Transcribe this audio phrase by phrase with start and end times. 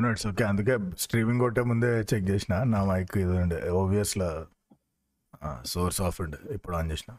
[0.00, 2.62] No it's okay అందుకే streaming కొట్టే ముందే చెక్ చేసిన.
[2.62, 3.70] నా మైక్ ఇది ఉండే.
[3.70, 4.46] ఓవియస్లో
[5.64, 6.38] సోర్స్ ఆఫ్ ఉండే.
[6.54, 7.16] ఇప్పుడు ఆన్ చేసిన.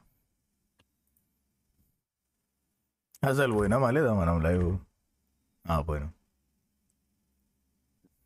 [3.30, 4.68] అసలు పోయినామా లేదా మనం లైవ్
[5.88, 6.12] పోయినాం.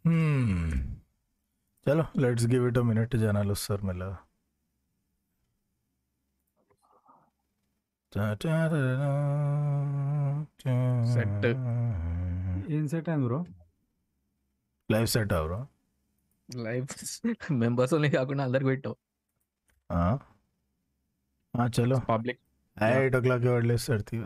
[0.08, 0.72] Hmm.
[1.86, 4.18] చలో లెట్స్ గివ్ ఇట్ మినిట్ జనాలు వస్తారు మెల్లగా
[8.14, 8.44] Set.
[12.76, 13.40] ఏం సెట్ అయింది బ్రో
[14.90, 15.60] ಲೈಫ್ ಸೆಟ್ ಅವರು
[16.50, 16.92] ಲೈಫ್
[17.64, 18.98] ಮೆಂಬರ್ಸ್ ಓನ್ಲಿ ಕಾకుండా అందరికి పెట్టావు
[19.90, 20.04] ఆ
[21.54, 22.40] ఆ చలో పబ్లిక్
[22.78, 24.24] 8 o'clock కి వడ్లేస్ సర్తీవ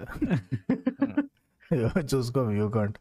[2.12, 2.98] చూసుకో యూ కాంట్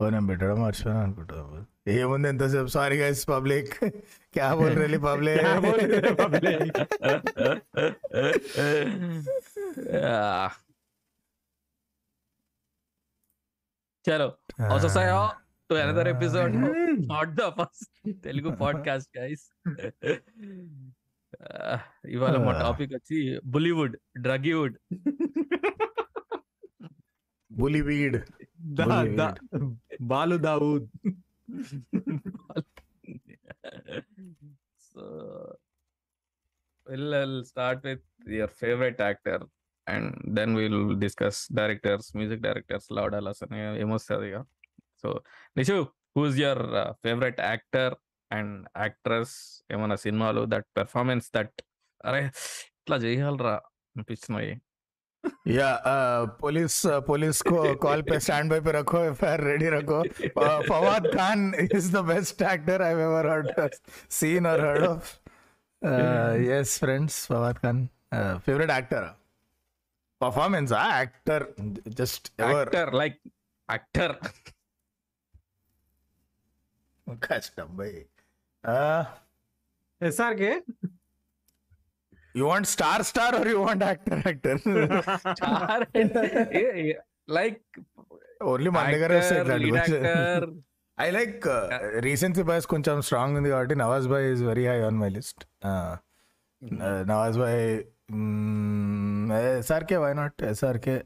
[0.00, 1.60] ఓ నేను పెట్టడం మర్చిపోయాను అనుకుంటాను
[1.94, 3.74] ఏముంది ఎంతసేపు సారీ గైస్ పబ్లిక్
[4.34, 6.78] క్యా బోల్ రేలి పబ్లిక్ క్యా బోల్ రేలి పబ్లిక్
[14.06, 14.26] चलो
[14.72, 15.22] also say ho
[15.70, 17.90] to another episode of not the first
[18.24, 19.42] Telugu podcast guys
[22.14, 23.18] ఇవాళ మా టాపిక్ వచ్చి
[23.54, 24.76] బులీవుడ్ డ్రగీవుడ్
[27.50, 28.16] బులీవీడ్
[30.12, 30.86] బాలు Dawood
[34.88, 35.02] so
[36.86, 37.16] will
[37.50, 38.06] start with
[38.38, 39.44] your favourite actor
[39.87, 44.39] and then we'll discuss directors music directors laudalas అని ఏమొస్తుంది ఇక
[45.03, 45.09] so
[45.59, 45.77] Nishu
[46.17, 46.63] who's your
[47.05, 47.93] favourite actor
[48.31, 49.35] and actress
[49.75, 51.57] ఏమైనా సినిమాలు that performance that
[52.09, 52.21] అరే
[52.81, 53.55] ఇట్లా చేయాలరా
[53.95, 54.51] అనిపించినాయి
[55.57, 55.67] या
[56.41, 56.75] पुलिस
[57.07, 59.99] पुलिस को कॉल पे स्टैंड बाय पे रखो एफआईआर रेडी रखो
[60.43, 61.39] Uh, Fawad Khan
[61.77, 63.49] is the best actor I ever heard
[64.19, 65.01] seen or heard of
[65.81, 67.77] uh, yes friends Fawad Khan
[68.17, 69.03] uh, favorite actor
[70.20, 71.44] performance actor
[71.94, 73.18] just actor like
[73.68, 74.14] actor
[77.22, 77.90] కష్టం by.
[80.00, 80.52] SRK?
[82.34, 84.58] You want star star are you want actor actor
[87.30, 87.62] like
[88.44, 89.12] only మన దగ్గర
[90.98, 91.46] I like
[92.44, 95.42] boys కొంచెం strong ఉంది కాబట్టి Nawaz bye is very high on my list
[97.10, 97.62] Nawaz bye
[99.58, 101.04] SRK why not SRK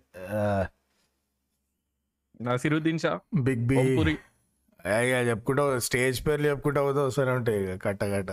[2.42, 3.20] Naseeruddin Shah?
[3.34, 3.76] Big B.
[3.76, 4.18] Om Puri
[5.28, 8.30] చెప్పుకుంటా stage పేర్లు చెప్పుకుంటా పోతే వస్తూనే ఉంటాయి ఇక కట్ట కట్ట.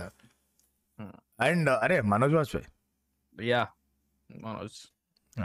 [1.40, 2.66] అండ్ అరే మనోజ్ వాజ్పేయి.
[3.48, 3.68] యా
[4.30, 4.78] మనోజ్.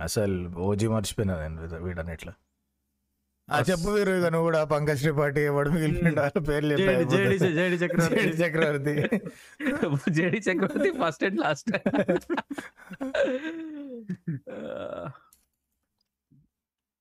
[0.01, 2.42] అసలు ఓజీ మర్చిపోయినా నేను వీడనట్లా ఆ
[3.49, 8.43] చెప్పు వీరు ఇక నువ్వు కూడా పంకజ్ త్రిపాఠి ఎవడు మిగిలిన పేర్లు JD Chakravarthy.
[8.43, 9.19] Chakravarthy.
[10.11, 11.71] JD Chakravarthy first and last.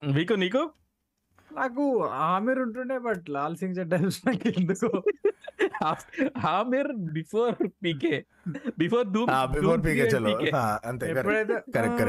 [0.03, 0.71] Week నీకు?
[1.55, 1.85] నాకు
[2.27, 4.89] ఆమెర్ ఉంటుండే బట్ లాల్ సింగ్ చడ్డా నాకు ఎందుకు
[6.51, 8.15] ఆమిర్ బిఫోర్ పీకే.
[8.79, 12.01] బిఫోర్ ధూమ్ ఆ బిఫోర్ పీకే చలో ఆ, అంతే కరెక్ట్ కరెక్ట్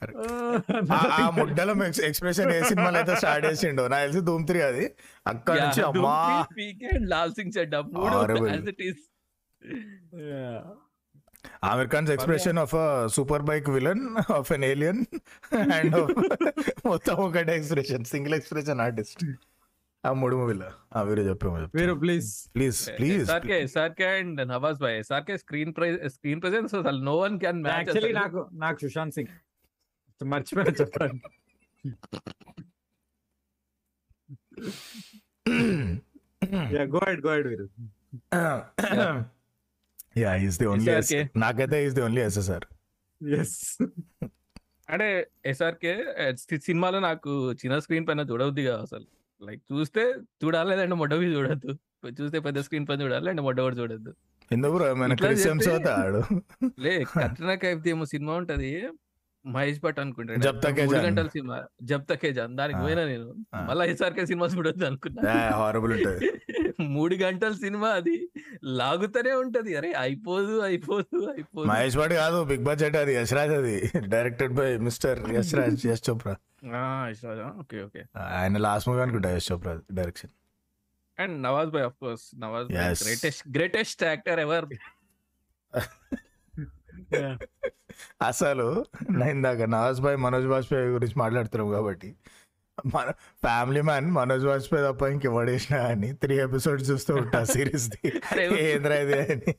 [0.00, 1.74] కరెక్ట్ ఆ ముడ్డలో
[2.08, 4.86] ఎక్స్ప్రెషన్ ఏ సినిమాలో అయితే స్టార్ట్ చేసిండో నాకు తెలిసి ధూమ్ త్రీ అది.
[5.26, 6.16] అక్కడ నుంచి అమ్మా.
[6.54, 8.50] పీకే లాల్ సింగ్ చెడ్డా మూడు Horrible.
[11.64, 12.74] Aamir Khan's expression of
[13.14, 14.04] super bike villain
[14.38, 15.00] of an alien
[15.76, 15.96] and
[16.86, 19.24] మొత్తం ఒకటే ఎక్స్ప్రెషన్ సింగిల్ ఎక్స్ప్రెషన్ ఆర్టిస్ట్
[20.04, 20.68] ఆ మూడు మూవీలో.
[20.92, 25.98] ఆ వీరు చెప్పాము Veeru please please please SRK SRK and Nawaz Bhai SRK screen prize
[26.14, 29.32] screen presence అసలు no one can match actually నాకు నాకు సుశాంత్ సింగ్.
[30.20, 31.20] మర్చిపోయినా చెప్పండి.
[36.92, 37.66] Go head go ahead Veeru.
[40.16, 40.92] Yeah is the only.
[41.44, 42.66] నాకైతే is the only SSR
[43.20, 43.56] S
[44.92, 45.08] అంటే
[45.50, 45.92] SRK
[46.68, 47.30] సినిమాలో నాకు
[47.60, 49.06] చిన్న స్క్రీన్ పైన చూడవద్దు కదా అసలు.
[49.40, 50.02] లైక్ చూస్తే
[50.42, 51.72] చూడాలి లేదంటే మొట్టవి చూడొద్దు.
[52.18, 54.12] చూస్తే పెద్ద స్క్రీన్ పైన చూడాలి అంటే మొట్ట కూడా చూడొద్దు.
[54.50, 54.76] ఎందుకు
[56.84, 58.70] లే కట్రినా కైఫ్ ఏమో సినిమా ఉంటది.
[59.44, 61.06] మహేష్ భట్ అనుకుంటాడు జబ్ తకే మూడు జాన్.
[61.06, 61.56] గంటల సినిమా.
[61.82, 62.56] జబ్ తకే జాన్.
[62.56, 62.78] దానికి.
[62.80, 63.28] పోయినా నేను.
[63.64, 65.22] మళ్ళీ ఎస్ఆర్కే సినిమా చూడొద్దు అనుకున్నా.
[65.52, 66.28] హారబుల్ ఉంటుంది.
[66.94, 68.14] మూడు గంటల సినిమా అది.
[68.64, 69.76] లాగుతూనే ఉంటది.
[69.76, 71.66] అరే అయిపోదు అయిపోదు అయిపోదు.
[71.68, 73.76] మహేష్ భట్ కాదు బిగ్ బడ్జెట్ అది యశ్రాజ్ అది.
[74.06, 76.34] Directed by mister Yashraj Yash Chopra.
[77.60, 78.02] Okay okay.
[78.32, 80.32] ఆయన లాస్ట్ మూవీ అనుకుంటా Yash Chopra direction
[81.18, 82.68] and Nawaz Bhai of course Nawaz.
[83.04, 84.66] Greatest greatest actor ever
[88.22, 92.14] అసలు నా ఇందాక నవాజ్ భాయ్ మనోజ్ వాజ్పేయి గురించి మాట్లాడుతున్నాం కాబట్టి
[92.94, 97.90] మన ఫ్యామిలీ మ్యాన్ మనోజ్ వాజ్పేయి తప్ప ఇంకెవడేసినా అని త్రీ ఎపిసోడ్స్ చూస్తూ ఉంటా సిరీస్.
[98.40, 99.54] ఏంద్రా ఇది అని.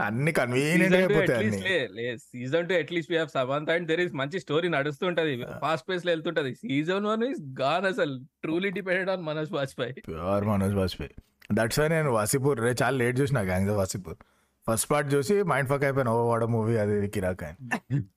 [0.00, 5.44] అన్ని కన్వీనియంట్ అయిపోతాయి season two at least we have Samantha and there is మంచి స్టోరీ నడుస్తుంటది.
[5.60, 6.54] ఫాస్ట్ పేస్లో వెళ్తుంటది.
[6.54, 8.18] సీజన్ వన్ ఇస్ గాన్ అసలు.
[8.42, 9.92] Truly depended on Manoj Vajpayee.
[9.92, 11.14] Pure Manoj Vajpayee.
[11.52, 14.16] That's why నేను వాసిపూర్ రే చాలా లేట్ చూసిన gangs of Wasseypur.
[14.66, 17.56] First part చూసి మైండ్ ఫక్ అయిపోయిన ఓ వాడ మూవీ అది కిరాక్ అని.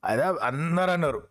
[0.03, 1.21] అదే అందరు అన్నారు.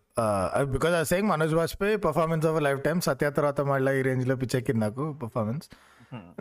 [0.71, 5.05] Because I saying Manoj Vajpayee performance of lifetime Satya తర్వాత మళ్ళీ ఈ రేంజ్లో పిచ్చెక్కింది నాకు
[5.21, 5.67] పర్ఫార్మెన్స్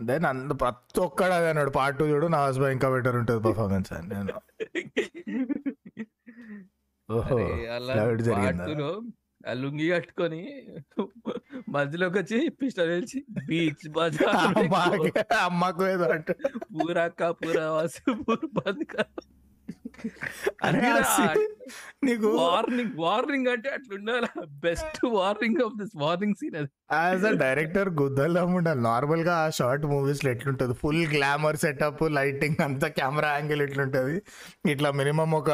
[0.01, 3.93] దెన్ అంద ప్రతి ఒక్కడు అదే అన్నాడు పార్ట్ టూ చూడు నా హస్బెండ్ ఇంకా బెటర్ ఉంటుంది పర్ఫార్మెన్స్
[3.93, 4.09] అని.
[4.09, 4.35] నేను
[7.09, 7.37] ఓహో
[8.21, 8.65] జరిగిందా?
[9.45, 10.41] ఆ లుంగి కట్టుకొని
[11.69, 16.35] మధ్యలోకి వచ్చి పిస్టల్ వేసి బీచ్ బజార్ అమ్మకి అమ్మకు ఏదో అంటే
[16.73, 18.85] పూరా పూరా వాసు పూర్ బంద్
[22.05, 24.29] నీకు వార్నింగ్ వార్నింగ్ అంటే అట్లుండాలి.
[24.61, 26.71] Best warning of this warning scene అది.
[26.93, 30.75] యాజ్ అ డైరెక్టర్ గుద్దలం ఉండాలి నార్మల్గా ఆ షార్ట్ మూవీస్లో ఎట్లుంటది?
[30.75, 34.17] ఫుల్ గ్లామర్ సెటప్ లైటింగ్ అంతా కెమెరా యాంగిల్ ఎట్లుంటది?
[34.67, 35.51] ఇట్లా మినిమం ఒక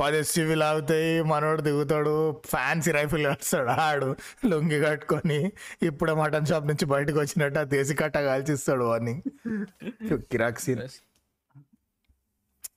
[0.00, 2.14] పది ఎస్యూవీలు ఆగుతాయి మనోడు దిగుతాడు
[2.46, 4.08] ఫ్యాన్సీ రైఫిల్ కడతాడు ఆడు
[4.46, 5.40] లొంగి కట్టుకొని
[5.82, 9.22] ఇప్పుడే మటన్ షాప్ నుంచి బయటకు వచ్చినట్టు ఆ దేశీ కట్ట కాల్చిస్తాడు వార్నింగ్.
[10.32, 10.84] కిరాక్ సీన్.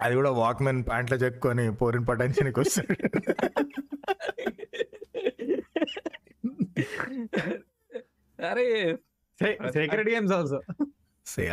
[0.02, 2.96] అది కూడా వాక్మెన్ ప్యాంట్లో చెక్కుని పోరిన పటాయించడానికి వస్తాడు.
[8.52, 8.98] అరే
[9.74, 10.62] సీక్రెట్ గేమ్స్ ఆల్సో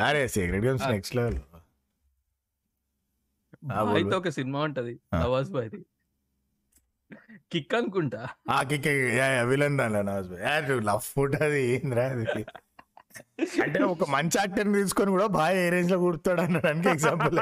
[0.06, 1.38] అరే సీక్రెట్ గేమ్స్ నెక్స్ట్ లెవెల్
[3.94, 4.92] అయితే ఒక సినిమా ఉంటది.
[5.14, 5.80] నవాజ్ బాయ్ది.
[7.52, 8.28] కిక్ అనుకుంటా.
[8.50, 8.86] ఆ కిక్
[9.48, 12.46] విలన్ దాని లవ్ ఫుట్ అది ఏంద్రా అది?
[13.63, 17.37] అంటే ఒక మంచి యాక్టర్ తీసుకొని కూడా బాగా ఏ రేంజ్ లో కుడతాడు అనడానికి ఎగ్జాంపుల్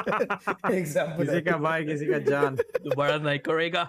[0.80, 2.54] ఎగ్జాంపుల్ किसी का भाई किसी का जान
[3.00, 3.84] బడా నై కరేగా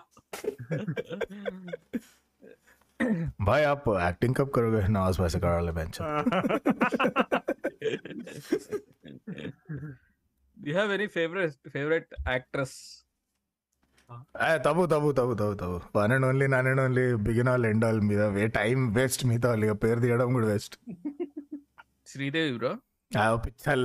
[3.41, 5.97] भाई आप एक्टिंग कब करोगे नवाज भाई से करा ले bench
[10.57, 12.77] you have any favourite favourite actress
[14.65, 18.01] Tabu Tabu Tabu Tabu Tabu one and only none and only begin all end all
[18.09, 20.77] మీద టైం వేస్ట్ మిగతా వాళ్ళు ఇక పేరు తీయడం కూడా waste
[22.16, 22.74] Sridevi bro
[23.46, 23.80] picture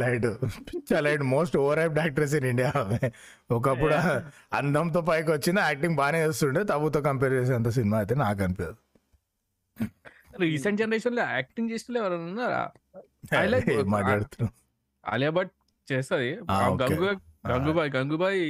[1.07, 2.71] light most over hyped actress in India.
[3.57, 3.97] ఒకప్పుడు
[4.59, 8.79] అందంతో పైకి వచ్చిన యాక్టింగ్ బాగానే చేస్తుండే తబుతో కంపేర్ చేసేంత సినిమా అయితే నాకు అనిపించదు
[10.43, 12.61] రీసెంట్ జనరేషన్లో యాక్టింగ్ చేసిన ఎవరైనా ఉన్నారా?
[15.05, 15.53] ఆలియా భట్
[15.89, 16.31] చేస్తుంది.
[17.53, 18.41] గంగుబాయ్ గంగుబాయ్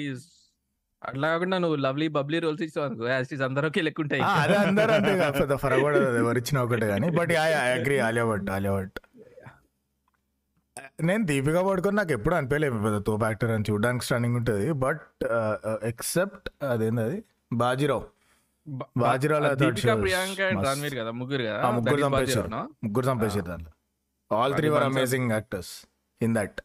[1.02, 3.04] అట్లా కాకుండా నువ్వు లవ్లీ బబ్లీ రోల్స్ అనుకో.
[3.12, 4.22] యాజ్ అందరికి లెక్కుంటాయి.
[4.42, 8.72] అదే అందరూ అంతే ఫరగొడదు అది ఎవరు ఇచ్చినా ఒకటే కానీ but I agree Alia Bhatt Alia
[8.78, 8.98] Bhatt.
[11.02, 14.72] నేను దీపిక పడుకొని నాకు ఎప్పుడు అనిపించలేదు పెద్ద తోపు యాక్టర్ అని చూడడానికి స్టన్నింగ్ ఉంటుంది.
[14.72, 15.24] బట్
[15.82, 18.04] ఎక్సెప్ట్ అదేంది అది బాజీరావు.
[18.68, 20.40] బ- బాజీరావులో ఆ I thought she Deepika Priyanka.
[20.68, 21.70] Ranveer కదా ముగ్గురు కదా?
[21.70, 22.40] ముగ్గురు చంపేశారు.
[22.40, 22.68] బాజీరావు?
[22.84, 23.70] ముగ్గురు చంపేసారు దాంట్లో.
[24.36, 25.72] All three were amazing actors
[26.22, 26.60] in that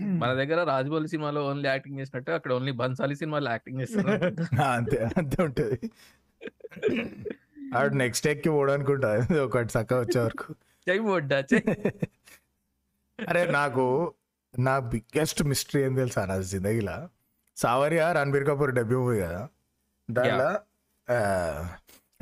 [0.00, 4.24] మన దగ్గర రాజమౌళి సినిమాలో ఓన్లీ యాక్టింగ్ చేసినట్టు అక్కడ ఓన్లీ బన్సాలి సినిమాలో యాక్టింగ్ చేస్తున్నారు
[4.72, 5.90] అంతే అంతే ఉంటుంది.
[7.76, 9.10] ఆవిడ నెక్స్ట్ ఎక్కి పోవడానుకుంటా.
[9.42, 10.52] ఒకటి చక్క వచ్చే వరకు.
[10.86, 11.62] జై బొడ్డా జై
[13.28, 14.14] అరే నాకు
[14.58, 17.08] నా బిగ్గెస్ట్ మిస్టరీ ఏం తెలుసా నా జిందగీలా?
[17.56, 19.48] సావరియా రణబీర్ కపూర్ డెబ్యూ మూవీ కదా?
[20.10, 20.50] దాంట్లో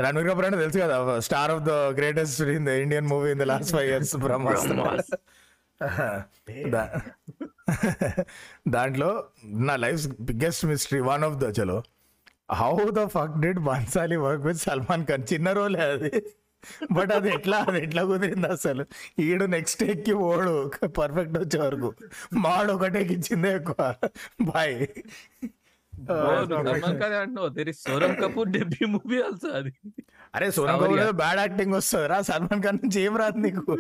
[0.01, 3.43] రణబీర్ కపూర్ అంటే తెలుసు కదా star of the greatest in the Indian movie in the
[3.43, 5.07] last five years Brahmastra.
[6.69, 7.01] దా-
[8.69, 11.83] దాంట్లో నా life biggest mystery one of the చలో
[12.53, 16.11] how the fuck did Bansali work with Salman Khan చిన్న రోలే అది.
[16.93, 18.85] బట్ అది ఎట్లా అది ఎట్లా కుదిరింది అసలు?
[19.19, 20.55] ఈడు నెక్స్ట్ ఎక్కి ఓడు
[20.99, 21.91] పర్ఫెక్ట్ వచ్చే వరకు.
[22.35, 23.95] మాడు ఒకటే ఇచ్చిందే ఎక్కువ.
[24.43, 24.75] Bye
[27.71, 29.73] is Sonam Kapoor debut movie also అది?
[30.35, 30.79] అరే సోనం.
[30.79, 32.19] కపూర్ బ్యాడ్ యాక్టింగ్ వస్తుంది రా.
[32.21, 33.73] సల్మాన్ ఖాన్ నుంచి ఏం రాదు నీకు?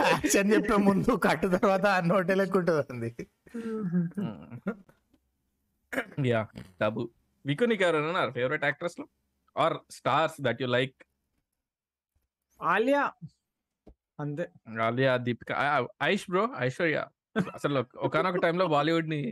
[0.00, 3.10] యాక్షన్ చెప్పే ముందు కట్టు తర్వాత అన్న హోటల్ ఎక్కువ ఉంటుంది
[6.32, 6.40] yeah
[6.80, 7.02] Tabu
[8.36, 9.06] favourite యాక్ట్రెస్లో?
[9.56, 10.96] Are stars that you like
[12.60, 13.02] Alia
[14.18, 14.44] అంతే.
[14.86, 15.50] ఆలియా దీపిక
[16.04, 16.98] ఐష్ బ్రో ఐశ్వర్య
[17.54, 19.22] అసలు ఒకనొక టైంలో బాలీవుడ్ని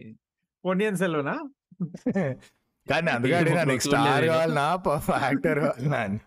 [0.65, 1.35] పొన్నియన్ సెల్వనా
[2.87, 4.25] కానీ అందుకే అడిగినా నీకు స్టార్.
[4.31, 4.67] కావాలనా?
[5.25, 6.19] యాక్టర్ కావాలనా అని.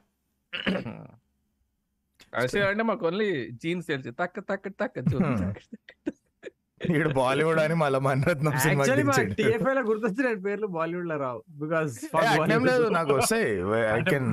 [2.40, 3.30] ఐశ్వర్య అంటే మాకు ఓన్లీ
[3.64, 4.12] జీన్స్ తెలుసు.
[4.22, 5.18] తక్క తక్క తక్క చూ
[6.82, 9.13] ఈడు బాలీవుడ్ అని మళ్ళీ మణరత్నం సినిమా.
[9.38, 11.94] టిఎఫ్ఐ లో గుర్తొచ్చిన పేర్లు బాలీవుడ్లో రావు బికాస్
[12.67, 13.51] లేదు నాకు వస్తాయి.
[13.91, 14.27] ఐ కెన్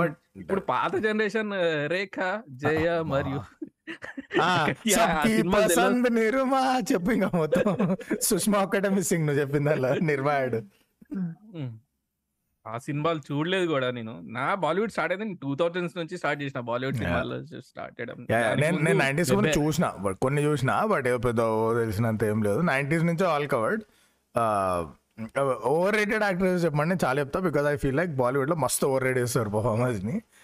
[0.00, 1.52] బట్ ఇప్పుడు పాత జనరేషన్
[1.86, 2.16] రేఖ
[2.56, 3.40] జయ మరియు.
[5.54, 6.60] పసంద్ నిర్మా
[6.90, 7.64] చెప్పు ఇంకా మొత్తం.
[8.28, 10.60] సుష్మా ఒక్కటే మిస్సింగ్ నువ్వు చెప్పింది అలా నిర్మాయుడు
[11.52, 11.70] Hmm.
[12.74, 14.20] ఆ సినిమాలు చూడలేదు కూడా నేను.
[14.20, 16.96] నా బాలీవుడ్ స్టార్ట్ అయింది టూ థౌజండ్స్ నుంచి స్టార్ట్ చేసిన బాలీవుడ్.
[16.96, 18.26] సినిమాలు స్టార్ట్ చేయడం.
[18.60, 19.32] నేను నైన్టీస్.
[19.58, 21.40] చూసిన కొన్ని చూసిన బట్ ఏదో పెద్ద
[21.80, 22.60] తెలిసినంత ఏం లేదు.
[22.60, 23.82] నైన్టీస్ నుంచి all covered.
[25.64, 29.50] Over rated actors చెప్పండి చాలా చెప్తా బికాస్ ఐ ఫీల్ లైక్ బాలీవుడ్లో మస్తు ఓవర్ రేట్ చేస్తారు
[29.50, 30.16] పర్ఫార్మెన్స్ని.
[30.16, 30.39] Uh,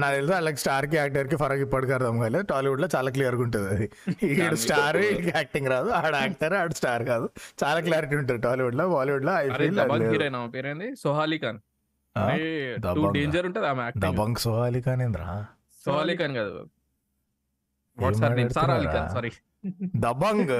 [0.00, 3.86] నాకు తెలుసు లైక్ స్టార్కి యాక్టర్కి ఫరక్ ఇప్పటికి అర్థం కాలేదు టాలీవుడ్లో చాలా క్లియర్గా ఉంటుంది అది.
[4.28, 5.00] ఈడు స్టార్
[5.36, 5.90] యాక్టింగ్ రాదు.
[6.00, 7.26] ఆడ యాక్టర్ ఆడ స్టార్ కాదు.
[7.62, 10.36] చాలా క్లారిటీ ఉంటుంది టాలీవుడ్లో బాలీవుడ్లో ఐ అరే ఫీల్ దబంగ్ హీరోయిన్?
[10.40, 10.88] ఆమె పేరేంది?
[11.04, 11.60] సోహాలి ఖాన్.
[13.18, 15.28] డేంజర్ ఉంటుంది ఆమె దబంగ్ సోహాలి కానేంద్రా
[15.84, 16.56] సోహాలి ఖాన్ కాదు.
[18.58, 19.30] సారా ఖాన్
[20.06, 20.54] దబంగ్?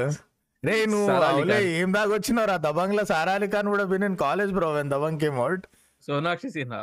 [0.63, 1.53] రే నువ్వు ఖాన్.
[1.83, 5.65] ఏం దాకా వచ్చినావు రా దబంగ్లో సారా అలీ ఖాన్ కూడా win college bro Dabangg came out
[6.07, 6.81] Sonakshi Sinha.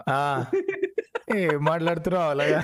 [1.36, 2.60] ఏం మాట్లాడుతున్నావు అలాగా?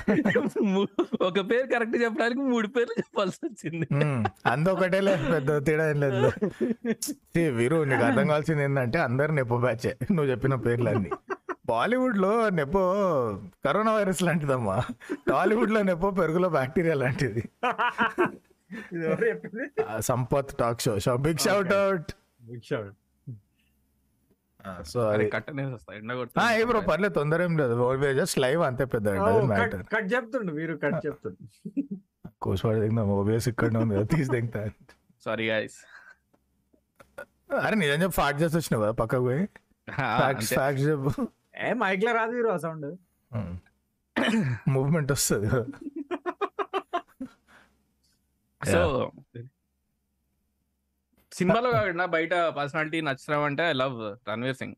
[1.20, 3.88] ఒక పేరు కరెక్ట్ చెప్పడానికి మూడు పేర్లు చెప్పాల్సి వచ్చింది.
[4.46, 6.32] అంత ఒకటేలే పెద్ద తేడా ఏం లేదు.
[7.50, 9.96] వీరు నీకు అర్థం కావాల్సింది ఏంటంటే అందరు నెపో బ్యాచే.
[10.10, 11.10] నువ్వు చెప్పిన పేర్లన్నీ.
[11.66, 12.82] బాలీవుడ్లో నెపో
[13.64, 14.82] కరోనా వైరస్ లాంటిదమ్మా.
[15.30, 17.48] టాలీవుడ్లో నెపో పెరుగులో బ్యాక్టీరియా లాంటిది.
[20.00, 20.98] Sampath talk show.
[20.98, 22.12] Show big shout out.
[22.42, 22.94] Big shot.
[24.90, 27.74] So అరే అది ఎండ ఆ, ఏ బ్రో పర్లేదు తొందర ఏం లేదు.
[28.20, 29.06] జస్ట్ లైవ్ అంతే పెద్ద
[29.52, 31.38] మ్యాటర్ కట్ చెప్తుండు మీరు కట్ చెప్తుండు.
[32.44, 34.62] కోసవాడి దిగుదాం ఓబిఎస్ ఇక్కడ ఉంది కదా, తీసి దిగుతా
[35.26, 35.78] సారీ గైస్
[37.64, 38.82] అరే నిజం చెప్పి ఫాట్ చేసి వచ్చినావు?
[38.84, 39.42] కదా పక్కకు పోయి?
[40.20, 41.10] ఫ్యాక్ట్స్ ఫ్యాక్ట్స్ చెప్పు.
[41.66, 42.86] ఏ మైక్లో రాదు మీరు సౌండ్
[44.74, 45.48] మూవ్మెంట్ వస్తుంది.
[48.60, 48.80] సో
[51.38, 53.96] సినిమాలో కాకుండా బయట పర్సనాలిటీ నచ్చడం అంటే I love
[54.30, 54.76] Ranveer Singh.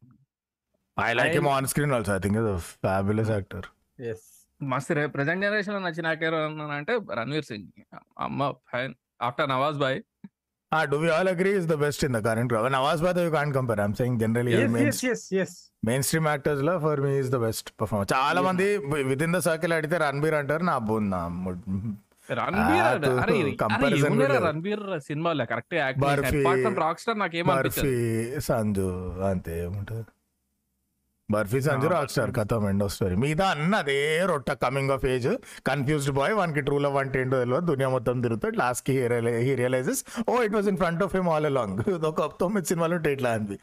[0.97, 2.39] I like him on screen also I think
[2.87, 3.67] fabulous actor
[4.13, 4.27] yes
[4.61, 6.37] మస్తు ప్రెసెంట్ జనరేషన్లో నచ్చిన యాక్టర్
[6.79, 7.69] అంటే రణ్వీర్ సింగ్.
[8.27, 8.95] అమ్మ ఫైన్
[9.29, 10.01] ఆఫ్టర్ నవాజ్ బాయ్
[10.73, 12.67] Ah, do we all agree is the best in the current crowd?
[12.75, 13.79] Nawaz Bhai, you can't compare.
[13.85, 15.55] I'm saying generally ఎస్ main, ఎస్ yes ఎస్
[15.89, 18.07] mainstream actors లో for me is the best performer.
[18.13, 18.67] చాలా మంది
[19.11, 21.21] within the circle అడిగితే రణబీర్ అంటారు నా bone నా
[22.41, 22.87] రణబీర్
[23.23, 24.47] అరే comparison ఏమున్నారా video.
[24.49, 24.85] రణబీర్?
[25.09, 28.87] సినిమాలో correct Barfi, acting rock star నాకు ఏమనిపించదు బర్ఫీ సంజు
[29.31, 30.05] అంతే ఏముంటది?
[31.29, 33.97] బర్ఫీ సంజు రాక్ స్టార్ కథం ఎండ్ ఆఫ్ స్టోరీ మీద అన్న అదే
[34.31, 35.29] రొట్ట coming of age
[35.71, 38.57] confused boy వానికి ట్రూ లవ్ అంటే ఏంటో తెలియదు దునియా మొత్తం తిరుగుతాడు.
[38.63, 38.95] లాస్ట్కి
[39.47, 43.17] he realises oh it was in front of him all along ఒక తొమ్మిది సినిమాలు ఉంటాయి
[43.19, 43.59] ఇట్లా అనిపి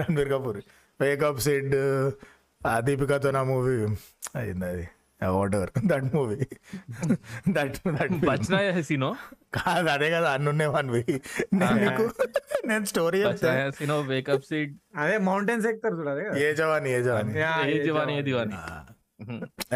[0.00, 0.60] రణబీర్ కపూర్.
[1.00, 1.76] వేకప్ సిడ్
[2.86, 3.76] దీపికాతో నా మూవీ
[4.40, 4.86] అయింది అది.
[5.34, 6.36] Water that movie
[7.50, 9.16] that that Bachna Haseeno
[9.56, 11.20] కాదు అదే కదా అన్నున్నే వన్వి
[11.60, 12.10] నేను
[12.66, 17.32] నేను story Haseeno wake up Sid అదే మౌంటైన్స్ ఎక్కుతారు చూడ అదే ఏ జవాని ఏ జవాని.
[17.68, 18.54] ఏ జవాని ఏ దివాని.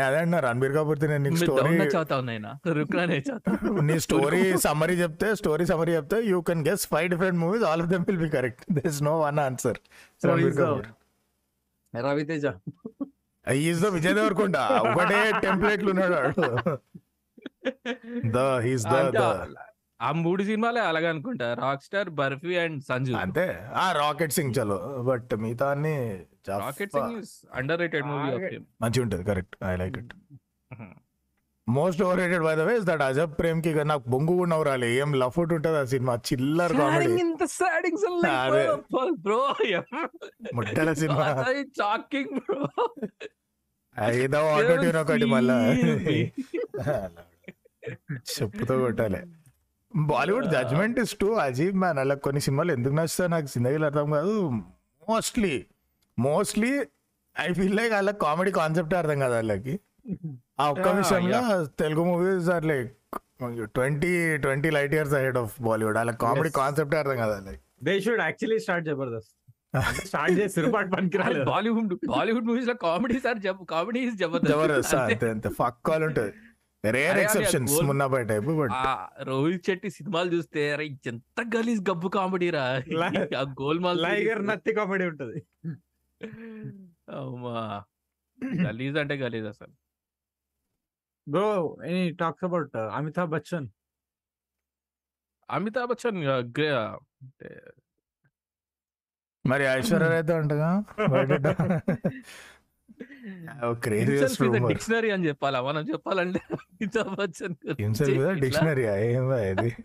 [0.00, 1.74] అదే అన్న రణబీర్ కపూర్ నేను నీకు స్టోరీ
[3.88, 3.98] నీ.
[4.06, 8.04] స్టోరీ సమరీ చెప్తే స్టోరీ సమరీ చెప్తే you can guess five different movies all of them
[8.08, 9.76] will be correct this no one answer
[10.22, 10.86] Ranbir Kapoor.
[11.94, 12.46] Ravi Teja
[13.64, 14.56] is the Vijay Deverakonda
[14.88, 16.18] ఒకటే టెంప్లెట్లు ఉన్నాడు
[18.32, 19.24] ద హీస్ ద
[20.00, 21.46] ఆ మూడు సినిమాలే అలాగే అనుకుంటా.
[21.60, 23.44] Rock star Barfi and Sanju అంతే.
[23.74, 24.78] ఆ రాకెట్ సింగ్ చలో.
[25.02, 25.94] బట్ మిగతా అన్ని
[26.54, 27.14] rocket Singh
[27.52, 28.32] under rated movie
[28.82, 30.12] మంచిగా ఉంటుంది correct I like it
[31.68, 34.88] most overrated by the way that Ajab ప్రేమ్కి నాకు బొంగు కూడా నవ్వురాలి.
[34.96, 36.14] ఏం లఫుట్ ఉంటుంది ఆ సినిమా.
[36.14, 37.12] చిల్లర్ కామెడీ.
[37.12, 38.64] ఇంత సాడింగ్స్ అదే.
[39.10, 39.54] బ్రో
[40.54, 41.44] ముట్టల సినిమా.
[41.78, 42.60] షాకింగ్ బ్రో
[44.10, 45.56] ఏదో ఆటో ట్యూన్ ఒకటి మళ్ళా.
[48.32, 49.18] చెప్పుతో కొట్టాలి.
[49.96, 51.98] బాలీవుడ్ జడ్జ్మెంట్ ఇస్ టు అజీబ్ మ్యాన్.
[51.98, 53.30] అలా కొన్ని సినిమాలు ఎందుకు నచ్చుతాయి?
[53.30, 54.38] నాకు జిందగీలో అర్థం కాదు.
[55.08, 55.66] Mostly
[56.18, 56.72] mostly
[57.40, 59.80] I feel like వాళ్ళకి కామెడీ కాన్సెప్ట్ అర్థం కాదు వాళ్ళకి.
[60.58, 61.40] ఆ ఒక్క విషయంలో
[61.80, 62.90] Telugu movies are like
[63.76, 64.10] twenty
[64.44, 66.50] twenty light years ahead of Bollywood వాళ్ళకి కామెడీ.
[66.58, 67.54] కాన్సెప్ట్ అర్థం కాదు
[67.86, 69.32] they should actually start Jabardasth
[70.08, 73.38] start చేసి సిరుపాటు పనికి రాలేదు బాలీవుడ్ బాలీవుడ్ మూవీస్లో comedy sir
[73.70, 75.28] comedy is Jabardasth Jabardasth అంతే.
[75.30, 76.32] అంతే ఫక్ కాల్ ఉంటుంది
[76.84, 78.74] rare exceptions Munnabhai type but
[79.28, 82.64] Rohit Shetty సినిమాలు చూస్తే అరే ఎంత గలీజ్ గబ్బు కామెడీ రా.
[83.60, 85.38] గోల్మాల్ లైగర్ నత్తి కామెడీ ఉంటది.
[87.18, 87.56] అమ్మా.
[88.62, 89.74] గలీజ్ అంటే గలీజ్ అసలు.
[91.28, 93.68] Bro any talks about Amitabh Bachchan
[95.50, 96.18] Amitabh Bachchan
[96.58, 97.62] grey అంటే
[99.46, 100.68] మరి ఐశ్వర్య అయితే ఉంటగా
[104.68, 105.62] డిక్షనరీ అని చెప్పాలా?
[105.62, 108.32] మనం చెప్పాలంటే అమితాబ్ బచ్చన్ ఇట్లా?
[108.32, 109.76] డిక్షనరీ ఏం ఇది?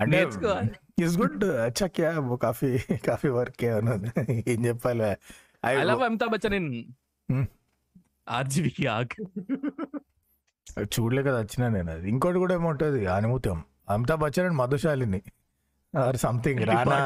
[0.00, 0.70] అంటే నేర్చుకోవాలి.
[1.18, 4.10] గుడ్ అచ్చా క్యా वो కాఫీ కాఫీ వర్క్ ఉన్నది
[4.52, 5.16] ఏం చెప్పాలి?
[5.66, 6.70] I love Amitabh Bachchan in
[7.28, 7.46] Hmm.
[8.86, 9.14] ఆగ్.
[10.80, 11.90] చూడలే కదా వచ్చినా నేను.
[11.90, 13.06] అది ఇంకోటి కూడా ఏముంటది?
[13.06, 15.22] అనుమూత్యం Amitabh Bachchan and Madhushalini.
[15.98, 16.62] Or something.
[16.66, 16.98] Rana.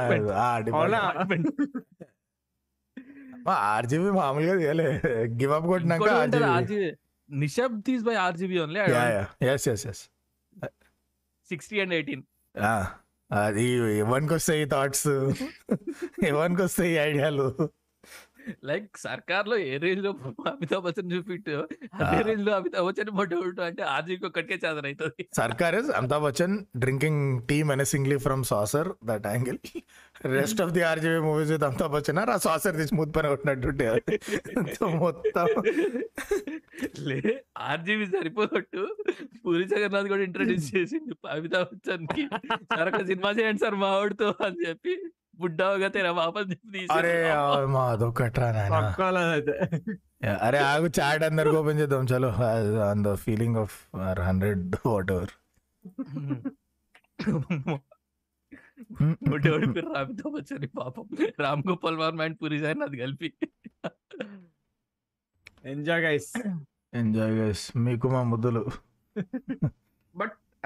[3.52, 4.10] RGB.
[4.10, 5.02] మామూలుగా తీయలే
[5.40, 6.00] గివ్ అప్ కొట్టినాక.
[7.30, 10.02] నిషబ్ తీస్ by RGB only yeah yeah yes yes yes
[11.48, 12.22] sixty and eighteen
[13.32, 13.64] అది
[13.98, 15.08] ఎవరికి వస్తాయి థాట్స్
[16.26, 17.46] ఎవరికి వస్తాయి ఐడియాలు
[18.69, 20.11] లైక్ సర్కార్లో ఏ రేంజ్లో
[20.50, 21.55] అమితాబ్ బచ్చన్ చూపిట్టు
[22.00, 23.33] అదే రేంజ్లో అమితాబ్ బచ్చన్ మొట్ట
[23.69, 29.26] అంటే ఆర్జీబీ ఒక్కడికే చాదన అవుతుంది Sarkar is Amitabh Bachchan drinking tea menacingly from saucer that
[29.31, 29.59] angle.
[30.35, 33.87] Rest of the RGB movies with Amitabh Bachchan ఆ సాసర్ తీసి మూత్ పైన కొట్టినట్టుంటే
[35.00, 35.49] మొత్తం
[37.09, 37.19] లే
[37.71, 38.83] ఆర్జీబీ సరిపోనట్టు
[39.45, 42.25] పూరి జగన్నాథ్ కూడా ఇంట్రడ్యూస్ చేసింది అమితాబ్ బచ్చన్కి
[42.71, 44.95] సార్ ఒక సినిమా చేయండి సార్ మా వాడితో అని చెప్పి.
[45.37, 47.14] బుడ్డావుగా తెర వాపస్ తీసి అరే
[47.75, 49.57] మా అదొకట్రా నాయన పక్కాల అయితే
[50.40, 52.31] అరే ఆగు చాట్ అందరికి ఓపెన్ చేద్దాం చలో
[52.87, 53.76] on the feeling of
[54.23, 54.64] hundred
[55.11, 55.35] whatever
[59.28, 61.07] బుడ్డవాడి పేరు అమితాబ్ బచ్చన్ పాపం
[61.40, 63.31] రామ్ గోపాల్ వర్మ అండ్ పూరి జగన్నాథ్ కలిపి
[65.66, 66.31] ఎంజాయ్ గైస్
[66.95, 68.62] ఎంజాయ్ గైస్ మీకు మా ముద్దులు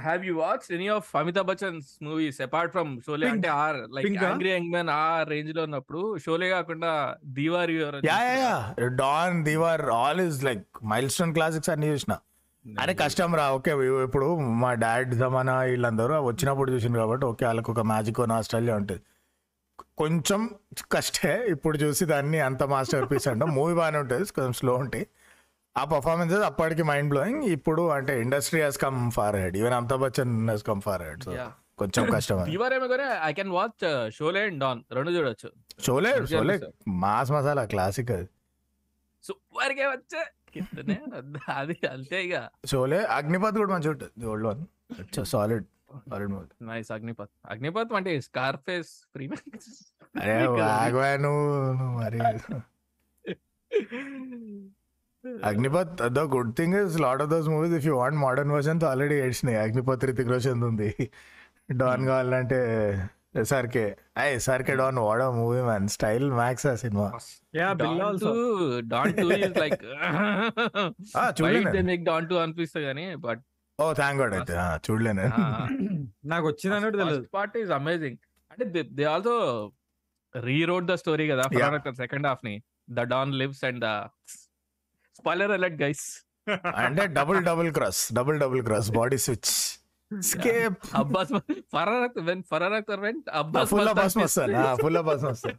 [0.06, 3.28] have you watch any of Amitabh Bachchan's movies apart from Sholay.
[3.34, 4.08] అంటే are like?
[4.24, 6.92] Angry young man ఆ రేంజ్లో ఉన్నప్పుడు షోలే కాకుండా
[7.38, 8.56] Deewaar your yeah yeah yeah.
[9.02, 10.64] Don Deewaar all is like
[11.16, 12.16] milestone classics అన్ని చూసిన.
[12.64, 13.44] అరే కష్టం రా.
[13.58, 13.72] ఓకే
[14.06, 14.26] ఇప్పుడు
[14.62, 19.02] మా డాడ్ జమానా వీళ్ళందరూ వచ్చినప్పుడు చూసింది కాబట్టి ఓకే వాళ్ళకి ఒక మ్యాజిక్ ఆస్ట్రేలియా ఉంటుంది.
[20.00, 20.40] కొంచెం
[20.92, 23.46] కష్టే ఇప్పుడు చూసి దాన్ని అంత మాస్టర్ పీస్ అంటే.
[23.56, 25.06] మూవీ బాగానే ఉంటుంది కొంచెం స్లో ఉంటాయి.
[25.76, 30.34] ఆ పర్ఫార్మెన్సెస్ అప్పటికి మైండ్ బ్లోయింగ్ ఇప్పుడు అంటే industry has come far ahead even Amitabh Bachchan
[30.50, 31.32] has come far ahead so.
[31.80, 32.38] కొంచెం కష్టం
[33.22, 33.84] I can watch
[34.16, 35.48] Sholay and Don రెండు చూడొచ్చు.
[35.86, 36.56] షోలే షోలే.
[37.02, 38.26] మాస్ మసాలా క్లాసిక్ అది.
[39.24, 40.22] సూపర్గా వచ్చే
[41.54, 42.36] అది అంతే ఇక
[42.70, 44.62] షోలే అగ్నిపత్ కూడా మంచిగా ఉంటుంది old one
[45.26, 45.66] solid
[46.06, 49.26] solid movie nice Agneepath Agneepath అంటే స్కార్ ఫేస్ ఫ్రీ
[50.22, 50.34] అరే
[51.24, 51.46] నువ్వు
[51.98, 52.20] మరి.
[55.44, 59.14] Agneepath the good thing is lot of those movies if you want modern versions already
[59.20, 59.58] ఏడ్చినాయి.
[59.58, 60.90] Agnipath Hrithik Roshan ఉంది.
[61.76, 62.60] డాన్ కావాలంటే
[63.34, 63.84] ఎస్ఆర్కే
[64.16, 67.06] అయ్యి ఎస్ఆర్కే డాన్ వాడ మూవీ మ్యాన్ స్టైల్ మ్యాక్స్ ఆ cinema.
[67.54, 68.32] Yeah bill also
[68.88, 69.82] Don two is like
[71.16, 71.82] ఆ, చూడలేను.
[71.82, 73.42] నీకు డాన్ టూ అనిపిస్తుంది కానీ బట్
[73.78, 74.54] ఓ థ్యాంక్ గాడ్ అయితే.
[74.56, 75.26] ఆ, చూడలేను.
[76.24, 78.18] నాకు వచ్చింది అన్నట్టు తెలియదు పార్ట్ ఈస్ అమేజింగ్
[78.50, 79.34] అంటే they also
[80.34, 81.44] rewrote the story కదా.
[81.96, 82.54] Second హాఫ్ని.
[82.90, 83.86] The Don lives and
[85.16, 86.26] spoiler alert guys
[86.76, 89.50] అంటే double double cross double double cross body switch
[90.20, 91.32] scape Abbas
[91.72, 95.58] ఫరార్ when Farhan Akhtar went Abbas ఫుల్ బస్ వస్తాను ఫుల్ బస్ వస్తాను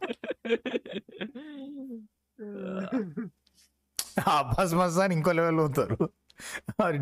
[4.28, 6.10] అబ్బాస్ మస్తాన్ ఇంకో లెవెల్ అవుతారు.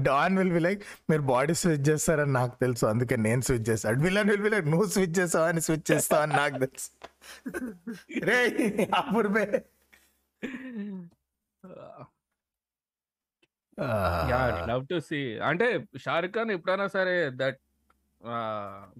[0.02, 2.86] డాన్ విల్ బి లైక్ మీరు బాడీ స్విచ్ చేస్తారని నాకు తెలుసు.
[2.86, 5.44] అందుకే నేను స్విచ్ చేస్తాను విలన్ విల్ బి లైక్ నువ్వు స్విచ్ చేస్తావు?
[5.44, 6.22] అని స్విచ్ చేస్తావు?
[6.22, 6.90] అని నాకు తెలుసు.
[8.24, 8.38] రే
[8.94, 9.28] అప్పుడు
[14.70, 15.20] లవ్ టు సీ.
[15.50, 15.66] అంటే
[16.04, 17.58] షారుఖ్ ఖాన్ ఎప్పుడైనా సరే దట్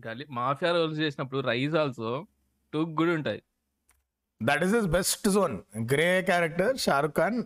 [0.06, 2.11] గలి మాఫియా రోల్స్ చేసినప్పుడు రైజ్ ఆల్సో
[2.72, 3.40] టూ గుడ్ ఉంటాయి.
[4.40, 5.56] That is best zone
[5.92, 7.38] grey character Shahrukh Khan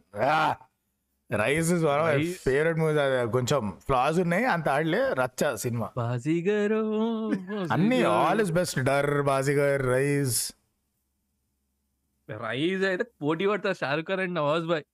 [1.30, 2.94] Raees is one favourite movie
[3.36, 4.44] కొంచెం ఫ్లాస్ ఉన్నాయి.
[4.54, 5.00] అంత ఆడలే.
[5.22, 5.88] రచ్చ సినిమా.
[6.00, 6.82] బాజీగారు
[7.76, 10.40] అన్ని all is best Darr Baazigar Raees
[12.44, 13.78] Raees అయితే పోటీ పడతారు.
[13.82, 14.84] షారుఖ్ ఖాన్ అండ్ నవాజ్ బాయ్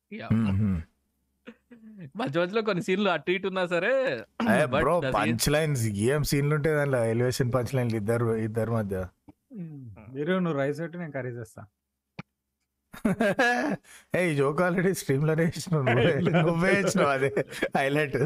[2.14, 3.92] మధ్య మధ్యలో కొన్ని సీన్లు అటు ఇటు ఉన్నా సరే
[4.74, 8.96] బ్రో పంచ్ లైన్స్ ఏం సీన్లు ఉంటాయి దాంట్లో ఎలివేషన్ పంచ్ లైన్లు ఇద్దరు ఇద్దరు మధ్య.
[10.14, 11.62] మీరు నువ్వు రైస్ పెట్టి నేను కర్రీ చేస్తా.
[14.14, 16.14] ఏ జోక్ ఆల్రెడీ స్ట్రీమ్లోనే ఇచ్చినావు నువ్వే
[16.46, 17.30] నువ్వే ఇచ్చినావు అదే
[17.76, 18.16] హైలైట్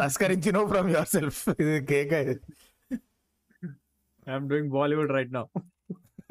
[0.00, 2.12] తస్కరించినావు ఫ్రమ్ యువర్ సెల్ఫ్ ఇది cake
[4.26, 5.44] I'm doing Bollywood right now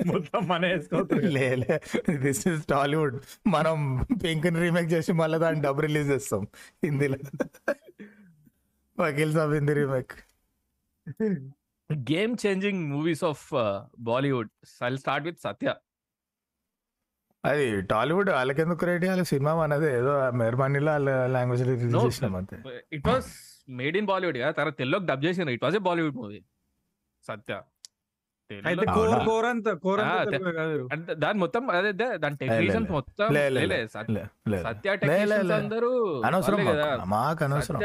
[0.05, 0.65] మొత్తం మన
[1.13, 6.47] లేలే దిస్ ఇస్ టాలీవుడ్ మనం పింక్ రీమేక్ చేసి మళ్ళీ దాన్ని డబ్ రిలీజ్ చేస్తాం.
[6.85, 7.17] హిందీలో.
[8.99, 10.13] Vakeel Saab Hindi remake
[12.11, 13.53] game changing movies of
[13.99, 14.49] Bollywood
[14.83, 15.75] I start with Satya
[17.45, 19.97] అది టాలీవుడ్ వాళ్ళకెందుకు క్రియేట్ చేయాలి సినిమా మనదే.
[19.97, 22.83] ఏదో మెహర్బానీలో వాళ్ళ లాంగ్వేజ్ రిలీజ్ చేసినాం అంతే.
[22.93, 23.29] It was
[23.69, 24.51] made in Bollywood కదా.
[24.51, 26.43] తర్వాత తెలుగుకి డబ్ చేసిన it was a Bollywood movie
[27.23, 27.61] Satya
[31.13, 32.83] దాని మొత్తం అదే దాని లే.
[32.91, 34.15] మొత్తం.
[34.63, 35.51] సత్య- టెక్నీషియన్స్.
[35.51, 36.65] అందరూ అనవసరం
[37.05, 37.43] మాకు.
[37.43, 37.79] అనవసరం.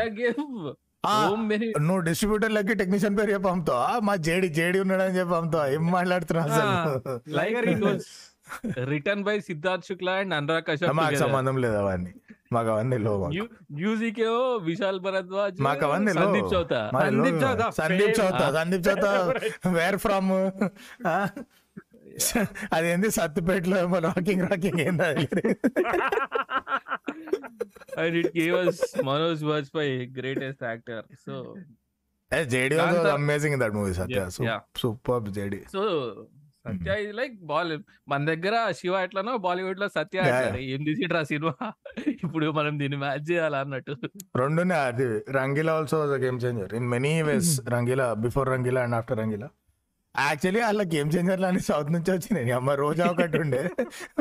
[1.79, 6.51] నువ్వు డిస్ట్రిబ్యూటర్ లకి టెక్నీషియన్ పేరు చెప్పి అమ్ముతావా మా జేడి జేడి ఉన్నాడని చెప్పి అమ్ముతావా ఏం మాట్లాడుతున్నావు
[6.51, 7.21] అసలు?
[7.29, 8.03] Liger it was
[8.89, 12.15] written by Siddharth Shukla and Anurag Kashyap మాకు సంబంధం లేదు అవన్నీ.
[12.57, 13.13] మాకు అవన్నీ లో.
[13.79, 16.81] మ్యూజిక్ ఏమో విశాల్ భరద్వాజ్ మాకు అవన్నీ సందీప్ చౌతా.
[17.03, 18.17] సందీప్ చౌతా, సందీప్.
[18.21, 19.13] చౌతా సందీప్ చౌతా
[19.79, 20.31] వేర్ ఫ్రమ్
[23.11, 25.27] సత్తుపేటలో రాకింగ్ రాకింగ్ ఏంది అది
[28.01, 31.35] and it gave us Manoj Vajpayee greatest actor so
[32.53, 32.77] JD
[33.17, 34.21] amazing that movie Satya.
[34.77, 35.61] Super JD.
[35.73, 35.83] So
[36.65, 37.73] Satya ఇది లైక్ బాల్
[38.11, 40.19] మన దగ్గర శివ ఎట్లనో బాలీవుడ్లో సత్య
[40.75, 41.55] ఏం తీసిట్రా సినిమా?
[42.25, 43.95] ఇప్పుడు మనం దీన్ని మ్యాచ్ చేయాలి అన్నట్టు.
[44.43, 49.51] రెండునే అది Rangeela also game changer in many ways Rangeela before Rangeela and after Rangeela.
[50.15, 52.51] Actually వాళ్ళ గేమ్ చేంజర్లు అన్ని సౌత్ నుంచి వచ్చినాయి.
[52.53, 53.63] అమ్మ రోజా ఒకటి ఉండే.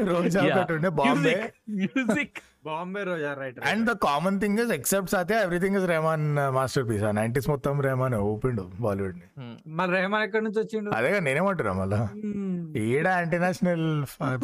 [0.09, 0.39] రోజా.
[0.47, 0.89] ఒకటి ఉండే.
[0.99, 1.35] Bombay
[1.77, 6.25] music Bombay Roja right and the common thing is except Satya everything is Rahman
[6.89, 9.27] masterpiece nineties మొత్తం రెహమాన్ ఊపిండు బాలీవుడ్ని
[9.73, 10.91] మరి రెహమాన్ ఎక్కడి నుంచి వచ్చిండు?
[10.97, 11.99] అదేగా నేనేమంటున్నా మళ్ళా?
[12.27, 12.61] మ్మ్.
[12.85, 13.85] ఈడ international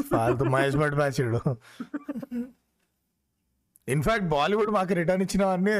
[0.10, 1.22] ఫాల్తు Mahesh Bhatt match
[3.89, 5.71] in fact Bollywood మాకు రిటర్న్ ఇచ్చిన వాడిని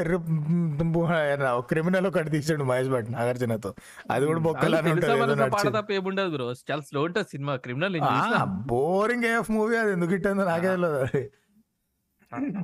[1.68, 3.74] క్రిమినల్ ఒకటి తీసాడు మహేష్ భట్ నాగార్జునతో.
[4.10, 6.46] అది కూడా తప్ప ఏముండదు బ్రో.
[6.70, 7.56] చాలా స్లో ఉంటుంది cinema.
[7.56, 7.98] Criminal
[8.68, 9.92] boring AF movie అది.
[9.92, 11.04] ఎందుకు ఇట్టిందో నాకే తెలియదు.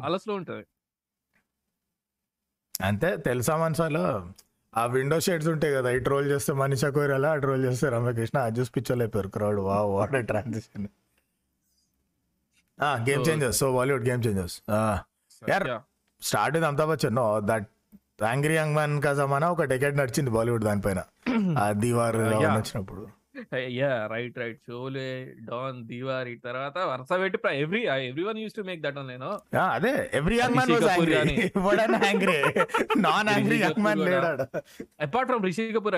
[0.05, 0.65] చాలా స్లో ఉంటది.
[2.85, 4.07] అంతే తెలుసా మనసాలో?
[4.77, 5.91] ఆ విండో షేడ్స్ ఉంటాయి కదా.
[5.91, 8.39] ఇటు రోల్ చేస్తే మనీషా కోయిరాలా అటు రోల్ చేస్తే రమ్యకృష్ణ.
[8.39, 9.29] అది చూసి అయిపోయారు.
[9.29, 10.87] క్రౌడ్ వా what transition
[12.83, 14.59] game changers so Bollywood game changers
[16.23, 17.67] start with Amitabh Bachchan no that
[18.23, 21.01] angry young man కా జమానా ఒక డెకెట్ నడిచింది బాలీవుడ్ దానిపైన
[21.59, 22.19] ఆ దీవార్.
[22.59, 23.05] వచ్చినప్పుడు
[23.73, 25.09] yeah right right Sholay
[25.49, 29.93] Don దీవారి తర్వాత వరుస పెట్టి every every one uses to make that నేను Yeah, అదే.
[30.19, 31.35] Every young man Kapoor angry.
[31.51, 32.37] ఇవ్వడానికి angry
[33.05, 34.03] non angry young man.
[34.09, 34.47] లేడాడు.
[35.07, 35.97] Apart from Rishi Kapoor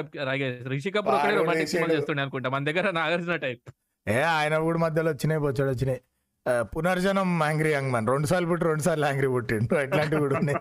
[0.74, 1.88] Rishi Kapoor ఒకటే వాడు రొమాంటిక్ సినిమా.
[1.94, 2.50] చేస్తుండే అనుకుంటా.
[2.56, 3.64] మన దగ్గర నాగార్జున టైప్
[4.06, 6.00] ఏ ఆయన కూడా మధ్యలో వచ్చినాయి బొచ్చాడు వచ్చినాయి.
[6.46, 8.08] పునర్జనం యాంగ్రీ యంగ్ మ్యాన్.
[8.08, 9.76] రెండు సార్లు పుట్టి రెండు సార్లు యాంగ్రీ పుట్టిండు.
[9.76, 10.58] అట్లాంటివి కూడా ఉన్నాయి.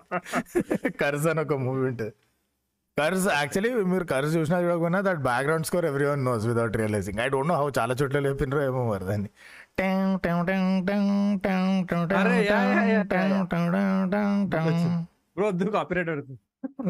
[0.90, 2.12] కర్జ్ అని ఒక మూవీ ఉంటుంది.
[2.98, 7.28] కర్జ్ యాక్చువల్లీ మీరు కర్జ్ చూసినా చూడకపోయినా that background score every one knows without realising I
[7.28, 9.28] don't know how చాలా చోట్ల లేపినరో ఏమో మరి దాన్ని.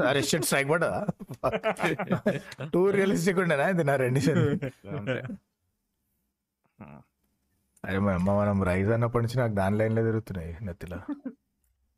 [0.06, 1.06] అరే, షిట్ స్ట్రైక్ పడ్డా
[2.74, 4.58] టూ రియలిస్టిక్ ఉండేనా ఇది నా రెండిషన్
[7.83, 10.99] అరే మా అమ్మ మనం రైజ్ అన్నప్పటి నుంచి నాకు దాని లైన్లో తిరుగుతున్నాయి నెత్తిలో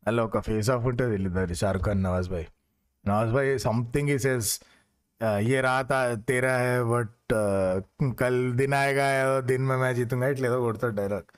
[0.05, 2.47] అలా ఒక ఫేస్ ఆఫ్ ఉంటుంది వీళ్ళిద్దరు షారుఖ్ ఖాన్ నవాజ్ భాయ్
[3.05, 4.51] నవాజ్ భాయ్ సంథింగ్ ఈ సేస్
[5.41, 5.91] ये रात
[6.27, 7.12] तेरा है बट
[8.19, 9.05] कल दिन आएगा
[9.41, 11.29] दिन में मैं जीतूंगा ఇట్లా ఏదో కొడతాడు dialogue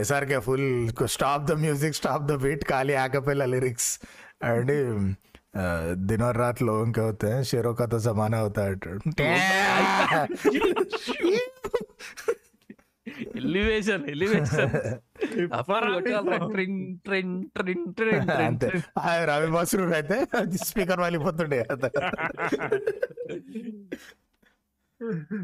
[0.00, 0.66] SRK full
[1.14, 3.90] stop the music stop the beat ఖాళీ ఆకపెల్ల లిరిక్స్
[4.44, 4.72] అండ్
[6.02, 8.72] दिन और रात लोगों के होते हैं शेरों का तो जमाना होता है
[13.35, 14.71] ఎలివేషన్ ఎలివేషన్.
[18.47, 18.69] అంతే.
[19.25, 20.17] రవి బస్రు అయితే
[20.63, 21.59] స్పీకర్ వాలిపోతుండే.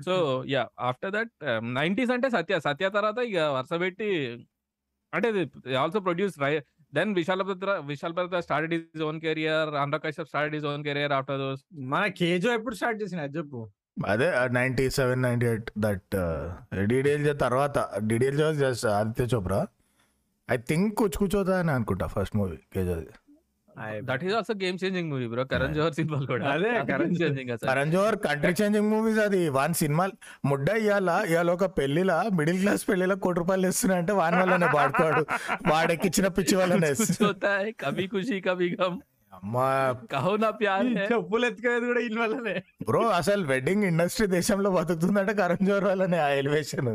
[0.05, 0.13] So
[0.47, 1.31] yeah after that
[1.73, 4.09] nineties అంటే సత్య సత్య తర్వాత ఇక వరుస పెట్టి
[5.13, 5.29] అంటే
[5.77, 6.35] also produce
[6.93, 11.13] then Vishal Bhadra Vishal Bhadra started his own career Andhra Kashyap started his own career
[11.13, 13.61] after those మన కేజో ఎప్పుడు స్టార్ట్ చేసిన అది చెప్పు.
[13.97, 14.27] అదే
[14.57, 17.77] ninety seven ninety eight that uh, DDLJ తర్వాత
[18.09, 19.59] DDLJ just Aditya Chopra.
[20.49, 22.95] I think కుచ్ కూర్చోదా అని అనుకుంటా ఫస్ట్ మూవీ కేజీ
[24.09, 26.43] that is also game changing movie bro Karan Johar cinema కూడా.
[26.51, 29.41] అదే Karan changing Karan Johar country changing movies అది.
[29.59, 30.05] వన్ సినిమా
[30.51, 35.23] ముడ్డ ఇవాళ ఇవాళ ఒక పెళ్ళిలా మిడిల్ క్లాస్ పెళ్ళిలో కోటి రూపాయలు ఇస్తున్నా అంటే వాని వల్లనే పాడుకోడు
[35.71, 36.91] వాడెక్కిచ్చిన పిచ్చి వల్లనే
[37.83, 38.97] కవి ఖుషి కవి గమ్
[39.35, 39.67] అమ్మా.
[40.11, 42.19] కహోనా ప్యార్ చెప్పులు ఎత్తుకోలేదు కూడా ఇన్
[42.87, 46.91] బ్రో అసలు వెడ్డింగ్ ఇండస్ట్రీ దేశంలో బతుకుతుందంటే కరణ్ జోర్ వల్లనే ఆ ఎలివేషన్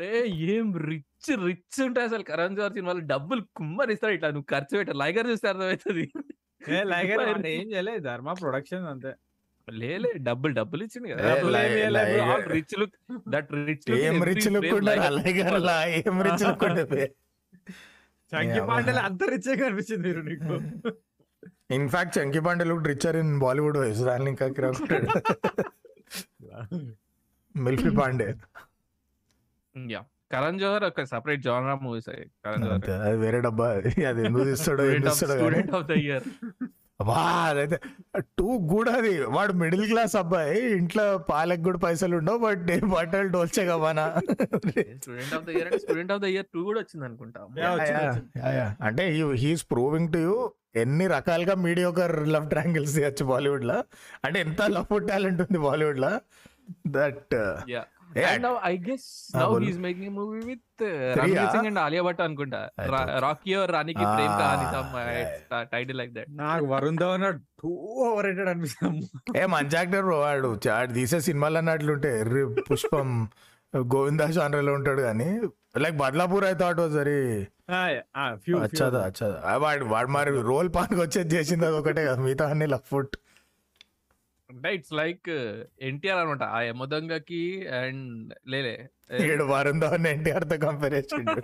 [0.00, 0.10] రే
[0.48, 3.02] ఏం రిచ్ రిచ్ ఉంటాయి అసలు కరణ్ జోహర్ సినిమాలు.
[3.12, 4.92] డబ్బులు కుమ్మరిస్తారు ఇట్లా నువ్వు ఖర్చు పెట్ట.
[5.02, 6.04] లైగర్ చూస్తే అర్థమవుతుంది.
[6.92, 8.02] లైగర్ ఏం చేయలేదు.
[8.08, 9.12] ధర్మ ప్రొడక్షన్ అంతే.
[9.68, 11.28] లేలే డబ్బులు డబ్బులు ఇచ్చింది కదా.
[12.54, 12.96] రిచ్ లుక్
[13.28, 14.66] దట్ రిచ్ ఏం రిచ్ లుక్
[16.00, 16.64] ఏం రిచ్ లుక్
[18.34, 19.00] చంకి పాండలు.
[19.08, 20.54] అంత రిచ్ కనిపించింది మీరు నీకు.
[21.70, 25.08] In fact Chunky Panday look richer in Bollywood wise దాన్ని ఇంకా కిరాకుంటాడు
[27.56, 28.28] మిల్ఫీ పాండే.
[29.90, 32.10] యా కరణ్ జోహర్ ఒక సెపరేట్ జానరా మూవీస్
[32.44, 32.90] కరణ్ జోహర్.
[32.90, 33.68] అది వేరే డబ్బా.
[34.10, 34.84] అది ఎందుకు తీస్తాడో.
[35.14, 36.26] స్టూడెంట్ ఆఫ్ ద ఇయర్
[37.00, 37.80] వా అదైతే
[38.20, 39.24] టూ కూడా అది.
[39.24, 45.44] వాడు మిడిల్ క్లాస్ అబ్బాయి ఇంట్లో పాలకు కూడా పైసలు ఉండవు బట్ బట్టలు Dolce Gabbana student of
[45.44, 47.40] the year అంటే student of the year two కూడా వచ్చింది అనుకుంటా.
[47.40, 48.84] Yeah, వచ్చింది, వచ్చింది.
[48.84, 49.04] అంటే
[49.34, 53.84] హీస్ ప్రూవింగ్ టు యూ ఎన్ని రకాలుగా మీడియోకర్ లవ్ ట్రాంగిల్స్ తీయచ్చు బాలీవుడ్లో.
[54.24, 56.20] అంటే ఎంత లవ్ టాలెంట్ ఉంది బాలీవుడ్లో.
[56.86, 57.34] దట్
[70.94, 72.12] తీసే సినిమాలు అన్నట్లుంటే
[72.70, 73.10] పుష్పం
[73.92, 75.28] గోవిందా జానర్లో ఉంటాడు కానీ
[75.76, 77.14] లైక్ బద్లాపూర్ అయితే ఆటో సరే
[79.56, 83.14] వాడు వాడు మరి రోల్ పాన్ వచ్చేది చేసింది అది ఒకటే కదా మిగతా అన్ని లఫ్ ఫుట్.
[84.50, 85.28] అంటే ఇట్స్ లైక్
[85.88, 86.42] ఎన్టీఆర్ అనమాట.
[86.56, 87.42] ఆ యమదొంగకి
[87.80, 88.10] అండ్
[88.52, 88.74] లేలే
[89.24, 91.34] ఏడు వారం ధవన్ ఎన్టీఆర్తో కంపేర్ చేసిండు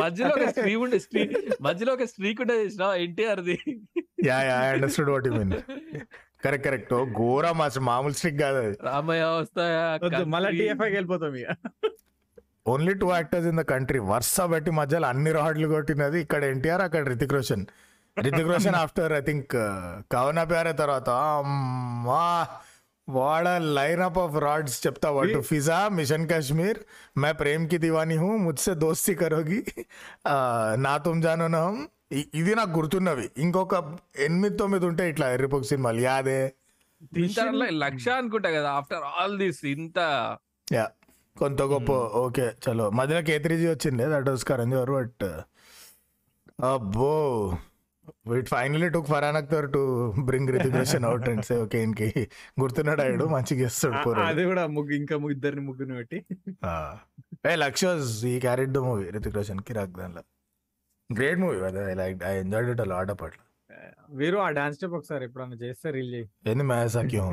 [0.00, 1.22] మధ్యలో ఒక స్త్రీ ఉండే స్త్రీ
[1.66, 3.56] మధ్యలో ఒక స్త్రీక్ ఉండే చూసిన NTR the
[4.28, 5.52] yeah yeah I understood what you mean
[6.44, 8.74] correct correct ఘోరం అసలు మామూలు స్ట్రిక్ కాదు అది.
[8.88, 9.84] రామయ్య వస్తాయా
[10.34, 10.58] మళ్ళీ కత్రి.
[10.60, 11.48] టీఎఫ్ఐకి వెళ్ళిపోతాం ఇక.
[12.68, 17.02] Only two actors in the country వరుస పెట్టి మధ్యలో అన్ని రాడ్లు కొట్టినది ఇక్కడ ఎన్టీఆర్ అక్కడ
[17.12, 17.64] Hrithik Roshan.
[18.18, 19.52] Hrithik Roshan after I think
[20.12, 22.46] కవన ప్యారే తర్వాత అమ్మా
[23.08, 26.78] వాడ లైన్ అప్ ఆఫ్ రాడ్స్ చెప్తా వాడు ఫిజా మిషన్ కాశ్మీర్
[27.16, 29.64] మే ప్రేమ్కి దివానీ హూ ముజ్సే దోస్తి కరోగి
[30.76, 31.86] నా తుమ్ జానో
[32.34, 33.30] ఇది నాకు గుర్తున్నవి.
[33.38, 36.00] ఇంకొక ఎనిమిది తొమ్మిది ఉంటాయి ఇట్లా ఎర్రిపోక్ సినిమాలు.
[36.00, 36.54] యాదే?
[37.70, 39.98] లక్ష అనుకుంటా కదా ఆఫ్టర్ ఆల్ దిస్ ఇంత.
[40.72, 40.88] యా
[41.38, 42.90] కొంత గొప్ప ఓకే చలో.
[42.90, 45.24] మధ్యలో కేత్రీజీ వచ్చింది that was Karan Johar but
[46.64, 47.52] అబ్బో.
[48.30, 49.82] We finally took Farhan Akhtar to
[50.28, 52.08] bring Hrithik Roshan out and say okay ఇంకి
[52.62, 56.18] గుర్తున్నాడు ఆయుడు మంచిగా ఇస్తాడు పూర అది కూడా ముగ్గు ఇంకా ముగ్గు ఇద్దరిని ముగ్గురిని పెట్టి.
[57.50, 60.22] ఏ లక్షోస్ ఈ క్యారెట్ ద మూవీ రితిక్ రోషన్ కిరాక్ దానిలో
[61.10, 63.42] great movie I like I enjoyed it lot అప్పట్లో.
[64.18, 66.26] వీరు ఆ డాన్స్ స్టెప్ ఒకసారి ఎప్పుడన్నా చేస్తే రీల్ చేయి.
[66.50, 67.30] ఏంది మ్యాస్ అక్యం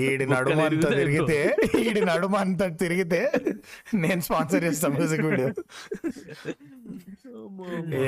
[0.00, 1.38] ఈడి నడుమ అంతా తిరిగితే
[1.82, 3.20] ఈడి నడుమ అంతా తిరిగితే
[4.02, 5.48] నేను స్పాన్సర్ చేస్తాను మ్యూజిక్ వీడియో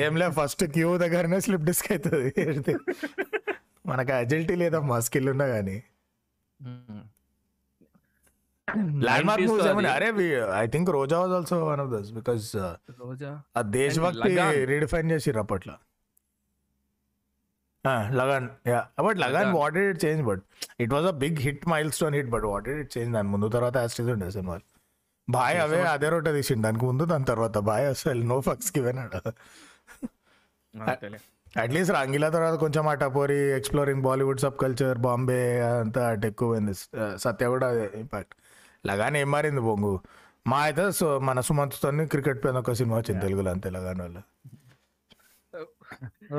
[0.02, 2.74] ఏం లే ఫస్ట్ క్యూ దగ్గరనే స్లిప్ డిస్క్ అవుతుంది
[3.90, 5.76] మనకు అజిలిటీ లేదమ్మా స్కిల్ ఉన్నా కానీ
[9.06, 10.08] ల్యాండ్ మార్క్ మూవీస్ ఏమన్నా అరే
[10.60, 12.46] I think Roja was also one of those because
[13.02, 14.32] Roja ఆ దేశభక్తి.
[14.72, 15.74] రీడిఫైన్ చేసిర్రు అప్పట్లో.
[18.20, 19.50] Lagaan yeah but Lagaan.
[19.60, 20.42] What it change but
[20.84, 21.64] it was a big hit
[21.98, 24.64] milestone hit but what it change దాని ముందు తర్వాత యాస్టీస్ ఉండే సినిమాలు.
[25.28, 26.62] బాయ్ అవే అదే రోట తీసిండు.
[26.66, 29.20] దానికి ముందు దాని తర్వాత బాయ్ అసలు నో ఫక్స్ గివెనాడు
[31.54, 35.40] అట్లీస్ట్ రంగీలా తర్వాత కొంచెం ఆ టపోరి exploring Bollywood subculture Bombay
[35.74, 36.74] అంతా అటు ఎక్కువ పోయింది
[37.24, 37.68] సత్య కూడా
[38.00, 38.34] ఇంపాక్ట్
[38.84, 39.92] లగాన్ ఏం మారింది బొంగు?
[40.46, 44.18] మా అయితే సో మన సుమంత్తో క్రికెట్ పైన ఒక సినిమా వచ్చింది తెలుగులో అంతే లగాన్ వల్ల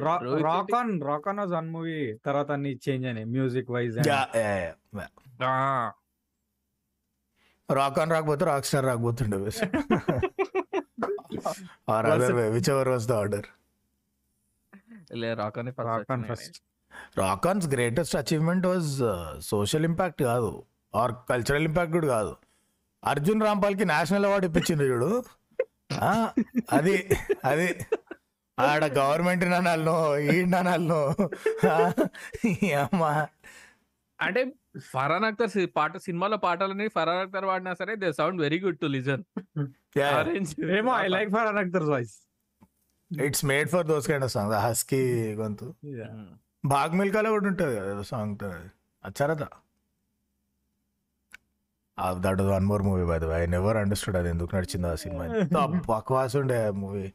[0.04, 3.98] Rohit rock on rock on was one movie తర్వాత అన్ని చేంజ్ అయినాయి మ్యూజిక్ వైజ్
[7.73, 9.38] రాక్ ఆన్ రాకపోతే rock star రాకపోతుండే
[11.89, 13.45] or other way whichever was the order?
[15.82, 16.62] Rock on first
[17.17, 19.04] rock on's greatest achievement was
[19.41, 20.63] social impact కాదు.
[20.95, 22.36] Or cultural impact కూడా కాదు.
[23.06, 25.23] అర్జున్ రాంపాల్కి national award ఇప్పించింది చూడు.
[25.93, 26.30] ఆ,
[26.73, 27.86] అది అది.
[28.60, 31.15] ఆడ గవర్నమెంట్ ననాలను ఈ ననాలను
[32.82, 33.28] అమ్మా.
[34.26, 38.80] అంటే ఫరాన్ అఖ్తర్ సి- పాట సినిమాలో పాటలని ఫరాన్ అఖ్తర్ వాడినా సరే they sound very good
[38.80, 39.24] to listen.
[40.78, 42.16] ఏమో I like Farhan Akhtar voice.
[43.22, 45.74] It's made for those kind of song husky గొంతు.
[46.66, 48.46] బాగ్ మిల్కాలో కూడా ఉంటుంది కదా song
[49.04, 49.48] అచ్చారదా
[52.20, 55.26] that one more movie by I never understood అది ఎందుకు నడిచింది ఆ సినిమా.
[55.90, 57.14] బక్వాస్ ఉండే మూవీ.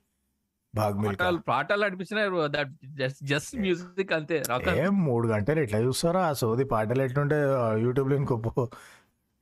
[0.74, 2.18] పాటలు పాటలు నడిపించిన
[2.50, 6.22] దట్ జస్ట్ జస్ట్ మ్యూజిక్ అంతే రాక్ ఏం మూడు గంటలు ఎట్లా చూస్తారా?
[6.26, 7.38] ఆ సోది పాటలు ఎట్లుంటే
[7.84, 8.36] యూట్యూబ్లో ఇంకో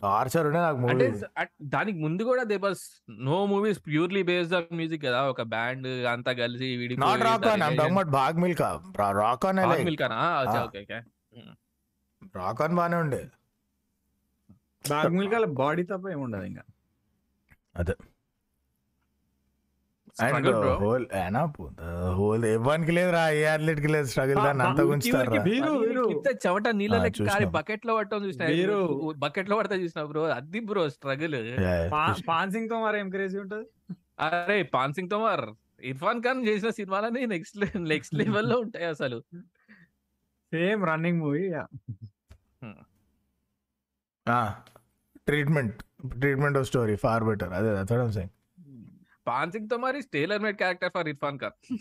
[0.02, 2.82] టార్చర్ నాకు అంటే మూవీ అట్- దానికి ముందు కూడా they bus
[3.26, 5.20] no movies purely based on music కదా.
[5.30, 6.66] ఒక బ్యాండ్ అంతా కలిసి
[7.00, 8.68] not rock on I'm talking about Bhaag Milkha
[9.18, 10.60] rock on మిల్కానా Ah.
[10.62, 11.00] Okay okay.
[12.34, 13.20] Rock on బానే ఉండే.
[14.84, 16.64] బాగ్ మిల్కాల బాడీ తప్ప ఏముండదు ఇంకా.
[17.76, 17.94] అదే.
[20.18, 20.48] అండ్
[20.80, 21.52] హోల్ ఏనా
[22.12, 25.32] హోల్ ఎవరికి లేదురా ఏ అథ్లెట్కి లేదు స్ట్రగుల్ దాన్ని అంత గుంచుతారా
[26.46, 26.96] చెమట నీళ్ళ.
[27.46, 28.44] బకెట్లో పట్టడం చూసిన
[29.18, 31.36] బకెట్లో పడతా చూసిన బ్రో అది బ్రో స్ట్రగుల్
[31.92, 33.66] పా- పాన్ సింగ్తో మరి ఏం క్రేజీ ఉంటది?
[34.20, 35.46] అరే పాన్ సింగ్ తోమర్
[35.80, 39.20] ఇర్ఫాన్ ఖాన్ చేసిన సినిమాలని నెక్స్ట్ నెక్స్ట్ లెవెల్లో ఉంటాయి అసలు.
[40.52, 41.52] Same running movie
[45.26, 45.82] treatment
[46.18, 48.32] treatment of story far better అదే that's saying
[49.28, 51.78] Paan Singh Tomar is tailor made character for Irfan Khan.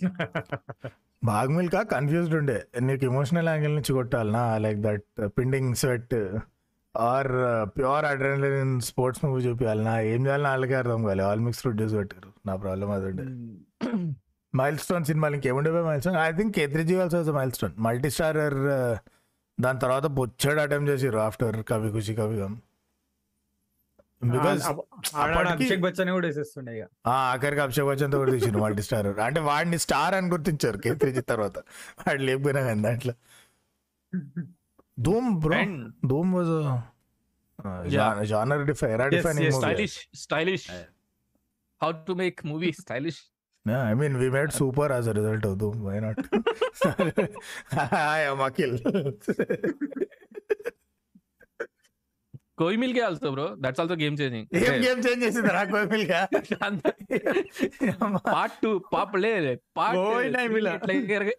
[1.23, 2.65] Bhaag Milkha confused ఉండే.
[2.81, 4.57] నీకు ఎమోషనల్ యాంగిల్ నుంచి కొట్టాలనా?
[4.57, 6.37] Like that పిండింగ్ sweat
[6.97, 7.31] or
[7.77, 10.47] pure adrenaline sports movie చూపించాలనా ఏం చేయాలని?
[10.47, 11.23] వాళ్ళకి అర్థం కాలే.
[11.23, 12.31] ఆల్ మిక్స్ ప్రొడ్యూస్ పెట్టారు.
[12.45, 13.23] నా ప్రాబ్లం అది ఉండే.
[14.55, 18.97] మైల్ స్టోన్ సినిమాలు ఇంకేముండే mile stone I think కేత్రిజీ also mile stone multi starrer
[19.61, 22.65] దాని తర్వాత బొచ్చాడు అటెంప్ట్ చేసిర్రు ఆఫ్టర్ కవి ఖుషి కవి గమ్ బికాస్ ఆ- ఆడ- ఆడ
[23.87, 24.06] అప్పటికి-
[25.51, 26.87] అభిషేక్ బచ్చన్ కూడా వేసేస్తుండే ఇక.
[27.07, 29.19] ఆఖరికి అభిషేక్ బచ్చన్తో కూడా తీసిండు మల్టీ స్టార్.
[29.19, 31.57] అంటే వాడిని స్టార్ అని గుర్తించారు కే త్రీ తర్వాత.
[32.01, 33.13] వాడు లేకపోయినా కానీ దాంట్లో.
[34.99, 35.61] Dhoom bro.
[36.07, 36.53] Dhoom was
[37.85, 38.23] Yeah.
[38.23, 40.65] Genre defy era Yes, defining yes, movie stylish, stylish.
[41.81, 43.19] How to make movie stylish?
[43.89, 46.19] I mean we made super as a result of Dhoom why not
[52.57, 53.55] Mil Gaya also, bro.
[53.55, 54.45] That's also game changing.
[54.59, 56.21] ఏం game change చేసింది రా కోమిల్గా
[58.27, 59.33] part two పాప లే
[59.75, 59.99] part.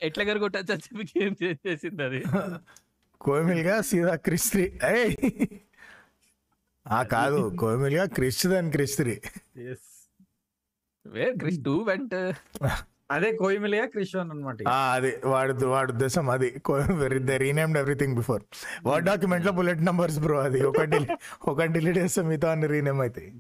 [0.07, 2.21] ఎట్లా ఎగరగొట్టచ్చు అని చెప్పి game change చేసింది అది.
[3.21, 5.15] కోమిల్గా సీదా క్రిస్ త్రీ ఏయ్!
[6.87, 9.15] ఆ కాదు కోమిల్గా క్రిస్ దాని Krrish three
[11.07, 12.15] where Krrish two వెంట
[13.11, 16.49] అదే కోయిమిలియా క్రిషోన్ అనమాట ఆ, అది వాడు వాడు ఉద్దేశం అది
[17.39, 18.43] రీనేమ్డ్ ఎవ్రీథింగ్ బిఫోర్.
[18.85, 20.61] వర్డ్ డాక్యుమెంట్లో బుల్లెట్ నంబర్స్ బ్రో అది.
[20.67, 21.01] ఒకటి
[21.47, 23.31] ఒకటి డిలీట్ చేస్తే మిగతా అన్ని రీనేమ్ అవుతాయి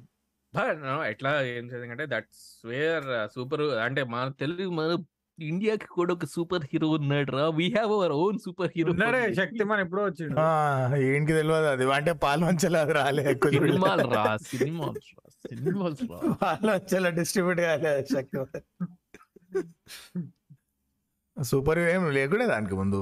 [1.10, 4.90] ఎట్లా ఏం చేసింది అంటే దట్స్ వేర్ సూపర్ అంటే మన తెలుగు మన
[5.38, 7.44] ఇండియాకి కూడా ఒక సూపర్ హీరో ఉన్నాడు రా.
[7.56, 10.38] We have our own super hero ఉన్నాడే శక్తిమాన్ ఎప్పుడో వచ్చిండు.
[10.40, 10.48] ఆ,
[11.08, 11.84] ఏంటికి తెలియదు అది.
[11.92, 13.24] అంటే పాల్వంచలు రాలే
[13.58, 16.18] సినిమాలు రా సినిమాలు రా సినిమాలు రా.
[16.42, 18.38] పాల్వంచల డిస్ట్రిబ్యూట్ కాలే శక్తి
[21.36, 23.00] సూపర్ హీరో ఏం లేకుండే దానికి ముందు.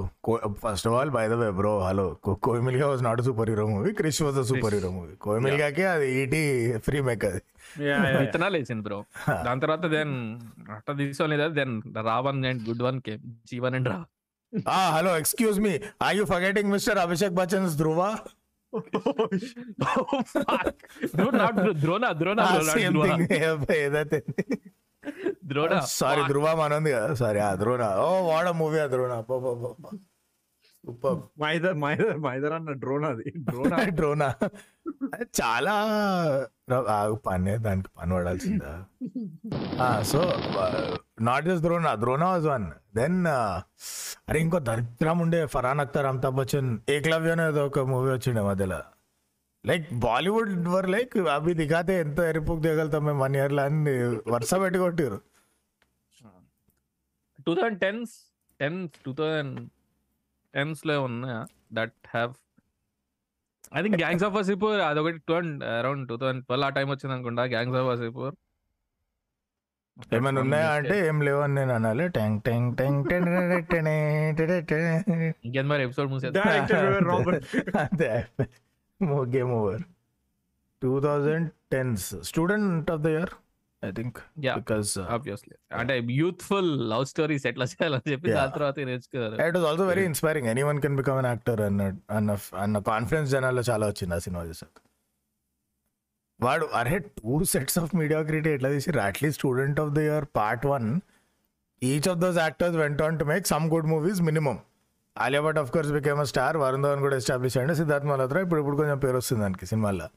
[0.62, 2.04] First of all by the way bro hello
[2.42, 6.42] Koi Mil Gaya was not super hero movie Krrish was super hero movie కోమిల్గాకి అది ఈటీ
[6.86, 7.40] ఫ్రీ మేక్ అది.
[8.16, 8.98] విత్తనాలు వేసింది బ్రో
[9.46, 10.12] దాని తర్వాత దెన్
[10.76, 11.74] అట్లా తీసుకోలేదు then
[12.08, 13.98] Ra One and good one came Jeevan and రా
[14.74, 18.02] ఆ hello excuse me I you forgetting mister Abhishek Bachchan Dhruva
[21.38, 23.26] not Drona Drona same thing
[23.78, 24.20] ఏదైతే
[25.46, 27.08] ద్రోణ సారీ ధ్రువ మన ఉంది కదా.
[27.22, 29.08] సారీ ఆ ధ్రువ ఓ వాడ మూవీ ఆ ధ్రువ
[30.84, 33.28] సూపర్ మైదర్ మైదర్ మైదర్ అన్న డ్రోన్ అది.
[33.46, 34.28] డ్రోన్ డ్రోనా
[35.38, 35.72] చాలా
[36.96, 38.72] ఆగు పన్నే దానికి పని పడాల్సిందా?
[40.10, 40.20] So
[41.28, 42.66] not just Drona Drona was one.
[42.98, 43.18] Then
[44.28, 48.80] అరే ఇంకో దరిద్రం ఉండే ఫరాన్ అఖ్తర్ అమితాబ్ బచ్చన్ ఏకలవ్య అనేది ఒక మూవీ వచ్చిండే మధ్యలో.
[49.64, 53.94] లైక్ బాలీవుడ్ వర్ లైక్ అవి దిగాతే ఎంత ఎరుపుకు దిగలుగుతాం మేము వన్ ఇయర్లో అని
[54.34, 55.18] వరుస పెట్టి కొట్టిరు
[57.46, 58.12] two thousand tens
[58.60, 59.58] ten two thousand
[60.54, 61.40] టెన్స్లో ఉన్నాయా
[61.72, 62.32] that have
[63.76, 65.34] I think gangs of Wasseypur అదొకటి two
[65.78, 68.34] around two thousand twelve ఆ టైం వచ్చింది అనుకుంటా గ్యాంగ్స్ ఆఫ్ వసీపూర్
[70.14, 70.70] ఏమైనా ఉన్నాయా?
[70.72, 72.08] అంటే ఏం లేవని నేను అనాలి.
[72.08, 73.28] టెంగ్ టెంగ్ టెంగ్ టెంగ్
[75.44, 75.82] ఇంకేం మరి?
[75.82, 76.12] ఎపిసోడ్
[77.78, 78.10] అంతే
[79.30, 79.82] game over
[80.82, 83.32] two thousand tens student of the year
[83.88, 88.32] I think because obviously అంటే యూత్ఫుల్ లవ్ స్టోరీస్ ఎట్లా చేయాలని చెప్పి.
[88.32, 89.36] దాని తర్వాత నేర్చుకున్నారు.
[89.48, 93.30] It was also very inspiring any one can become an actor అన్న అన్న అన్న కాన్ఫిడెన్స్
[93.30, 94.76] జనాల్లో చాలా వచ్చింది ఆ సినిమా చూసాక.
[96.40, 101.00] వాడు అరే టూ సెట్స్ ఆఫ్ మీడియాక్రిటీ ఎట్లా తీసి at least student of the year part one
[101.82, 104.58] each of those actors went on to make some good movies minimum
[105.16, 107.76] Alia Bhatt of course became star Varun Dhawan కూడా establish అయ్యండి.
[107.76, 110.08] సిద్ధార్థ్ మల్హోత్రా ఇప్పుడు ఇప్పుడు కొంచెం పేరు వస్తుంది దానికి సినిమాల్లో.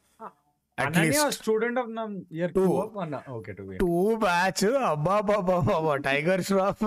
[1.37, 1.89] Student of
[2.35, 2.63] year Two.
[2.67, 3.91] Two అన్న ఓకే టూ టూ
[4.23, 6.83] బ్యాచ్ అబ్బా బాబా బాబా టైగర్ ష్రాఫ్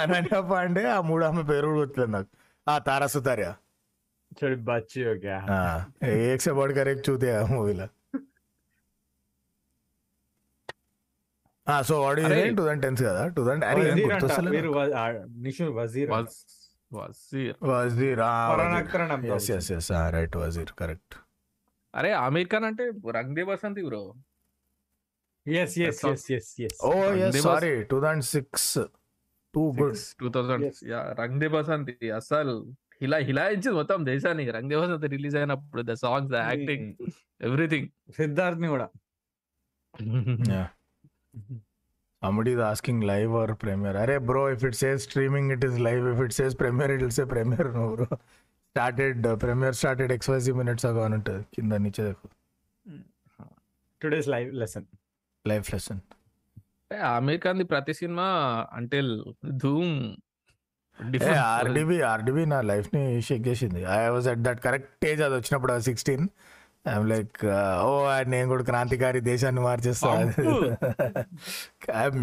[0.00, 2.30] అనన్య పాండే ఆ మూడు ఆమె పేరు కూడా గుర్తులేదు నాకు
[2.66, 3.48] ఆ తారా సుతార్య
[4.32, 5.36] చెడు బచ్చి ఓకే
[6.26, 7.86] एक से बढ़कर एक चूते हैं मूवीला
[11.66, 12.36] ఆ సో వాట్ ఈస్ అరే.
[12.50, 14.70] టూ థౌసండ్ టెన్స్ కదా టూ థౌసండ్ అరే ఏం గుర్తొస్తలేదు
[15.42, 16.36] నిషు వజీర్ వాజ్
[16.92, 21.16] వజీర్ వజీర్ ఫరాన్ అఖ్తర్ అని yes yes yes right Wazir correct
[21.93, 22.85] అరే ఆమీర్ ఖాన్ అంటే
[23.17, 24.01] Rang De Basanti bro
[25.45, 26.91] yes yes yes yes yes oh
[27.25, 28.69] yes sorry two thousand six
[29.53, 30.79] two good two thousand Yes.
[31.21, 32.55] Rang De Basanti అసలు
[33.01, 36.87] హిలా హిలాయించింది మొత్తం దేశాన్ని రంగ్ దే బసంతి రిలీజ్ అయినప్పుడు the songs the acting
[37.41, 38.87] everything సిద్ధార్థ్ని కూడా.
[42.21, 43.95] Somebody is asking live or premiere.
[44.01, 47.15] అరే bro if it says streaming it is live if it says premiere it will
[47.17, 48.07] say premiere no bro
[48.75, 51.43] started premiere started XYZ minutes ago అని ఉంటుంది.
[51.55, 52.05] కింద నిచ్చే
[54.01, 54.87] today's live lesson
[55.45, 56.01] life lesson
[57.11, 58.25] Aamir Khan the ప్రతి సినిమా
[58.73, 59.11] until
[59.63, 59.93] Dhoom
[61.43, 63.81] RDB RDB నా లైఫ్ని shake చేసింది.
[63.93, 66.25] I was at that correct age అది వచ్చినప్పుడు సిక్స్టీన్
[66.87, 67.37] ఐఎమ్ లైక్
[67.85, 67.89] ఓ
[68.27, 70.11] నేను కూడా క్రాంతికారి దేశాన్ని మార్చేస్తా.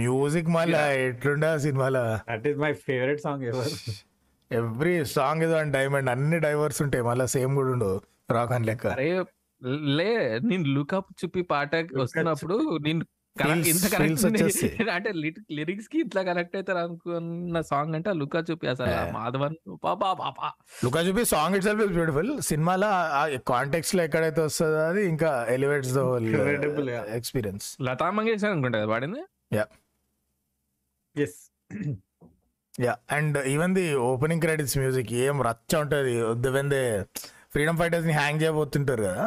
[0.00, 2.04] మ్యూజిక్ మళ్ళా ఎట్లుండే ఆ సినిమాలో?
[2.30, 3.72] That is my favourite song ever
[4.50, 6.10] every song ఏదో అండ్ డైమండ్.
[6.10, 7.04] అన్ని డైవర్స్ ఉంటాయి.
[7.04, 7.96] మళ్ళీ సేమ్ కూడా ఉండవు.
[8.30, 8.86] రాక్ అని లెక్క.
[8.86, 9.08] అరే
[9.90, 10.10] లే
[10.42, 13.02] నేను లుకప్ చూపి పాట వస్తున్నప్పుడు నేను
[13.66, 14.24] ఇంత కరెక్ట్.
[14.90, 15.10] అంటే
[15.50, 19.12] లిరిక్స్కి ఇట్లా కరెక్ట్ అవుతారు అనుకున్న సాంగ్ అంటే లుకా చూపి అసలు.
[19.12, 20.48] మాధవన్ పాపా పాపా
[20.84, 22.90] Luka Chuppi song itself is beautiful సినిమాలో
[23.48, 26.28] కాంటెక్స్ట్లో ఎక్కడైతే వస్తుందో అది ఇంకా elevates the whole.
[27.14, 29.22] Experience Lata Mangeshkar అనుకుంటా పాడింది?
[31.16, 31.38] Yes
[32.74, 36.14] ya and even the opening credits music ఏం రచ్చ ఉంటది.
[36.56, 36.82] వెన్ దే
[37.54, 39.24] ఫ్రీడమ్ ఫైటర్స్ని హ్యాంగ్ చేయబోతుంటారు కదా.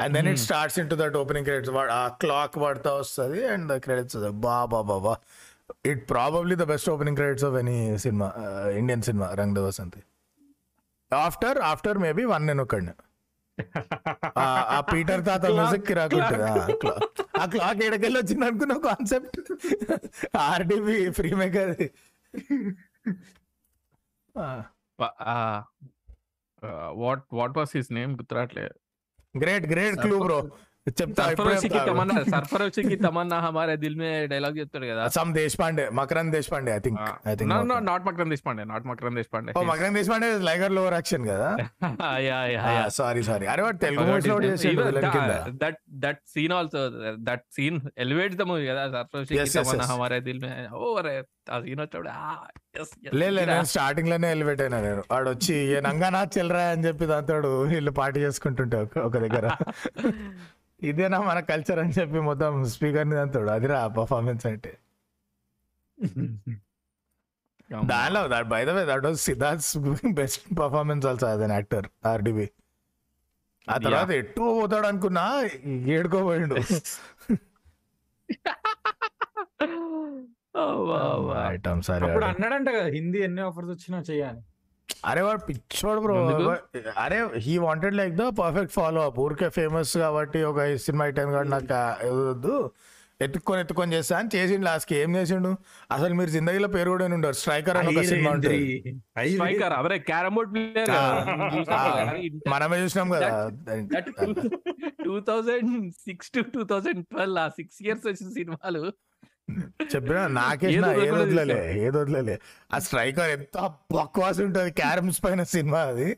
[0.00, 4.16] And then it starts into that opening credits ఆ క్లాక్ పడతా వస్తుంది అండ్ క్రెడిట్స్
[4.46, 5.14] బా బా బా
[5.90, 8.28] it probably the best opening credits of any cinema
[8.80, 10.02] Indian cinema Rang Basanti
[11.12, 12.94] after after maybe one నేను ఒక్కడిని.
[14.76, 16.44] ఆ పీటర్ తాత మ్యూజిక్ రాకుంటుంది
[17.40, 19.38] ఆ క్లాక్ ఎడకెళ్ళి వచ్చింది అనుకున్న concept
[20.48, 21.72] RDB free maker
[26.94, 28.70] what what was his name గుర్తురాట్లే.
[29.42, 30.50] Great great clue bro
[30.98, 31.22] చెప్తా
[33.04, 35.04] తమన్నా హమారే దిల్ మే డైలాగ్ చెప్తాడు కదా.
[35.16, 35.30] Some
[35.60, 38.28] Deshpande Makarand Deshpande I think I think not Makarand
[38.70, 41.48] not Makarand Deshpande oh Makarand Deshpande Liger lover action కదా?
[42.26, 45.32] Ya ya ya sorry sorry అరే వాడు తెలుగు మూవీస్లో చేసాడు villain కింద.
[45.62, 46.82] That that scene also
[47.28, 49.86] that scene elevates the movie కదా తమన్నా.
[49.92, 50.50] హమారే దిల్ మే.
[50.76, 51.14] ఓ అరే
[51.48, 52.08] ఆ సీన్ వచ్చాడు
[53.14, 55.02] లే లే, నేను స్టార్టింగ్లోనే ఎలివేట్ అయినా నేను.
[55.12, 57.36] వాడు వచ్చి "ఏ నంగానా చెల్లరా అని చెప్పి దాంతో
[57.70, 59.46] వీళ్ళు పార్టీ చేసుకుంటుంటే ఒక దగ్గర.
[60.82, 64.72] ఇదేనా మన కల్చర్ అని చెప్పి మొత్తం స్పీకర్ని దాంతో అదిరా పర్ఫార్మెన్స్ అంటే.
[67.90, 69.64] దానిలో that by the way that was Siddharth
[70.18, 72.46] best performance also an actor RDB
[73.66, 75.24] ఆ తర్వాత ఎట్టు పోతాడు అనుకున్నా
[75.94, 76.56] ఏడుకోబోయిండు
[82.28, 84.40] అన్నాడంట కదా హిందీ ఎన్ని ఆఫర్స్ వచ్చినా చెయ్యాలి
[85.04, 86.16] అరే వాడు పిచ్చోడు బ్రో?
[86.98, 91.48] అరే he wanted like the perfect follow up ఊరికే ఫేమస్ కాబట్టి ఒక సినిమా ఐటమ్ కాదు
[91.48, 91.78] నాకు
[92.30, 92.70] వద్దు.
[93.24, 94.94] ఎత్తుక్కొని ఎత్తుకొని చేస్తా అని చేసిండు లాస్ట్కి.
[94.96, 95.50] ఏం చేసిండు?
[95.90, 97.32] అసలు మీరు జిందగీలో పేరు కూడా ఉండరు.
[97.32, 98.58] స్ట్రైకర్ అని ఒక సినిమా ఉంటుంది.
[99.32, 99.72] స్ట్రైకర్?
[99.72, 100.90] అవరే క్యారమ్ బోర్డ్ ప్లేయర్?
[102.48, 103.30] మనమే చూసినాం కదా.
[105.04, 108.84] Two thousand six to two thousand twelve ఆ సిక్స్ ఇయర్స్ వచ్చిన సినిమాలు.
[109.90, 112.36] చెప్పినా నాకే ఏదో వదిలేలే ఏది వదిలేలే.
[112.70, 113.56] ఆ స్ట్రైకర్ ఎంత
[113.94, 116.08] బక్వాస్ ఉంటుంది క్యారమ్స్ పైన సినిమా అది.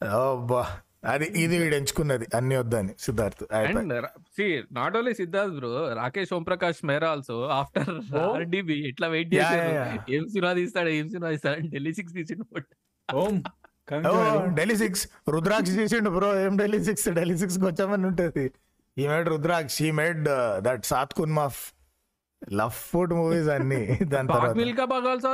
[0.00, 0.62] అబ్బా
[1.06, 3.42] అది ఇది వీడు ఎంచుకున్నది అన్ని వద్దని Siddharth
[4.36, 7.92] see not only Siddharth bro Rakeysh Om Prakash Mehra also after
[8.30, 9.70] RDB ఎట్లా వెయిట్ చేశారు.
[10.16, 12.44] ఏం సినిమా తీస్తాడు ఏం సినిమా తీస్తాడు అని ఢిల్లీ సిక్స్ తీసిండు
[13.08, 13.22] ఓ,
[14.54, 18.46] ఢిల్లీ సిక్స్ రుద్రాక్ష చేసిండు బ్రో ఏం ఢిల్లీ సిక్స్ ఢిల్లీ సిక్స్ వచ్చామని ఉంటుంది.
[18.96, 20.22] He made Rudraksh he made
[20.60, 21.60] that Saat Khoon Maaf
[22.42, 23.80] love food movies అన్ని.
[24.12, 25.32] దాని తర్వాత మిల్కా బాగ్ ఆల్సో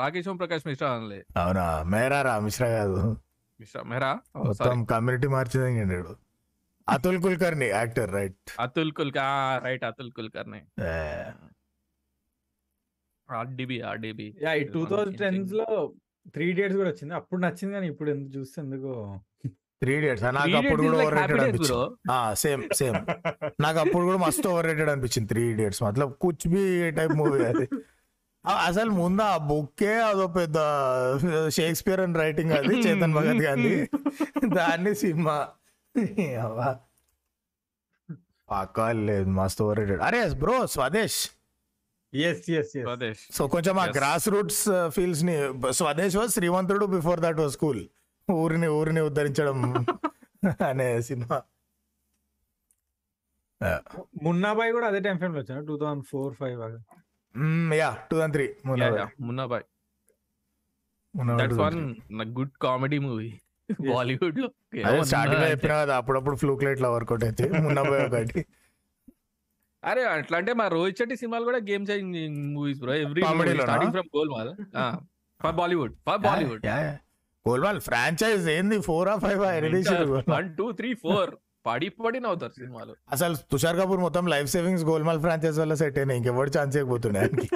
[0.00, 1.64] రాకేష్ ఓం ప్రకాష్ మిశ్రా అనలే అవునా?
[1.92, 2.98] మేరా రా మిశ్రా కాదు.
[3.60, 4.12] మిశ్రా మెహ్రా?
[4.42, 5.98] మొత్తం కమ్యూనిటీ మార్చింది
[6.88, 10.60] Atul Kulkarni actor right Atul Kulkar right Atul Kulkarni
[13.28, 15.68] RDB RDB ya ఈ టూ థౌజండ్ టెన్స్లో
[16.34, 17.14] త్రీ డేట్స్ కూడా వచ్చింది.
[17.14, 18.90] అప్పుడు నచ్చింది కానీ ఇప్పుడు ఎందుకు చూస్తే ఎందుకు
[19.82, 22.36] త్రీ డేట్స్ నాకు అప్పుడు కూడా ఓవర్ రేటెడ్ అనిపించింది.
[22.36, 22.98] సేమ్ సేమ్
[23.60, 27.66] నాకు అప్పుడు కూడా మస్తు ఓవర్ రేటెడ్ అనిపించింది త్రీ ఇడియట్స్ మతలబ్ కుచ్ బి టైప్ మూవీ అది.
[28.44, 30.58] ఆ- అసలు ముందు ఆ బుక్కే అదో పెద్ద
[31.48, 33.74] షేక్స్పియర్ అండ్ రైటింగ్ అది చేతన్ భగత్ గాంధీ
[34.54, 35.36] దాన్ని సినిమా.
[38.50, 41.18] పక్కా లేదు మస్తు ఓవర్ రేటెడ్ అరే బ్రో స్వదేశ్.
[43.32, 43.84] సో కొంచెం ఆ.
[43.96, 45.36] Grass roots ఫీల్స్ని
[45.72, 47.82] Swades was Srimanthudu before that was school
[48.28, 49.58] ఊరిని ఊరిని ఉద్ధరించడం
[50.68, 51.36] అనే సినిమా.
[54.24, 56.56] మున్నాబాయ్ కూడా అదే టైం ఫ్రేమ్లో వచ్చాను two thousand four five
[57.80, 58.46] ya two thousand three
[59.20, 59.64] Munnabhai.
[61.40, 61.78] That's one
[62.38, 63.30] good comedy movie
[63.90, 64.48] బాలీవుడ్లో.
[65.10, 68.40] స్టార్టింగ్ చెప్పిన కదా అప్పుడప్పుడు ఫ్లూక్ లైట్లో వర్కౌట్ అయితే మున్నపోయి ఒకటి.
[69.82, 73.22] అరే అట్లా అంటే మా రోహిత్ శెట్టి సినిమాలు కూడా game changing movies bro every?
[73.62, 74.50] Starting from Golmaal
[75.40, 76.66] for Bollywood for Bollywood
[77.46, 78.76] Golmaal franchise ఏంది?
[78.88, 79.40] Four uh five
[80.34, 81.32] one two three four.
[81.66, 82.92] పడి పడి నవ్వుతారు సినిమాలు.
[83.14, 86.18] అసలు తుషార్ కపూర్ మొత్తం లైఫ్ సేవింగ్స్ గోల్మాల్ ఫ్రాంచైజ్ వల్ల సెట్ అయినాయి.
[86.20, 87.48] ఇంకెవరు ఛాన్స్ ఇవ్వబోతుండే ఆయనకి.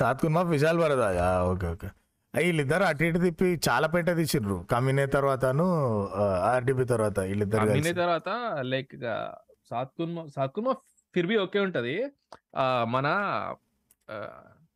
[0.00, 1.18] Saat Khoon Maaf Vishal Bhardwaj
[1.52, 1.88] okay okay.
[2.34, 4.56] వీళ్ళిద్దరు అటు ఇటు తిప్పి చాలా పెంట తీసిండ్రు.
[4.72, 5.66] కమినే తర్వాతను
[6.50, 7.92] ఆర్డిబి తర్వాత వీళ్ళిద్దరు కలిసి.
[8.02, 8.28] తర్వాత
[8.72, 8.92] లైక్
[9.70, 10.74] సాత్ కుర్మా సాత్ కుర్మా
[11.14, 11.94] ఫిర్ బి ఓకే ఉంటది.
[12.94, 13.06] మన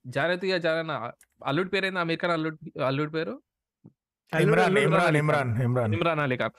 [0.06, 1.10] జానతిగా జాన
[1.44, 2.00] అల్లుడి పేరేంది?
[2.00, 3.42] అమీర్ ఖాన్ అల్లుడి అల్లుడి పేరు.
[4.40, 5.94] ఇమ్రాన్ ఇమ్రాన్ అలీ ఇమ్రాన్ ఇమ్రాన్.
[5.94, 6.50] ఇమ్రాన్ అలీ ఖాన్.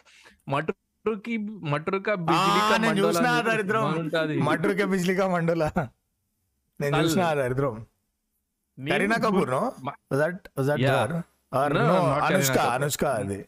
[3.42, 4.00] దరిద్రం.
[4.00, 5.72] ఉంటది మటర్కే బిజ్లీకా మండోలా.
[6.82, 6.98] నేను.
[6.98, 7.86] చూసిన దరిద్రం.
[8.90, 10.48] కరీనా కపూర్ నో మ- దట్
[11.74, 12.58] నో అనుష్క.
[12.58, 13.46] అనుష్క అది.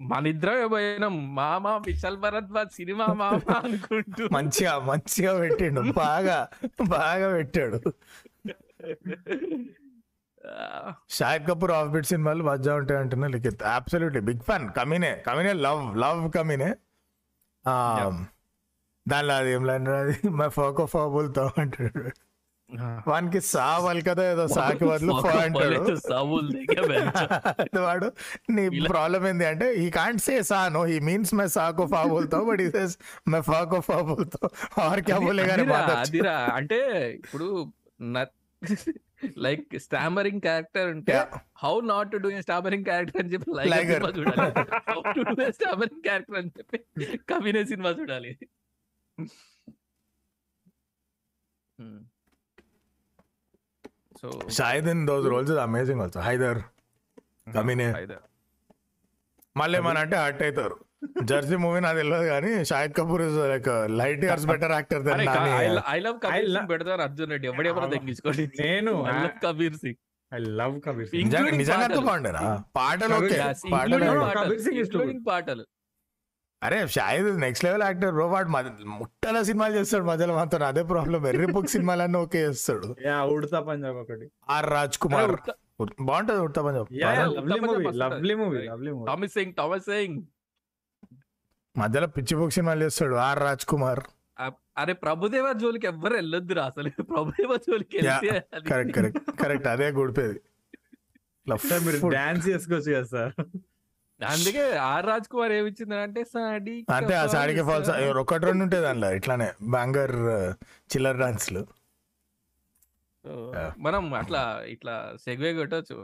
[0.00, 1.34] మన ఇద్దరమే పోయినాం.
[1.34, 4.28] మామ విశాల్ భరద్వాజ్ సినిమా మామ అనుకుంటూ.
[4.32, 5.80] మంచిగా మంచిగా పెట్టిండు.
[5.80, 6.48] బాగా
[6.88, 7.80] బాగా పెట్టాడు.
[11.10, 15.82] షాహిద్ కపూర్ ఆఫ్ బిట్ సినిమాలు మజా ఉంటాయి అంటున్నా Likhith absolutely big fan Kaminey Kaminey love
[15.96, 16.70] love Kaminey.
[17.64, 17.74] ఆ,
[19.06, 20.14] దానిలో అది ఏం లైన్ అది?
[20.38, 22.04] మా ఫోకో ఫాబుల్తో అంటాడు.
[23.06, 23.64] వానికి సా
[24.08, 25.80] కదా ఏదో సాకి బదులు ఫో అంటాడు.
[27.84, 28.08] వాడు
[28.48, 32.40] నీ ప్రాబ్లం ఏంది అంటే ఈ కాంట్ సే సా నో ఈ మీన్స్ మై సాకో ఫా బోల్తో
[32.44, 32.94] బట్ ఈ సేస్
[33.28, 34.42] మై ఫాకో ఫా బోల్తో.
[34.82, 36.80] ఆర్ క్యా బోలే గానీ అదిరా, బాధ అదిరా అంటే
[37.18, 37.48] ఇప్పుడు
[39.46, 41.14] లైక్ స్టామరింగ్ క్యారెక్టర్ ఉంటే.
[41.62, 43.70] How not to do stammering character అని చెప్పి Liger.
[43.74, 44.52] లైగర్ సినిమా చూడాలి.
[44.90, 46.78] How to do stammering character అని చెప్పి
[47.32, 48.32] కవినే సినిమా చూడాలి.
[54.20, 54.28] So
[54.94, 56.60] in those roles is amazing also Haider
[57.56, 57.88] Kaminey
[59.60, 60.76] మళ్ళీ ఏమన్నా అంటే హర్ట్ అవుతారు.
[61.30, 63.68] జెర్సీ మూవీ నాకు తెలియదు కానీ Shahid Kapoor is like
[64.00, 65.52] light years better actor than Nani
[65.94, 70.00] I love Kabir I Singh పెడతారు అర్జున్ రెడ్డి ఎవడెవరో తగ్గించుకోండి నేను I love Kabir Singh
[70.32, 71.24] I love Kabir Singh.
[71.60, 71.86] నిజంగా.
[72.08, 72.42] బాగుండేనా?
[72.78, 73.38] పాటలు ఓకే.
[73.74, 74.04] పాటలు.
[74.38, 74.78] కబీర్ సింగ్.
[74.84, 75.64] Including పాటలు.
[76.62, 78.50] అరే Shahid next level actor bro వాడు
[78.98, 80.58] ముట్టల సినిమాలు చేస్తాడు మధ్యలో మాతో.
[80.70, 82.88] అదే ప్రాబ్లం ఎర్రి బుక్ సినిమాలన్నీ ఓకే చేస్తాడు.
[83.06, 84.26] యా ఉడతా పంజాబ్ ఒకటి.
[84.56, 85.34] ఆర్ రాజ్ కుమార్.
[86.10, 86.88] బాగుంటది Udta Punjab.
[87.38, 87.84] Lovely movie.
[88.02, 90.20] Lovely movie lovely movie Thomas Singh Thomas Singh
[91.76, 94.02] మధ్యలో పిచ్చి బుక్ సినిమాలు చేస్తాడు ఆర్ రాజ్ కుమార్
[94.80, 96.90] అరే ప్రభుదేవ జోలికి ఎవ్వరు వెళ్ళొద్దురా అసలు.
[97.12, 97.98] ప్రభుదేవ జోలికి
[98.70, 99.66] కరెక్ట్ కరెక్ట్ కరెక్ట్.
[99.72, 100.38] అదే గుడిపేది.
[101.86, 103.34] మీరు డాన్స్ చేసుకోవచ్చు కదా సార్.
[104.20, 107.90] అందుకే ఆర్ రాజ్ కుమార్ ఏమి ఇచ్చిందంటే సాడి అంతే ఆ సాడికి ఫాల్స్.
[108.22, 110.16] ఒకటి రెండు ఉంటాయి దానిలో ఇట్లానే బ్యాంగర్
[110.94, 111.62] చిల్లర్ డాన్స్లు.
[113.86, 114.42] మనం అట్లా
[114.74, 114.94] ఇట్లా
[115.26, 115.98] సెగ్వే కొట్టచ్చు.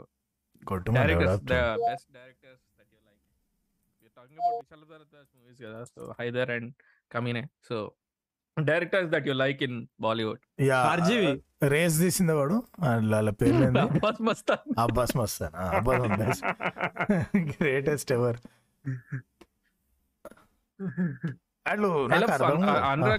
[0.63, 3.25] కొట్టు best directors that you like
[4.03, 5.83] you talking about Vishal Bhardwaj movies కదా.
[5.83, 6.73] So Haider and
[7.11, 7.43] Kaminey.
[7.69, 7.91] So
[8.59, 10.41] directors that you like in Bollywood.
[10.61, 11.31] Ya RGV.
[11.67, 12.57] Race తీసింది వాడు.
[12.79, 13.77] వాళ్ళ పేరు?
[13.79, 14.73] Abbas Mustan.
[14.79, 15.55] Abbas Mustan.
[15.75, 16.45] Abbas best
[17.61, 18.37] greatest ever
[21.69, 21.89] వాళ్ళు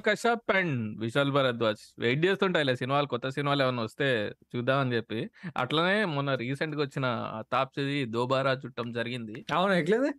[0.07, 4.09] Kashyap and Vishal Bhardwaj wait చేస్తుంటాయి సినిమాలు కొత్త సినిమాలు ఏమైనా వస్తే
[4.53, 5.20] చూద్దామని చెప్పి.
[5.62, 7.07] అట్లనే మొన్న రీసెంట్గా వచ్చిన
[7.55, 9.36] తాప్సిది దోబారా చుట్టం జరిగింది.
[9.59, 10.11] అవును ఎట్లేదు?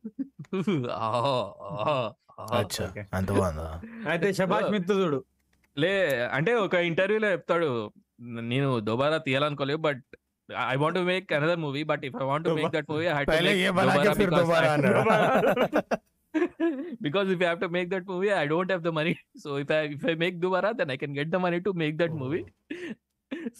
[4.12, 4.28] అయితే
[4.76, 5.20] మిత్రుడు
[5.78, 5.92] లే
[6.38, 7.70] అంటే ఒక ఇంటర్వ్యూలో చెప్తాడు
[8.54, 10.02] నేను Dobaara తీయాలనుకోలేదు but
[10.72, 13.24] I want to make another movie but if I want to make that movie high
[17.02, 19.14] because if I have to make that movie, I don't have the money.
[19.38, 21.98] So if I if I make Dubara, then I can get the money to make
[21.98, 22.44] that movie.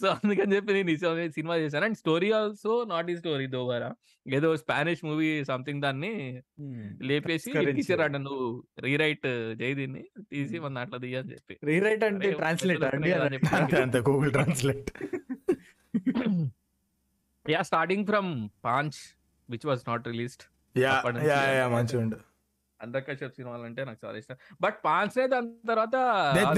[0.00, 0.96] So అందుకని చెప్పి నేను ఈ
[1.28, 1.84] cinema- చేశాను.
[1.84, 3.88] And story also not ఈ story Dobaara
[4.26, 6.10] ఏదో Spanish movie something దాన్ని
[7.02, 8.46] లేపేసి Discourage తీసిరాడు నువ్వు
[8.78, 9.26] rewrite
[9.62, 11.54] చేయి దీన్ని తీసి మన దాంట్లో తీయని చెప్పి.
[11.64, 14.90] రీరైట్ అంటే ట్రాన్స్లేట్ అండి Google translate
[17.46, 18.30] ya starting from
[18.64, 19.00] Paanch
[19.48, 20.44] which was not released
[20.76, 20.94] ya
[21.26, 22.20] ya ya మంచిగా ఉండు
[22.84, 24.36] అందర్ కశ్యప్ సినిమాలు అంటే నాకు చాలా ఇష్టం.
[24.64, 24.78] బట్
[25.16, 25.96] నే దాని తర్వాత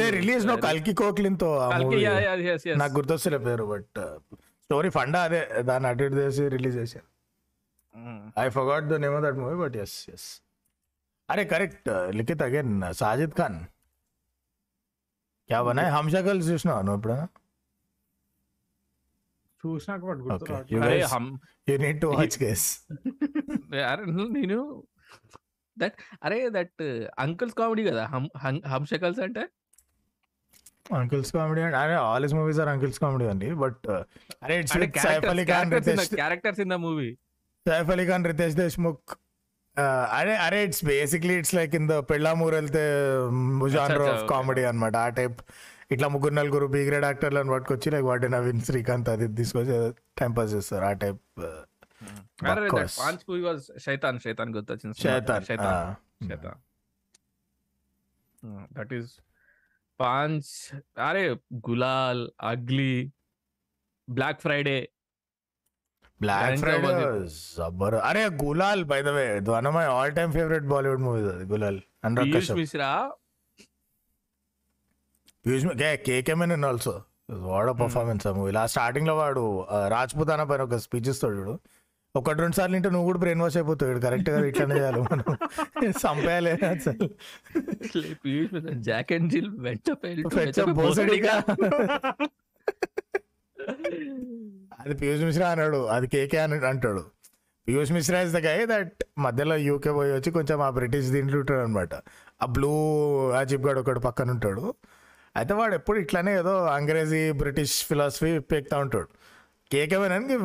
[0.01, 2.05] దే రిలీజ్ నో కల్కి కోక్లిన్తో ఆ కల్కి movie.
[2.07, 2.77] Ya ya yes yes.
[2.83, 3.99] నాకు గుర్తొస్తలే పేరు బట్
[4.67, 7.09] స్టోరీ ఫండా అదే దాన్ని అటు ఇటు చేసి రిలీజ్ చేశారు.
[8.45, 10.27] I forgot the name of that movie but yes yes
[11.29, 12.73] అరే కరెక్ట్ లిఖిత్ అగైన్
[13.03, 13.59] సాజిద్ ఖాన్.
[15.51, 17.27] క్యా బనా హమ్ షకల్ చూసినావా నువ్వు ఎప్పుడైనా?
[19.63, 20.01] చూసినాక
[21.69, 22.67] you need to watch case
[23.93, 24.03] అరే
[24.39, 24.59] నేను
[25.77, 25.97] దట్
[26.27, 26.83] అరే దట్
[27.25, 28.05] అంకుల్స్ కామెడీ కదా
[28.73, 29.45] హమ్ షకల్స్ అంటే?
[30.99, 33.85] అంకిల్స్ కామెడీ అండ్ అరే all is movies are uncles comedy అండి బట్
[34.45, 34.75] అరే it's
[35.07, 37.11] Saif Ali Khan Riteish characters in the movie.
[37.67, 39.13] Saif Ali Khan Riteish Deshmukh
[40.19, 42.83] అరే అరే it's basically it's like in the పెళ్ళామూర్ వెళ్తే
[43.75, 44.21] genre of.
[44.33, 44.97] Comedy అన్నమాట.
[45.07, 45.39] ఆ type
[45.95, 49.75] ఇట్లా ముగ్గురు నలుగురు బీ గ్రేడ్ యాక్టర్లను పట్టుకొచ్చి లైక్ వాటి నవీన్ శ్రీకాంత్ అది తీసుకొచ్చి
[50.21, 50.85] టైం పాస్ చేస్తారు.
[50.91, 51.21] ఆ టైప్
[53.85, 55.95] శైతాన్ శైతాన్ గుర్తొచ్చింది శైతాన్ శైతాన్
[56.31, 56.61] శైతాన్
[58.79, 59.13] దట్ ఈస్
[60.01, 60.51] పాంచ్
[61.01, 61.25] అరే
[61.69, 62.95] Gulaal ugly
[64.09, 64.79] black Friday
[66.21, 66.91] black Friday
[67.55, 71.47] Jabbar అరే Gulaal by the way one of my all time favourite Bollywood movies అది
[71.53, 71.81] Gulaal
[72.21, 72.91] Piyush Mishra
[75.45, 75.65] use
[76.05, 76.95] KK Menon also
[77.47, 79.43] వాడ పర్ఫార్మెన్స్ ఆ movie last స్టార్టింగ్లో వాడు
[79.89, 81.55] రాజ్పుతానా పైన ఒక స్పీచ్ ఇస్తాడు
[82.17, 85.25] ఒకటి రెండు సార్లు ఇంటే నువ్వు కూడా బ్రెయిన్ వాష్ అయిపోతావు కరెక్ట్గా ఇట్లానే చేయాలి మనం.
[86.03, 86.51] సంపేయాలి
[88.83, 89.51] జాక్ అండ్ జిల్
[94.81, 95.87] అది పీయూష్ మిశ్రా అన్నాడు.
[95.87, 97.05] అది కేకే అని అంటాడు.
[97.69, 101.61] Piyush Mishra is the guy that మధ్యలో యూకే పోయి వచ్చి కొంచెం ఆ బ్రిటిష్ దీంట్లో ఉంటాడు
[101.61, 101.95] అనమాట
[102.43, 102.73] ఆ బ్లూ
[103.31, 104.75] అజీబ్ గడ్ ఒకడు పక్కన ఉంటాడు.
[105.37, 109.09] అయితే వాడు ఎప్పుడు ఇట్లానే ఏదో అంగ్రేజీ బ్రిటిష్ ఫిలాసఫీ పెక్తా ఉంటాడు.
[109.73, 110.37] కేకేమేనానికి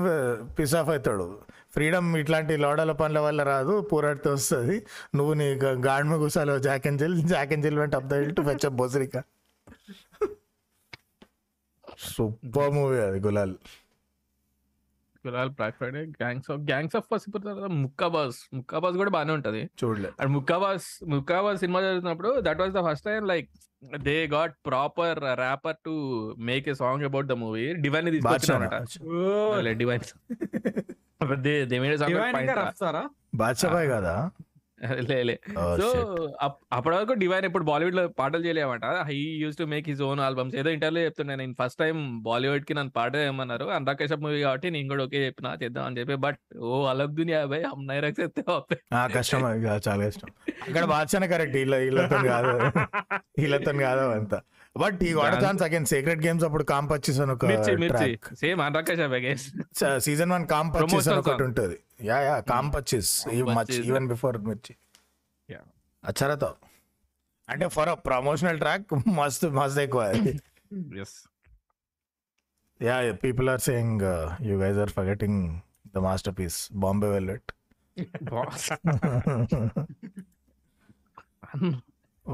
[0.55, 1.26] పిస్ ఆఫ్ అవుతాడు.
[1.74, 4.78] ఫ్రీడమ్ ఇట్లాంటి లోడల పనుల వల్ల రాదు పోరాడితే వస్తుంది.
[5.15, 5.47] నువ్వు నీ
[5.88, 9.15] గాడ్మ కూసాలో Jack and Jill Jack and Jill went up the hill to fetch బోసరిక.
[12.07, 13.53] Super movie అది Gulaal.
[15.24, 19.61] Gulaal black Friday gangs of gangs of పసిపోతే తర్వాత ముక్కాబాస్ ముక్కాబాస్ కూడా బాగానే ఉంటది.
[19.82, 20.09] చూడలే.
[20.20, 23.49] అండ్ ముక్కాబాస్ ముక్కాబాస్ సినిమా జరుగుతున్నప్పుడు that was the first time like
[24.01, 25.93] they got proper rapper to
[26.49, 28.80] make a song about the movie Divine తీసుకొచ్చినారట
[29.11, 29.20] ఓ,
[29.82, 30.05] Divine
[33.36, 34.13] బాద్షాబాయ్ కదా?
[35.07, 35.34] లే లే.
[35.53, 35.88] Oh, so.
[36.72, 40.70] అప్పటి వరకు డివైన్ ఇప్పుడు బాలీవుడ్లో పాటలు చేయలేమంట he uses to make his own albums ఏదో
[40.76, 41.53] ఇంటర్వ్యూ చెప్తుండే నేను.
[41.59, 41.97] ఫస్ట్ టైం
[42.28, 46.15] బాలీవుడ్కి నన్ను పాట ఏమన్నారు అనురాగ్ కశ్యప్ మూవీ కాబట్టి నేను కూడా ఓకే చెప్పిన చేద్దాం అని చెప్పి.
[46.26, 50.32] బట్ ఓ అలగ్ దునియా భయ్ హమ్ నై రక్ సక్తే వాపే ఆ, కష్టం అది చాలా ఇష్టం
[50.67, 52.53] అక్కడ బాద్షానే కరెక్ట్ వీళ్ళ వీళ్ళతో కాదు.
[53.39, 54.34] వీళ్ళతో కాదు అంత.
[54.80, 57.45] బట్ ఈ వాడ ఛాన్స్ అగైన్ సీక్రెట్ గేమ్స్ అప్పుడు కాంప్ వచ్చేసి అని ఒక
[57.88, 59.39] track same Kashyap again
[59.99, 61.43] season one కాంప్ వచ్చేసి అని Promotional ఒకటి.
[61.43, 61.77] ఉంటుంది.
[62.01, 63.71] యా యా కాంప్ వచ్చేసి much.
[63.82, 64.75] Even before Mirchi.
[65.49, 65.63] Yeah.
[66.03, 66.51] అచ్చరతో.
[67.47, 70.03] అంటే ఫర్ ప్రమోషనల్ ట్రాక్ మస్తు మస్తు ఎక్కువ
[71.01, 71.15] yes
[72.82, 74.03] yeah people are saying
[74.41, 75.41] you guys are forgetting
[75.95, 75.97] the
[76.39, 77.51] masterpiece Bombay Velvet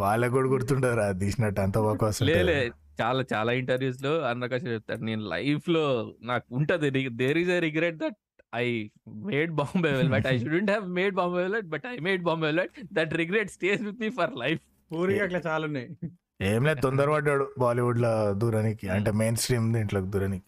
[0.01, 2.57] వాళ్ళకు కూడా గుర్తుండదు రా తీసినట్టు అంత బాగా లేలే
[3.01, 5.01] చాలా చాలా ఇంటర్వ్యూస్లో అనురాగ్ కశ్యప్ చెప్తాడు.
[5.03, 5.85] నేను లైఫ్లో
[6.23, 6.89] నాకు ఉంటది
[7.23, 8.17] there is a regret that
[8.55, 8.67] I
[9.31, 13.13] made Bombay Velvet I shouldn't have made Bombay Velvet but I made Bombay Velvet that
[13.13, 15.87] regret stays with me for life ఊరికి అట్లా చాలా ఉన్నాయి.
[16.41, 20.45] ఏం లేదు తొందరపడ్డాడు బాలీవుడ్లో దూరానికి అంటే మెయిన్ స్ట్రీమ్ దీంట్లోకి దూరానికి.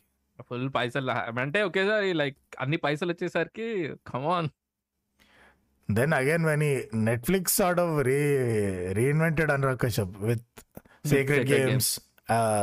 [0.49, 1.11] ఫుల్ పైసలు
[1.43, 3.67] అంటే ఒకేసారి లైక్ అన్ని పైసలు వచ్చేసరికి
[4.07, 4.49] come on
[5.91, 8.37] then again when ఈ Netflix sort of re
[8.93, 10.45] reinvented Anurag Kashyap with
[11.07, 11.99] secret Sacred games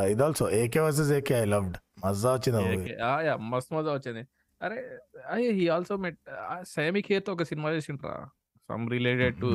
[0.09, 2.95] ఇది also AK versus AK I loved మజా వచ్చింది.
[3.35, 4.27] మస్తు మజా వచ్చింది.
[4.61, 4.99] అరే
[5.29, 6.17] అయ్యే హీ ఆల్సో మెట్
[6.63, 8.29] సేమి ఖేర్తో ఒక సినిమా చేసిండ్రా?
[8.69, 9.45] Some related to.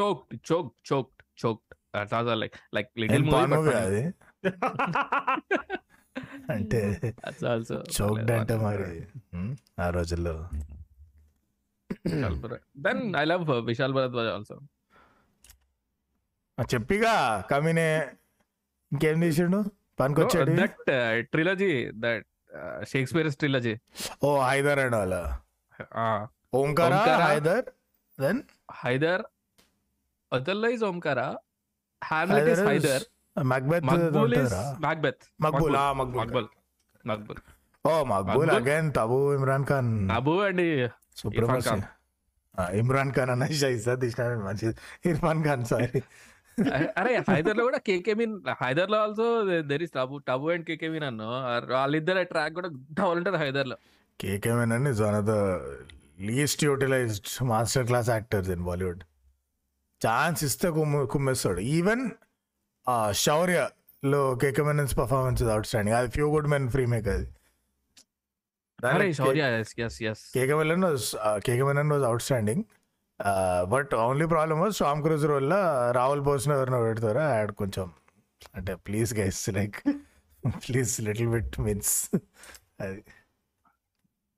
[0.00, 4.14] Choked choke choked choked like like little movie అది.
[6.50, 7.14] అంటే
[8.02, 10.48] చౌక్డ్ అంటే మరి hmm, ఆ రోజుల్లో.
[12.86, 14.56] Then I love Vishal Bhardwaj also
[16.74, 17.14] చెప్పిగా
[17.52, 17.88] Kaminey
[18.92, 19.58] ఇంకేం తీసిండు
[20.00, 20.78] పనికొచ్చాడు that
[21.34, 21.72] trilogy
[22.04, 22.26] that
[22.92, 23.74] Shakespeare's trilogy
[24.26, 25.16] oh Haider and వాళ్ళ
[26.60, 27.00] Omkara.
[27.30, 27.66] Haider
[28.18, 28.40] then
[28.82, 29.22] Haider
[30.32, 31.20] అదర్లో is Omkara
[32.02, 33.04] Hamlet is Haider.
[33.36, 34.62] Macbeth Maqbool is ఉంటుందిరా.
[34.84, 36.48] మాక్బెత్ మక్బూల్ ఆ మక్బూల్ మక్బుల్
[37.04, 37.40] మక్బుల్
[37.84, 38.50] ఓ మక్బూల్.
[38.58, 40.64] అగైన్ తబు ఇమ్రాన్ ఖాన్ అబు అండ్
[41.20, 41.84] సుప్రమసీ ఖాన్.
[42.80, 44.74] ఇమ్రాన్ ఖాన్ అన్న షైసా తీసిన మంచిది.
[45.10, 46.02] ఇర్ఫాన్ ఖాన్ సారీ
[47.00, 49.24] అరే హైదర్లో కూడా KK Menon హైదర్లో also
[49.70, 51.26] there is Tabu Tabu and KK Menon అన్నో.
[51.72, 53.76] వాళ్ళిద్దరు ట్రాక్ కూడా డబల్ ఉంటుంది హైదర్లో
[54.20, 55.34] KK Menon is one of the
[56.28, 59.02] least utilized master class actors in Bollywood
[60.00, 61.60] chance ఇస్తే కుమ్మ కుమ్మేస్తాడు.
[61.76, 62.04] ఈవెన్
[63.24, 63.60] శౌర్య
[64.02, 67.26] లో కేకేమెనన్స్ పర్ఫార్మెన్స్ అవుట్ స్టాండింగ్ అది few good men free make అది
[72.22, 72.64] outstanding
[73.62, 75.54] but only problem Tom Cruise వల్ల
[75.96, 77.34] రాహుల్ బోస్ని ఎవరినో పెడతారా?
[77.34, 77.92] యాడ్ కొంచెం.
[78.54, 79.76] అంటే please guys like
[80.48, 82.10] please little bit means
[82.80, 83.04] అది.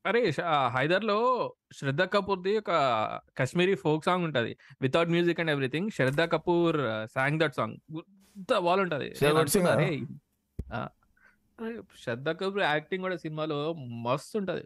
[0.07, 0.34] అరే
[0.68, 1.18] హైదర్లో
[1.72, 2.70] శ్రద్ధ కపూర్ ది ఒక
[3.39, 4.57] కాశ్మీరీ ఫోక్ సాంగ్ ఉంటది.
[4.82, 6.76] Without music and everything Shraddha Kapoor
[7.14, 7.76] song that song
[8.59, 9.14] బాగుంటది.
[12.03, 14.65] శ్రద్ధ కపూర్ యాక్టింగ్ కూడా సినిమాలో మస్తు ఉంటది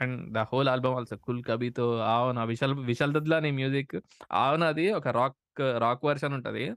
[0.00, 4.02] and the whole album also కుల్ కబీతో ఆవన విశాల్ విశాల్ దద్లా అనే మ్యూజిక్.
[4.32, 5.36] ఆవన అది ఒక రాక్
[5.78, 6.70] రాక్ వర్షన్ ఉంటది.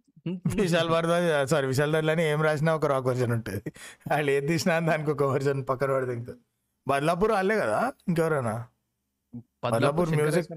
[0.55, 3.71] విశాల్ భరద్వాజ్ సారీ విశాల్ దర్లని ఏం రాసినా ఒక రాక్ వర్జన్ ఉంటుంది.
[4.11, 6.37] వాళ్ళు ఏది తీసినా దానికి ఒక వర్జన్ పక్కన పడి దిగుతారు
[6.87, 8.67] బద్లాపూర్ వాళ్ళే కదా ఇంకెవరైనా?
[9.35, 10.53] Badlapur music-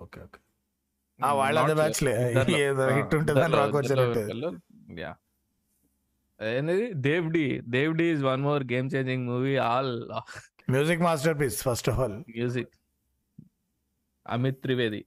[0.00, 0.40] okay okay.
[1.24, 2.32] ఆ, వాళ్ళ అదే batch లే.
[2.58, 4.32] ఏదో hit ఉంటుందని rock version ఉంటుంది.
[6.40, 6.76] ఏంది?
[7.06, 9.92] Dev D Dev D is one more game changing movie all
[10.68, 11.02] music
[11.40, 12.72] masterpiece first of all music
[14.26, 15.00] Amit Trivedi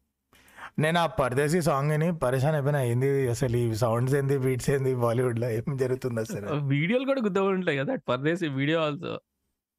[0.83, 3.09] నేను ఆ పరదేశీ సాంగ్ అని పరేషాన్ అయిపోయినా ఏంది?
[3.33, 4.35] అసలు ఈ సౌండ్స్ ఏంది?
[4.45, 4.91] బీట్స్ ఏంది?
[5.03, 6.47] బాలీవుడ్లో ఏం జరుగుతుంది అసలు?
[6.71, 7.95] వీడియోలు కూడా గుద్ద ఉంటాయి కదా?
[8.11, 9.13] పర్దేశ్ వీడియో ఆల్సో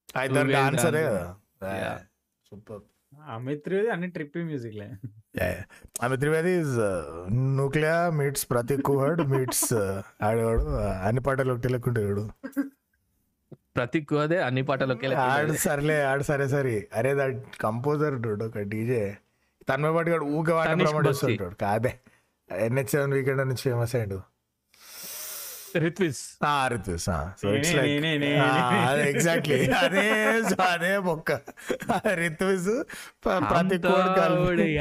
[0.08, 1.16] అయితే Two ways డాన్స్ అదే dance.
[1.62, 1.94] కదా.
[2.52, 2.82] సూపర్.
[3.36, 4.88] అమిత్ త్రివేది అన్ని ట్రిప్పి మ్యూజిక్ లే.
[6.02, 6.78] Amit Trivedi is
[7.32, 9.74] Nucleya meets Prateek Kuhad meets
[10.22, 12.30] ఆడేవాడు అన్ని పాటలు ఒకటి లెక్కుంటాడు
[13.76, 16.88] ప్రతీక్ అదే అన్ని పాటలకి ఆడు సర్లే ఆడు సరే సరే.
[16.94, 19.18] అరే దట్ కంపోజర్ డూడ్ ఒక డీజే
[19.70, 21.08] కూడా ఊక వాడిని ప్రమోట్.
[21.08, 21.54] చేస్తుంటాడు.
[21.54, 21.94] కాదే.
[22.50, 24.20] ఎన్హెచ్ సెవెన్ వీకెండ్ నుంచి ఫేమస్ అయ్యాడు.
[25.74, 27.08] రిత్విస్ ఆ రిత్విస్.
[28.86, 31.40] అదే ఎగ్జాక్ట్లీ అదే so అదే మొక్క.
[32.14, 32.86] రిత్విస్
[33.46, 34.78] ప్రతి కోడ్ కలిపి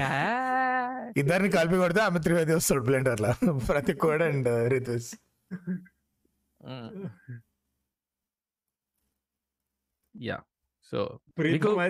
[1.22, 3.36] ఇద్దరిని కలిపి కొడితే అమిత్ త్రివేది వస్తాడు బ్లెండర్ లా
[3.68, 5.16] ప్రతి code and రిత్విస్
[10.16, 10.38] yeah
[10.92, 11.20] so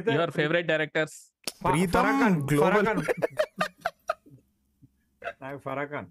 [0.09, 1.33] your favourite directors
[1.65, 2.05] Pritam.
[5.41, 6.07] నాకు ఫరాఖాన్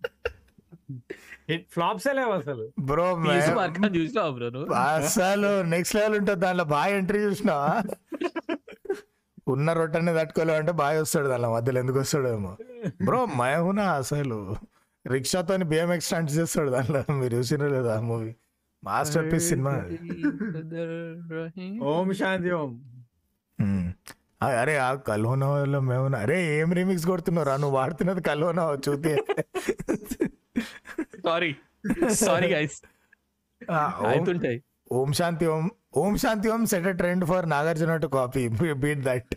[1.53, 2.73] హిట్ ఫ్లాప్స్ లేవు అసలు.
[2.81, 3.07] బ్రో
[3.97, 4.75] చూసినావు బ్రో నువ్వు?
[4.75, 7.83] అసలు నెక్స్ట్ లెవెల్ ఉంటుంది దాంట్లో బాగా ఎంట్రీ చూసినా
[9.49, 12.57] ఉన్న రొట్టెని తట్టుకోలేవు అంటే బాగా వస్తాడు దాంట్లో మధ్యలో ఎందుకు వస్తాడేమో.
[13.05, 14.57] బ్రో మయహునా అసలు.
[15.07, 18.35] రిక్షాతో బిఎంఎక్స్ స్టంట్స్ చేస్తాడు దాంట్లో మీరు చూసినా లేదా మూవీ
[18.85, 19.75] మాస్టర్ పీస్ సినిమా.
[21.85, 22.71] ఓం శాంతి ఓం.
[24.43, 29.13] ఆ, అరే ఆ కల్హోనా మేము అరే ఏం రీమిక్స్ కొడుతున్నారా నువ్వు వాడుతున్నది కల్హోనా చూతే.
[31.25, 31.51] సారీ
[32.21, 32.77] సారీ గైస్
[34.07, 34.59] అవుతుంటాయి
[34.93, 35.65] Om Shanti Om
[36.01, 38.43] Om Shanti Om set trend for Nagarjuna to copy
[38.83, 39.33] beat that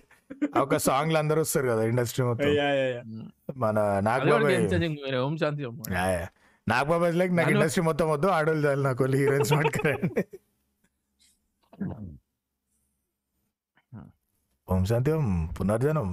[0.61, 2.51] ఒక సాంగ్లు అందరూ వస్తారు కదా ఇండస్ట్రీ మొత్తం.
[3.57, 3.75] మన
[4.07, 5.75] నాగ్ అది కూడా బాబాయ్ game changing మీరు ఓం శాంతి ఓం.
[5.95, 6.25] Yeah, yeah.
[6.67, 10.23] నాగ్ బాబాయ్ లైక్ నాకు ఇండస్ట్రీ మొత్తం వద్దు ఆడోళ్ళు చాలు నాకు హీరోయిన్స్ పట్టుకురండి
[14.67, 15.27] ఓం శాంతి ఓం
[15.57, 16.07] పునర్జనం.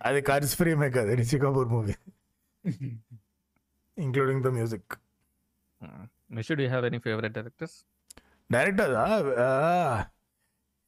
[0.00, 1.94] అది కర్స్ ఫ్రీ మే కదా Rishi Kapoor movie
[3.98, 4.92] including the music
[6.32, 7.70] Mister, do you have any favorite directors?
[8.52, 8.94] Director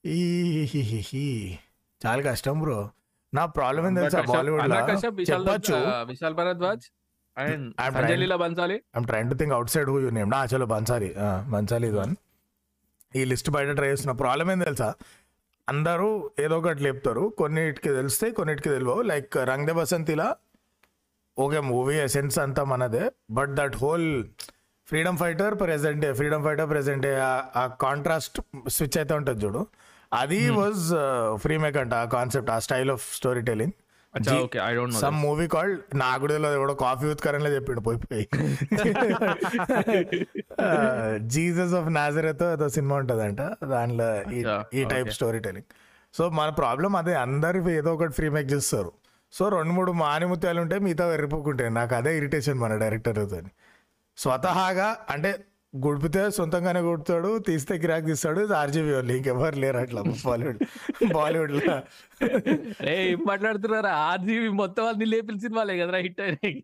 [0.06, 0.20] ఈ
[0.64, 1.58] హి హి హి.
[2.06, 2.90] చాలా కష్టం బ్రో.
[3.34, 4.20] నా ప్రాబ్లం ఏం తెలుసా?
[4.20, 4.62] బాలీవుడ్
[5.30, 5.74] చెప్పొచ్చు.
[7.38, 8.78] and I'm Sanjay trying- Leela Bansali.
[8.96, 11.14] I'm trying to think outside who you name నా చలో బన్సాలి
[11.48, 12.16] బన్సాలి ఇది వన్
[13.16, 14.12] ఈ లిస్ట్ బయట ట్రై చేస్తున్న.
[14.12, 14.94] ప్రాబ్లం ఏం తెలుసా?
[15.68, 17.34] అందరూ ఏదో ఒకటి లేపుతారు.
[17.38, 19.02] కొన్నిటికి తెలిస్తే కొన్నిటికి తెలియవు.
[19.02, 20.36] లైక్ రంగ్ దే బసంతిలా
[21.38, 23.10] ఓకే మూవీ ఎసెన్స్ అంతా మనదే.
[23.30, 24.24] But that whole
[24.88, 27.20] freedom fighter ప్రెసెంటే freedom fighter ప్రెసెంటే
[27.56, 29.66] ఆ కాంట్రాస్ట్ స్విచ్ అయితే ఉంటుంది చూడు.
[30.12, 30.94] అది వాజ్
[31.34, 33.72] ఫ్రీ మేక్ అంట ఆ కాన్సెప్ట్ ఆ style of storytelling
[34.14, 35.00] Acha, okay, I don't know.
[35.00, 35.80] Some movie called
[36.28, 37.98] తెలియదు ఎవడో కాఫీ విత్ కరెంట్ చెప్పిండు పోయి
[41.28, 45.10] జీసస్ ఆఫ్ నాజరేత్ ఏదో సినిమా ఉంటదంట దాంట్లో ఈ- టైప్.
[45.10, 45.66] స్టోరీ టెలింగ్
[46.14, 48.92] సో మన ప్రాబ్లం అదే అందరు ఏదో ఒకటి ఫ్రీ మేక్ చేస్తారు.
[49.34, 53.50] సో రెండు మూడు మానిముత్యాలు ఉంటాయి మిగతా వెర్రిపోకుంటాయి నాకు అదే ఇరిటేషన్ మన డైరెక్టర్ అని
[54.18, 55.30] స్వతహాగా అంటే
[55.74, 60.60] గుడిపితే సొంతంగానే కొడతాడు తీస్తే కిరాక్ తీస్తాడు ఆర్జీబీ వాళ్ళు ఇంకెవరు లేరు అట్లా బాలీవుడ్
[61.12, 61.74] బాలీవుడ్లో
[62.92, 63.92] ఏం మాట్లాడుతున్నారా?
[64.06, 66.54] ఆర్జీవి మొత్తం అన్ని లేపిన సినిమాలే కదరా హిట్ అయినాయి.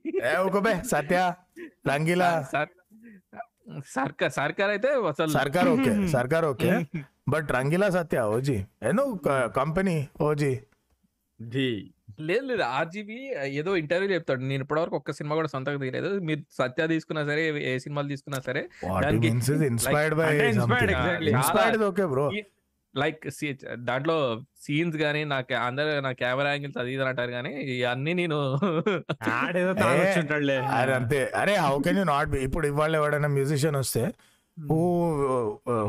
[0.46, 1.18] ఒకబే సత్య
[1.90, 2.74] రంగీలా సర్-
[3.94, 6.70] సర్కార్ సర్కార్ అయితే అసలు Sarkar okay Sarkar okay.
[7.28, 8.56] But Rangeela Satya OG.
[8.82, 9.04] ఏను
[9.56, 10.52] కంపెనీ ఓజీ.
[11.40, 11.68] ది
[12.18, 12.62] లేదు లేదు.
[12.62, 13.16] ఆర్జీబీ
[13.52, 14.40] ఏదో ఇంటర్వ్యూ చెప్తాడు.
[14.40, 16.18] నేను ఇప్పటివరకు ఒక్క సినిమా కూడా సొంతంగా తీయలేదు.
[16.20, 18.62] మీరు సత్య తీసుకున్నా సరే ఏ సినిమాలు తీసుకున్నా సరే
[22.08, 22.30] బ్రో
[22.94, 23.26] లైక్
[23.76, 28.38] దాంట్లో సీన్స్ గానీ నా ca- అందరూ నా కెమెరా యాంగిల్స్ అది ఇది అంటారు కానీ ఇవన్నీ నేను
[30.74, 31.30] అరే అంతే.
[31.34, 34.12] అరే how can you not be ఇప్పుడు ఇవాళ ఎవడైనా మ్యూజిషియన్ వస్తే
[34.58, 34.78] who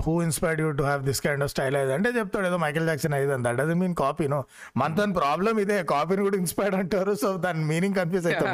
[0.05, 3.15] who inspired you to have this kind of style అయితే అంటే చెప్తాడు ఏదో మైకేల్ జాక్సన్
[3.17, 4.39] అయితే that doesn't mean copy no
[4.81, 5.77] మనతో ప్రాబ్లం ఇదే.
[5.93, 7.13] కాపీని కూడా ఇన్స్పైర్డ్ అంటారు.
[7.23, 8.51] సో దాని మీనింగ్ కన్ఫ్యూజ్ అవుతాం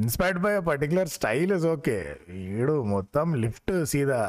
[0.00, 1.96] inspired by particular style is okay
[2.32, 4.20] వీడు మొత్తం లిఫ్ట్ సీదా.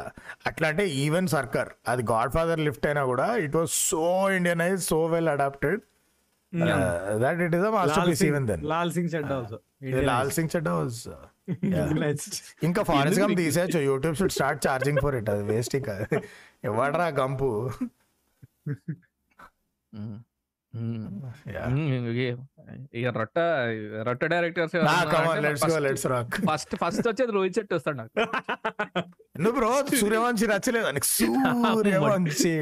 [0.49, 4.03] అట్లా అంటే ఈవెన్ సర్కార్ అది గాడ్ ఫాదర్ లిఫ్ట్ అయినా కూడా it was so
[4.37, 5.81] Indianise so well adapted
[7.23, 9.59] that it is a master Lal piece even then Singh Lal Singh Chaddha also
[10.11, 10.99] Lal Singh Chaddha was
[12.67, 13.79] ఇంకా ఫారెస్ట్ గమ్ తీసేయచ్చు.
[13.89, 15.95] YouTube should start charging for it అది waste ఇంకా.
[16.69, 17.49] ఎవడరా గంపు?
[23.17, 23.37] రొట్ట
[24.07, 24.75] రొట్ట directors.
[26.49, 28.13] First first వచ్చేది రోహిత్ శెట్టి వస్తాడు నాకు.
[29.43, 29.71] నువ్వు బ్రో
[30.01, 32.53] సూర్యవంశి నచ్చలేదు సూర్యవంశి.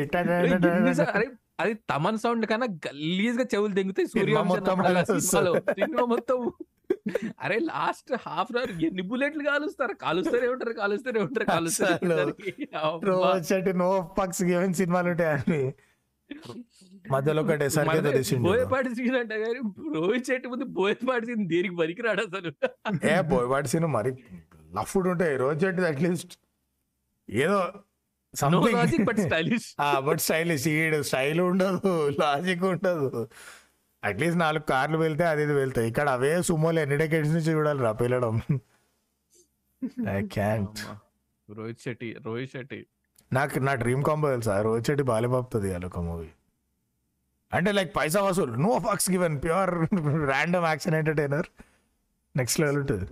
[1.11, 1.27] అరే,
[1.61, 4.75] అది తమన్ సౌండ్ కన్నా గలీజ్గా చెవులు తెంగుతాయి సూర్య మొత్తం
[5.75, 6.39] సినిమా మొత్తం
[7.41, 9.95] అరే లాస్ట్ హాఫ్ అన్ అవర్ ఎన్ని బుల్లెట్లు కాలుస్తారు?
[10.03, 15.73] కాలుస్తూనే ఉంటారు కాలుస్తూనే ఉంటారు కాలుస్తూనే నో పక్స్ గివెన్ సినిమాలు ఉంటాయి అన్ని?
[17.11, 19.59] మధ్యలో ఒకటి తీసిండు బోయపాటి సీన్ అంటే కానీ
[19.95, 22.53] రోహిత్ శెట్టి ముందు బోయపాటి సీన్ దేనికి పనికిరాడు అసలు?
[23.07, 24.17] ఏ బోయపాటి సీన్ మరి
[24.75, 25.37] లఫ్డ్ ఉంటాయి.
[25.37, 26.39] రోజు చెట్టు అట్లీస్ట్
[27.29, 27.73] ఏదో
[28.33, 33.29] సంథింగ్ స్టైలిష్ బట్ స్టైలిష్ ఈడు స్టైల్ ఉండదు లాజిక్ ఉండదు.
[34.03, 35.87] అట్లీస్ట్ నాలుగు కార్లు వెళ్తే అది ఇది వెళ్తాయి.
[35.91, 38.35] ఇక్కడ అవే సుమోలు ఎన్ని డెకెట్స్ నుంచి చూడాలి రా పిల్లడం
[40.15, 40.79] ఐ క్యాంట్
[41.49, 42.79] రోహిత్ శెట్టి రోహిత్ శెట్టి.
[43.31, 44.53] నాకు నా డ్రీమ్ కాంబో తెలుసా?
[44.67, 46.29] రోహిత్ శెట్టి బాలిబాపుతుంది ఇవాళ ఒక మూవీ
[47.51, 48.53] అంటే లైక్ పైసా వసూలు.
[48.65, 49.71] No fucks given pure
[50.31, 51.47] random action entertainer
[52.35, 53.07] next level ఉంటుంది.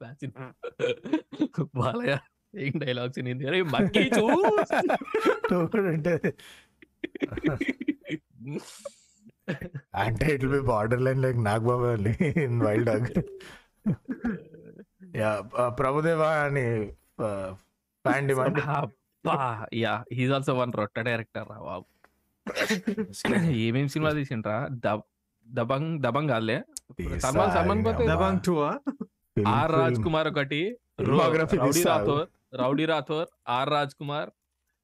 [1.78, 2.14] బాలయ్య
[2.54, 4.24] ఏం డైలాగ్స్ ఇనింది అరే మక్కీ చూ
[5.94, 6.14] అంటే
[10.02, 10.60] అంటే it be
[11.06, 11.88] borderline like Nag Baba
[12.46, 13.08] in Wild Dog
[15.20, 15.30] yeah
[15.80, 16.66] Prabhudeva అని
[18.04, 18.60] fan demand
[19.82, 21.86] yeah he's also one రొట్ట director రా బాబు.
[23.66, 24.56] ఏమేం సినిమా తీసిండ్రా?
[24.84, 25.02] దబ్
[25.46, 26.56] దబంగ్ దబంగ్ కాదులే.
[27.24, 28.54] సల్మాన్ సల్మాన్ పోతే దబాంగ్ టూ
[29.54, 30.60] ఆర్ రాజ్ కుమార్ ఒకటి
[31.10, 31.82] rowdy.
[31.90, 32.26] Rathore
[32.60, 34.28] rowdy Rathore R Raj Kumar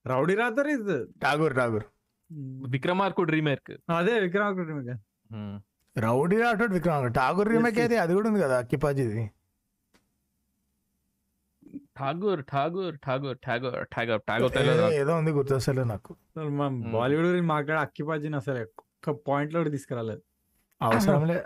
[0.04, 0.88] rowdy Rathore is
[1.24, 1.86] Tagore Tagore
[2.68, 4.60] Vikramarkudu remake అదే విక్రమ్
[5.96, 9.22] రౌడీ రాఠోడ్ విక్రమ్ ఠాగూర్ రీమేక్ అయితే అది కూడా ఉంది కదా అక్కిపాజిది
[11.98, 16.12] ఠాగూర్ ఠాగూర్ ఠాగూర్ ఠాగూర్ ఠాగూర్ ఠాగూర్ ఏదో ఉంది గుర్తొస్తలే నాకు.
[16.92, 20.22] బాలీవుడ్ గురించి మాట్లాడే అక్కిపాజిని అసలు ఒక్క పాయింట్లో తీసుకురాలేదు.
[20.80, 21.36] అవసరంలే.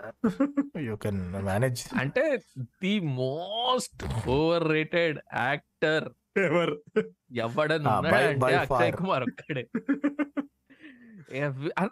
[0.79, 2.23] యూ కెన్ మేనేజ్ అంటే
[2.83, 6.07] the most over rated actor
[6.37, 6.75] ఎవరు
[7.35, 7.91] ఎవడన్నా
[8.59, 8.91] అక్షయ్.
[8.91, 9.65] కుమార్ ఒక్కడే.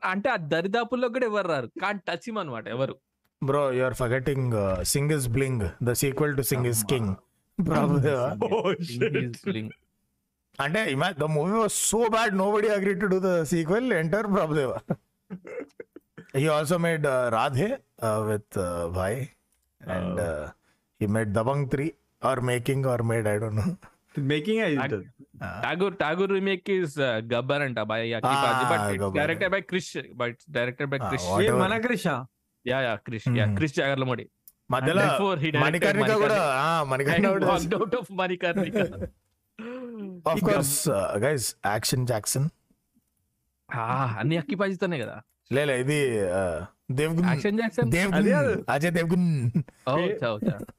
[0.05, 1.67] అంటే ఆ దరిదాపుల్లో కూడా ఎవరు రారు.
[1.81, 2.95] కాన్ టచ్ హిమ్ అనమాట ఎవరు.
[3.41, 4.53] Bro you are forgetting
[4.85, 6.83] Singh is bling the sequel to Singh is.
[6.85, 7.15] King.
[10.59, 10.81] అంటే
[11.19, 14.79] the movie was so bad nobody agree to do the sequel enter Prabhudeva
[16.35, 17.69] he also made Radhe
[18.29, 18.57] with
[18.93, 19.19] Bhai
[19.81, 20.21] and
[21.01, 21.85] he made Dabangg three
[22.25, 23.67] are making are made I don't know
[24.27, 24.61] making
[25.63, 26.95] Tagore Tagore remake is
[27.33, 29.11] Gabbar అంట by Ah, Gabbar.
[29.17, 31.61] Directed by Krish but directed by Ah, Krish what- ఏ whatever.
[31.63, 32.05] మన Krish
[32.65, 33.45] yeah yeah Krish yeah.
[33.55, 34.25] Krish Jagarlamudi
[34.69, 36.61] మధ్యలో Therefore, he directed Manikarnika కూడా Manikarnika.
[36.61, 38.77] ఆ, Manikarnika And కూడా walked out of Manikarnika
[40.25, 40.75] of course
[41.25, 42.47] guys action Jackson
[43.69, 45.17] Ah, అన్ని అక్కిపాజితోనే కదా.
[45.51, 45.99] లేలే ఇది
[46.91, 47.91] దేవ్గున్.
[47.91, 48.63] దేవ్గున్.
[48.69, 49.51] అజయ్ దేవ్గున్.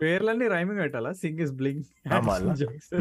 [0.02, 1.12] పేర్లన్నీ రైమింగ్ పెట్టాలా?
[1.12, 1.84] సింగ్ ఇస్ బ్లింగ్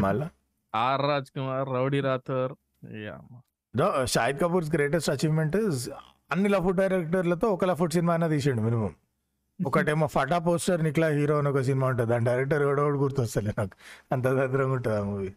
[0.00, 0.28] మళ్ళా.
[0.74, 2.52] R Raj Kumar rowdy Rathore
[2.94, 3.18] yeah
[3.76, 5.56] though Shahid Kapoor's greatest achievement
[6.30, 8.94] అన్ని లఫుట్ డైరెక్టర్లతో ఒక లఫుట్ సినిమా అయినా తీసిండు మినిమం
[9.66, 12.10] ఒకటేమో ఫటా పోస్టర్ నిక్లా హీరో అని ఒక సినిమా ఉంటుంది.
[12.10, 13.76] దాని డైరెక్టర్ ఎవడో గుర్తొస్తలే నాకు.
[14.12, 15.32] అంత దరిద్రంగా ఉంటుంది ఆ మూవీ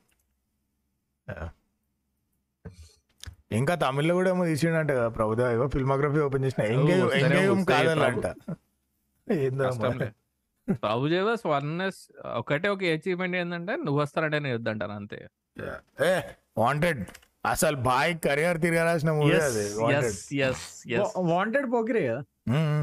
[3.52, 6.64] ఇంకా తమిళ్ళో కూడా ఏమో తీసిండంట కదా ప్రభుదేవ ఏవో ఫిల్మోగ్రఫీ ఓపెన్ చేసిన.
[6.74, 8.26] ఎంగేజ్ వస్తాయి కాదలంట
[9.28, 10.08] ఏందో కష్టంలే.
[10.84, 12.00] ప్రభు దేవస్ వన్నెస్
[12.40, 15.20] ఒకటే ఒక అచీవ్మెంట్ ఏంటంటే నువ్వు వస్తానంటే నేను వద్దంటాను అంతే.
[16.10, 16.14] ఏ
[16.58, 17.02] వాంటెడ్
[17.46, 20.18] అసలు బాయ్ కెరియర్ తిరగాల్సిన మూవీ అది వాంటెడ్
[21.32, 22.22] వాంటెడ్ పోకిరే కదా.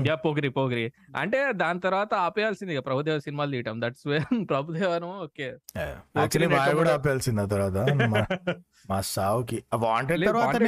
[0.07, 0.93] యా పోగిరి పోగిరి.
[1.17, 3.81] అంటే దాని తర్వాత ఆపేయాల్సింది ప్రభుదేవ సినిమాలు తీయటం.
[3.81, 5.57] దట్స్ వే ప్రభుదేవను ఓకే.
[5.77, 7.77] యాక్చువల్లీ net కూడా ఆపేయాల్సింది ఆ తర్వాత.
[7.93, 8.53] మా-
[8.91, 9.62] మా సావుకి.
[9.75, 10.62] వాంటెడ్ తర్వాత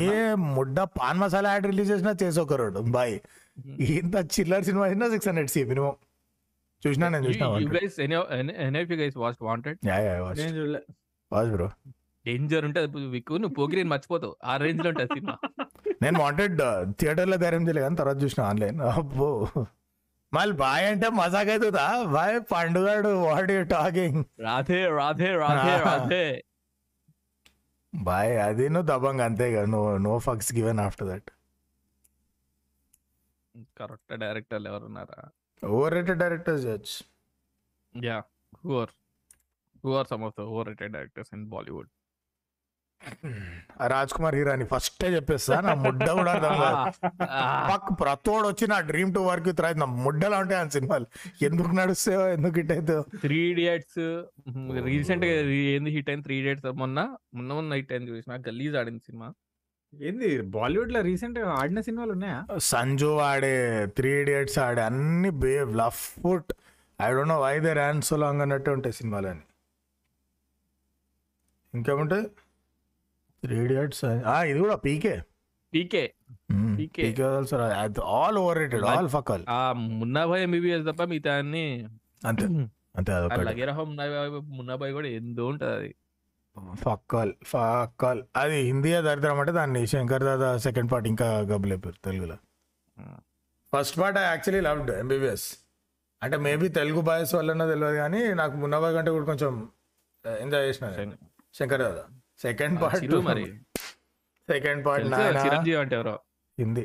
[0.00, 2.80] ఏ ముడ్డ పాన్ మసాలా యాడ్ రిలీజ్ చేసినా చేసొకరోడు.
[2.80, 3.18] బాయ్.
[3.66, 5.92] ఇంత చిల్లర్ సినిమా అయినా సిక్స్ హండ్రెడ్ సి మినిమం
[6.86, 8.14] చూసినా నేను చూసినా you guys any
[8.56, 10.82] any of you guys watch wanted yeah yeah watch నేను చూడలే.
[11.32, 11.70] వాచ్ బ్రో
[12.26, 13.06] డేంజర్ ఉంటది.
[13.06, 14.36] విక్కు నువ్వు పోగిరిని మర్చిపోతావు.
[14.44, 15.36] ఆ రేంజ్లో ఉంటది సినిమా.
[16.00, 16.60] నేను వాంటెడ్
[16.98, 19.28] థియేటర్లో ధైర్యం చేయలేదు కానీ తర్వాత చూసిన ఆన్లైన్ అబ్బో.
[20.32, 21.84] మళ్ళీ బాయ్ అంటే మజాక్ అవుతుందా
[22.14, 25.74] bye పండుగాడు what you talking Radhe Radhe Radhe.
[25.86, 26.24] Radhe.
[27.92, 29.68] Bye అది నువ్వు దబంగ్ అంతే కదా.
[29.74, 31.30] No no fucks given after that
[33.78, 35.20] correct డైరెక్టర్లు ఎవరు ఉన్నారా
[35.96, 36.92] overrated directors judge
[37.94, 38.16] yeah
[38.60, 38.92] who are
[39.84, 41.90] who are some of the overrated directors in Bollywood
[43.92, 46.82] Raj Kumar Hirani ఫస్టే చెప్పేస్తా నా ముడ్డ కూడా అర్థం కాదు.
[47.70, 51.06] పక్క ప్రతోడు వచ్చి నా dream to work with Raj నా ముడ్డలా ఉంటాయి ఆ సినిమాలు.
[51.48, 53.02] ఎందుకు నడుస్తాయో ఎందుకు హిట్ అవుతాయో.
[53.24, 54.00] త్రీ ఇడియట్స్
[54.90, 55.34] రీసెంట్గా
[55.74, 56.24] ఏంది హిట్ అయింది?
[56.28, 57.00] త్రీ ఇడియట్స్ మొన్న
[57.38, 58.38] మొన్న మొన్న హిట్ అయింది చూసిన.
[58.48, 59.28] గలీజ్ ఆడింది సినిమా.
[59.92, 62.38] ఏంది బాలీవుడ్లో రీసెంట్గా ఆడిన సినిమాలు ఉన్నాయా?
[62.70, 63.52] సంజు ఆడే
[63.98, 66.50] త్రీ ఇడియట్స్ ఆడే అన్ని బే లఫ్ foot
[66.98, 69.44] I don't know why they ran so long అన్నట్టు ఉంటాయి సినిమాలని
[71.74, 72.26] ఇంకేముంటాయి?
[73.42, 74.04] త్రీ ఇడియట్స్
[74.50, 75.16] ఇది కూడా PK.
[75.72, 76.04] PK.
[76.78, 76.96] PK.
[77.02, 77.22] PK.
[77.24, 77.56] Also
[78.16, 79.44] all overrated all ఫకల్.
[79.48, 81.64] ఆ మున్నాబాయ్ ఎంబీబీఎస్ తప్ప మిగతా అన్ని
[82.26, 82.46] అంతే.
[82.96, 85.90] అంతే అదొకటి లగేరహ మున్నాబాయ్ మున్నాబాయ్ కూడా ఎందో ఉంటది అది.
[86.74, 92.36] ఫక్కల్ ఫక్కల్ అది హిందీ దరిద్రం అంటే దాన్ని శంకర్ దాదా సెకండ్ పార్ట్ ఇంకా గబ్బులేపారు తెలుగులో.
[93.72, 95.48] First part I actually loved MBBS
[96.22, 99.68] అంటే మేబీ తెలుగు బాయ్స్ వల్లనో తెలియదు కానీ నాకు మున్నాబాయ్ కంటే కూడా కొంచెం
[100.40, 100.86] ఎంజాయ్ చేసిన.
[101.54, 102.04] శంకర్ దాదా.
[102.40, 103.44] సెకండ్ పార్ట్ మరి.
[104.48, 105.06] సెకండ్ పార్ట్
[105.44, 106.16] చిరంజీవి అంటే ఎవరో?
[106.58, 106.82] హిందీ.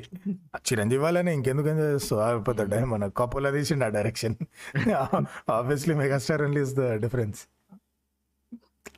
[0.68, 2.22] చిరంజీవి వాళ్ళని ఇంకెందుకు ఎంజాయ్ చేస్తావు?
[2.22, 4.36] అయిపోతాడు మన కప్పులో తీసిండు ఆ direction.
[5.50, 7.42] Obviously megastar only is the difference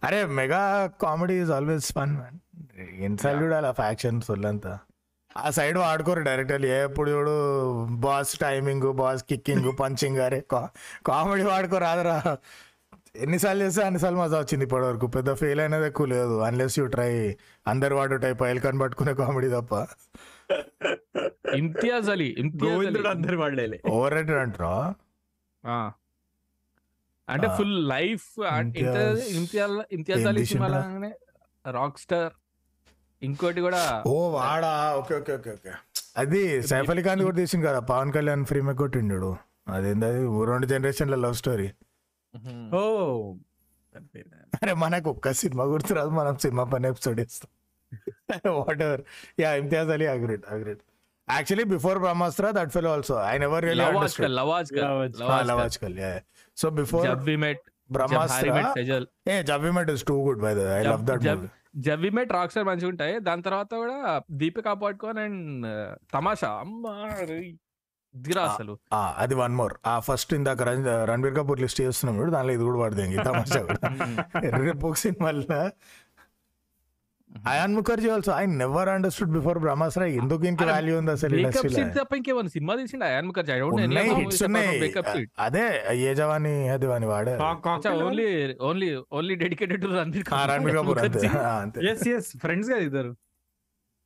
[0.03, 0.61] అరే mega
[1.01, 2.39] comedy is always fun man
[3.03, 4.73] ఎన్నిసార్లు చూడాలి ఆ ఫ్యాక్షన్ అంతా
[5.37, 7.35] ఆ సైడ్ వాడుకోరు డైరెక్టర్ ఎప్పుడు చూడు
[8.05, 10.39] boss timing boss kicking punching అరే
[11.07, 12.17] కామెడీ వాడుకోరు రాదరా
[13.15, 17.09] ఎన్నిసార్లు చేస్తే అన్నిసార్లు మజా వచ్చింది ఇప్పటి వరకు పెద్ద ఫెయిల్ అయినది ఎక్కువ లేదు అన్లెస్ యూ ట్రై
[17.67, 19.73] అందరు వాడు టైప్ ఐల్కాన్ పట్టుకునే కామెడీ తప్ప.
[21.55, 22.29] ఇమ్తియాజ్ అలీ
[22.63, 24.73] గోవిందుడు అందరు వాడలే ఓవర్ రేటెడ్ అంటారా?
[25.63, 25.77] ఆ.
[27.27, 27.47] అంటే.
[27.47, 28.25] Full life
[29.91, 30.45] Imtiaz Ali
[31.65, 32.33] rock star
[33.21, 34.95] ఇంకోటి కూడా ఓ వాడా.
[34.95, 35.71] Okay okay okay okay.
[36.17, 37.79] అది సైఫ్ అలీ ఖాన్ కూడా తీసింది కదా.
[37.79, 39.31] పవన్ కళ్యాణ్ ఫ్రీ మే కొట్టిండు.
[39.67, 40.21] అదేంది అది?
[40.45, 41.67] రెండు జనరేషన్ల లవ్ స్టోరీ.
[42.73, 42.81] ఓ
[44.55, 47.51] అరే మనకు ఒక్క సినిమా గుర్తురాదు మనం సినిమా పని ఎపిసోడ్ ఇస్తాం
[48.87, 49.03] whatever
[49.41, 50.81] yeah Imtiaz Ali a great a great
[51.27, 54.99] actually before Brahmastra that fell also I never really love understood Aaj Kal love Aaj Kal love
[55.21, 56.11] love Aaj Kal లవాజ్కల్ yeah
[56.57, 60.15] so before Jab we met jab Harry Brahmastra met Sejal A Jab met is too
[60.27, 61.45] good by the I love that Jab
[61.85, 63.97] Jab we met rock star మంచిగా ఉంటాయి దాని తర్వాత కూడా
[64.41, 65.67] Deepika పాడ్కోన్ and
[66.13, 66.95] తమాషా అమ్మా
[68.15, 68.73] దిరా అసలు
[69.17, 72.79] అది one more ఆ ఫస్ట్ ఇందాక రణ్- రణబీర్ కపూర్ లిస్ట్ చేస్తున్నాం చూడు దానిలో ఇది కూడా
[72.81, 73.79] పడుతుంది ఈ తమాషా కూడా.
[74.63, 75.59] రేపు సినిమాలో
[77.45, 81.33] Ayan Mukherjee also I never understood before Brahmastra ఎందుకు ఇంక వాల్యూ ఉంది అసలు
[82.13, 83.51] ఇంకేమైనా సినిమా తీసిండు అయాన్ ముఖర్జీ?
[83.51, 84.77] ఐ డోంట్ ఉన్నాయి హిట్స్ ఉన్నాయి.
[84.81, 85.63] బ్రేకప్ సీట్ అదే
[86.03, 87.33] ఏ జవాని అది వాని వాడే?
[88.03, 88.27] Only
[88.69, 90.27] only only dedicated to Ranbir
[90.77, 91.01] Kapoor
[91.57, 91.79] అంతే.
[91.91, 93.13] ఎస్ ఎస్ ఫ్రెండ్స్ కదా ఇద్దరు.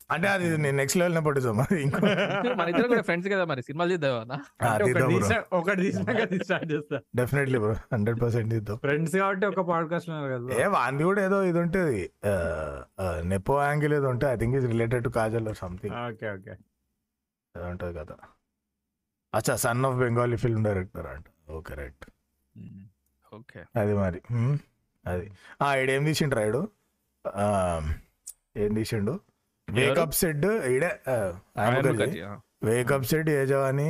[0.09, 1.15] అంటే అది నేను నెక్స్ట్ లెవెల్
[1.85, 2.01] ఇంకో.
[2.59, 5.87] మన ఇద్దరు కూడా ఫ్రెండ్స్ కదా మరి సినిమాలు అంటే ఒకటి
[6.43, 6.97] స్టార్ట్ చేస్తా.
[7.19, 8.77] డెఫినెట్లీ బ్రో హండ్రెడ్ పర్సెంట్ తీద్దాం.
[8.77, 11.99] ఫ్రెండ్స్ కాబట్టి ఒక పాడ్కాస్ట్ కదా ఏ వాంది కూడా ఏదో ఇది ఉంటుంది.
[13.25, 16.53] నెపో యాంగిల్ ఏదో ఉంటే I think is related to Kajol or something okay okay
[17.55, 18.17] అది ఉంటుంది కదా.
[19.33, 21.25] అచ్చా son of Bengali film director అంట.
[21.51, 22.05] ఓకే రైట్
[23.31, 24.57] ఓకే అది మరి హ్మ్.
[25.05, 25.25] అది.
[25.61, 26.61] ఆ ఈడేం తీసిండు రాయుడు?
[28.57, 29.13] ఏం తీసిండు?
[29.67, 30.91] వేకప్ సెడ్ ఈడే
[32.67, 33.89] wake up Sid Yeh Jawaani?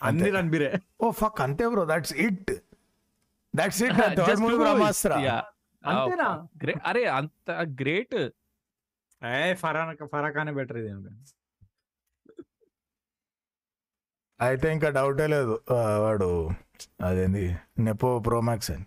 [0.00, 0.70] అన్ని రణబీరే
[1.00, 2.50] ఓ ఫక్ అంతే bro that's it
[3.54, 5.12] that's it third movie Brahmastra
[5.82, 6.28] అంతేనా?
[6.90, 7.50] అరే అంత
[7.80, 8.16] గ్రేట్
[9.22, 10.90] ఏ ఫరాన్ ఫరాఖానే బెటర్ ఇది
[14.40, 15.54] అయితే ఇంకా డౌటే లేదు
[16.04, 16.30] వాడు
[17.08, 17.44] అదేంది
[17.84, 18.86] నెపో ప్రోమాక్స్ అని.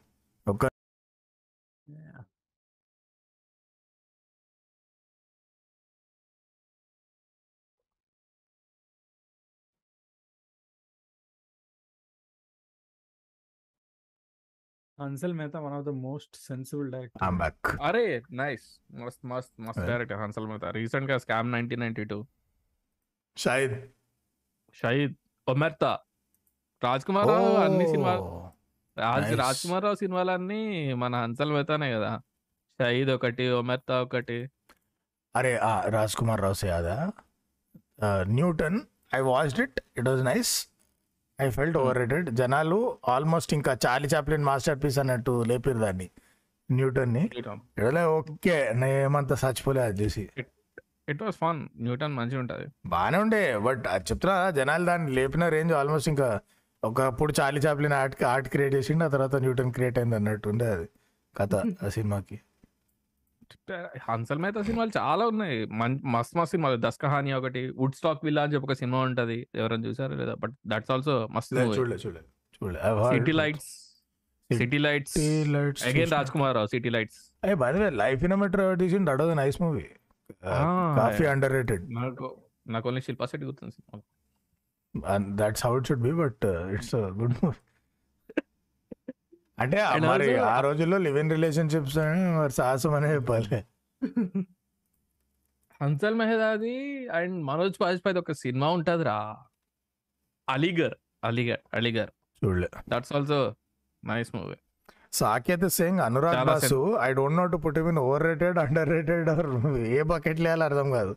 [15.00, 19.82] Hansal Mehta one of the most sensible director back అరే నైస్ మస్త్ మస్త్ మస్త్.
[19.88, 22.20] డైరెక్టర్ హన్సల్ మేతా రీసెంట్గా scam nineteen ninety two
[23.38, 23.76] Shahid
[24.76, 25.16] Shahid
[25.48, 25.92] omerta
[26.82, 28.14] Raj Kumar Rao అన్ని సినిమా
[28.98, 29.34] రాజ్.
[29.34, 30.62] రాజ్ కుమార్ రావు సినిమాలన్నీ
[30.94, 32.12] మన హన్సల్ మేతానే కదా.
[32.80, 34.38] షహీద్ ఒకటి ఒమెర్తా ఒకటి.
[35.36, 36.96] అరే ఆ, Raj Kumar Rao యాదా?
[38.30, 38.78] Newton
[39.16, 40.52] I watched it it was nice
[41.40, 42.78] I felt over rated జనాలు
[43.08, 46.08] ఆల్మోస్ట్ ఇంకా చార్లీ చాప్లిన్ మాస్టర్ పీస్ అన్నట్టు లేపారు దాన్ని
[46.70, 47.24] న్యూటన్ని
[47.80, 50.24] ఇడలే ఓకే నేమంత చచ్చిపోలే అది చూసి.
[51.10, 52.66] ఇట్ వాస్ ఫన్ న్యూటన్ మంచిగా ఉంటది.
[52.86, 56.30] బాగానే ఉండే బట్ అది చెప్తున్నా జనాలు దాన్ని లేపిన రేంజ్ ఆల్మోస్ట్ ఇంకా
[56.84, 60.88] ఒకప్పుడు Charlie Chaplin art art create చేసిండు ఆ తర్వాత న్యూటన్ క్రియేట్ అయింది అన్నట్టు ఉండే అది
[61.36, 62.38] కథ ఆ సినిమాకి.
[64.08, 65.66] హన్సల్ మేతా సినిమాలు చాలా ఉన్నాయి.
[66.16, 66.78] మస్త్ మస్త్ సినిమాలు.
[66.88, 69.48] దస్కహాని ఒకటి వుడ్ స్టాక్ విల్లా అని చెప్పి ఒక సినిమా ఉంటది.
[69.56, 70.34] ఎవరైనా చూసారా లేదా?
[70.34, 71.56] బట్ దట్స్ ఆల్సో మస్త్
[73.14, 73.70] city lights
[74.50, 75.18] city lights.
[75.88, 77.20] Again Raj Kumar Rao city lights.
[77.50, 79.88] Ah by the way life in metro that nice movie
[81.00, 82.28] coffee under rated నాకు
[82.68, 87.69] నాకు ఓన్లీ శిల్పా శెట్టి గుర్తుంది cinema that's how it should be but it's good movie
[89.62, 91.98] అంటే మరి ఆ రోజుల్లో live in relationships
[92.40, 93.58] మరి సాహసం అనే చెప్పాలి.
[95.82, 96.78] హన్సల్ మెహదాది
[97.18, 99.18] అండ్ మనోజ్ బాజ్పాయ్ ఒక సినిమా ఉంటదిరా.
[100.48, 100.96] అలీగర్
[101.28, 102.70] అలీగర్ అలీగర్ చూడలే.
[102.90, 103.40] That's also
[104.04, 104.58] nice movie
[105.20, 109.30] Saket Singh Anurag Basu I don't know to put in over rated under rated
[109.98, 111.14] a bucket లేయాలో అర్థం కాదు.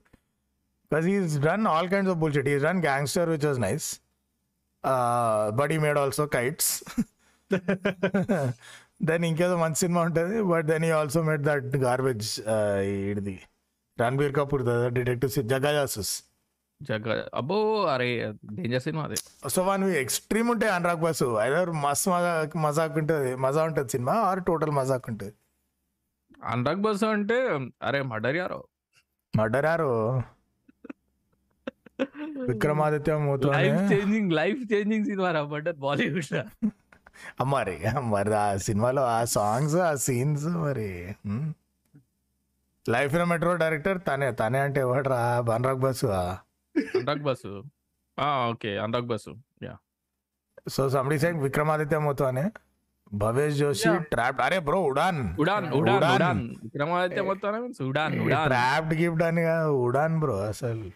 [0.91, 3.89] Because he's done all kinds of bullshit he's done gangster which was nice
[5.61, 6.71] but he made also kites
[9.09, 12.29] then ఇంకేదో మంచి సినిమా ఉంటుంది but then he also made that garbage
[13.13, 13.35] ఇది
[13.99, 14.63] Ranbir Kapoor
[14.99, 16.13] detective Jagga Jasoos
[16.81, 17.09] Jagga
[17.41, 17.57] అబ్బో
[17.93, 18.07] అరే
[18.57, 19.17] danger సినిమా అది.
[19.55, 21.27] సో వన్ ఎక్స్ట్రీమ్ ఉంటాయి అనురాగ్ బాసు.
[21.47, 22.33] ఐదర్ మస్తు మజా
[22.65, 25.33] మజాక్ ఉంటుంది మజా ఉంటుంది సినిమా ఆర్ టోటల్ మజాక్ ఉంటుంది?
[26.53, 27.39] అనురాగ్ బస్ అంటే
[27.89, 28.61] అరే మర్డర్ యారో?
[29.35, 29.91] మర్డర్ యారు?
[32.51, 33.13] Vikramaditya
[33.57, 36.33] life changing life changing cinema రా మర్డర్ బాలీవుడ్
[37.47, 37.77] మరి
[38.11, 40.91] మరి ఆ సినిమాలో ఆ సాంగ్స్ ఆ సీన్స్ మరి
[42.87, 45.21] లైఫ్ ఇన్ మెట్రో డైరెక్టర్ తనే తనే అంటే ఎవడరా?
[45.41, 47.53] బన్రాక్ Basu Anurag Basu
[48.49, 49.75] okay Anurag Basu yeah
[50.69, 52.45] so somebody side Vikramaditya మొత్తం అనే?
[53.13, 53.89] భవేష్ జోషి.
[54.11, 59.43] ట్రాప్ అరే బ్రో ఉడాన్ ఉడాన్ ఉడాన్ ఉడాన్ విక్రమాదిత్య మొత్తం means Udaan Udaan trapped gift అని
[59.81, 60.87] ఉడాన్ బ్రో అసలు.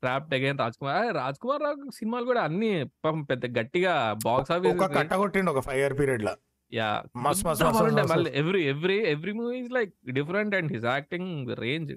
[0.00, 4.76] ట్రాప్డ్ అగైన్ రాజ్ కుమార్ రాజ్ కుమార్ రావు సినిమాలు కూడా అన్ని పాపం పెద్ద గట్టిగా బాక్స్ ఆఫీస్
[4.76, 6.34] ఒక కట్ట కొట్టిండు ఒక ఫైవ్ ఇయర్ పీరియడ్లో.
[6.72, 7.02] యా.
[7.16, 7.64] మస్త్ మస్త్
[8.12, 11.94] మళ్ళీ every every every movie is like different and his acting range.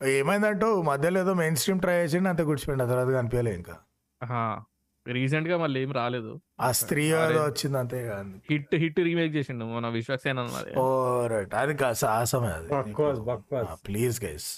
[0.00, 3.76] ఏమైందంటూ మధ్యలో ఏదో మెయిన్ స్ట్రీమ్ ట్రై చేసిండు అంత గుడిచిపోయింది తర్వాత కనిపించలే ఇంకా.
[5.06, 6.32] రీసెంట్గా మళ్ళీ ఏం రాలేదు.
[6.60, 10.84] ఆ స్త్రీ వచ్చింది అంతే కానీ హిట్ హిట్ రీమేక్ చేసిండు మన విశ్వక్సేన్ అన్నది ఓ
[11.26, 12.68] రైట్ అది కా సాహసమే అది.
[13.86, 14.48] ప్లీజ్ గైస్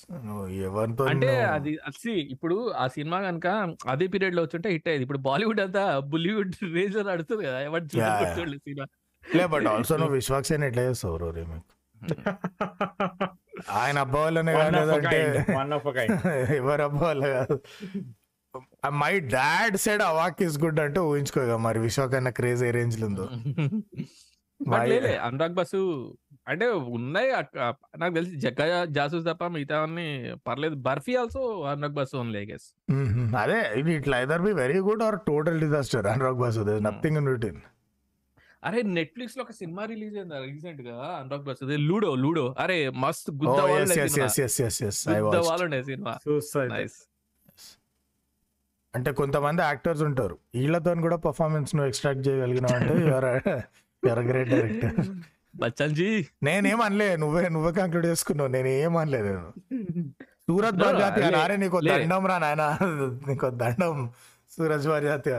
[0.66, 3.46] ఎవరితో అంటే అది అది ఇప్పుడు ఆ సినిమా కనుక
[3.88, 5.06] అదే పీరియడ్లో వచ్చుంటే హిట్ అయ్యేది.
[5.06, 7.60] ఇప్పుడు బాలీవుడ్ అంతా బులీవుడ్ రేంజ్లో నడుస్తుంది కదా.
[7.68, 7.84] ఎవరు.
[8.34, 8.86] చూడలేదు సినిమా.
[9.24, 11.68] లే బట్ ఆల్సో నువ్వు విశ్వాక్సేన్ ఎట్లా చేస్తావు రో రీమేక్?
[13.78, 16.12] ఆయన అబ్బా వాళ్ళనే One of a కాలేదంటే kind, one of a kind.
[16.56, 17.56] ఎవరు అబ్బా వాళ్ళ కాదు.
[18.96, 21.80] మై డాడ్ సెడ్ అవాక్ ఇస్ గుడ్ అంటే ఊహించుకోగా మరి
[22.16, 23.26] అన్న క్రేజ్ ఏ రేంజ్లో ఉందో
[25.26, 25.78] అనురాగ్ బస్సు
[26.46, 27.28] అంటే ఉన్నాయి
[27.98, 28.60] నాకు తెలిసి జగ్గ
[28.96, 30.06] జాసూస్ తప్ప మిగతా అన్ని
[30.46, 30.76] పర్లేదు.
[30.84, 31.40] Barfi also
[31.70, 33.24] Anurag Basu only guess Mhm.
[33.40, 36.62] అదే ఇది ఇట్లా either be very good or total disaster Anurag Basu.
[36.68, 37.60] There nothing in routine
[38.62, 43.58] అరే నెట్ఫ్లిక్స్లో ఒక సినిమా రిలీజ్ అయింది రీసెంట్గా అనురాగ్ బస్సు లూడో లూడో అరే మస్త్ గుద్ద
[45.14, 46.14] ఐ వాళ్ళు ఉండే సినిమా.
[48.94, 50.38] అంటే కొంతమంది యాక్టర్స్ ఉంటారు.
[50.54, 53.24] వీళ్ళతో కూడా పర్ఫార్మెన్స్ నువ్వు ఎక్స్ట్రాక్ట్ చేయగలిగినావు అంటే your
[54.06, 55.06] your great director
[55.56, 57.16] Bachchan ji నేనేం అనలే.
[57.16, 58.48] నువ్వే నువ్వే కంక్లూడ్ చేసుకున్నావు.
[58.48, 59.52] నేను ఏం అనలే నేను.
[60.22, 61.80] సూరజ్ లే- నారే నీకు.
[61.80, 62.78] దండం రా నాయన.
[63.28, 64.10] నీకు దండం
[64.50, 65.30] సూరజ్ బాజాతి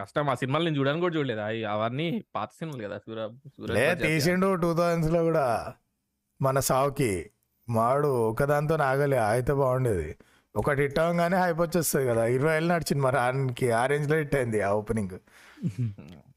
[0.00, 0.30] కష్టం.
[0.30, 1.40] ఆ సినిమాలు నేను చూడడానికి కూడా చూడలేదు.
[1.40, 4.02] అవి అవన్నీ పాత సినిమాలు కదా సూర సూరజ్.
[4.02, 5.74] తీసిండు టూ థౌజండ్స్లో కూడా
[6.42, 7.30] మన సావుకి.
[7.68, 9.18] మాడు ఒకదాంతో ఆగలే.
[9.18, 10.16] అయితే బాగుండేది.
[10.54, 12.22] ఒకటి హిట్ అవ్వగానే హైప్ వచ్చేస్తుంది కదా.
[12.36, 15.14] ఇరవై ఏళ్ళు నడిచింది మరి ఆయనకి ఆ రేంజ్లో హిట్ అయింది ఆ opening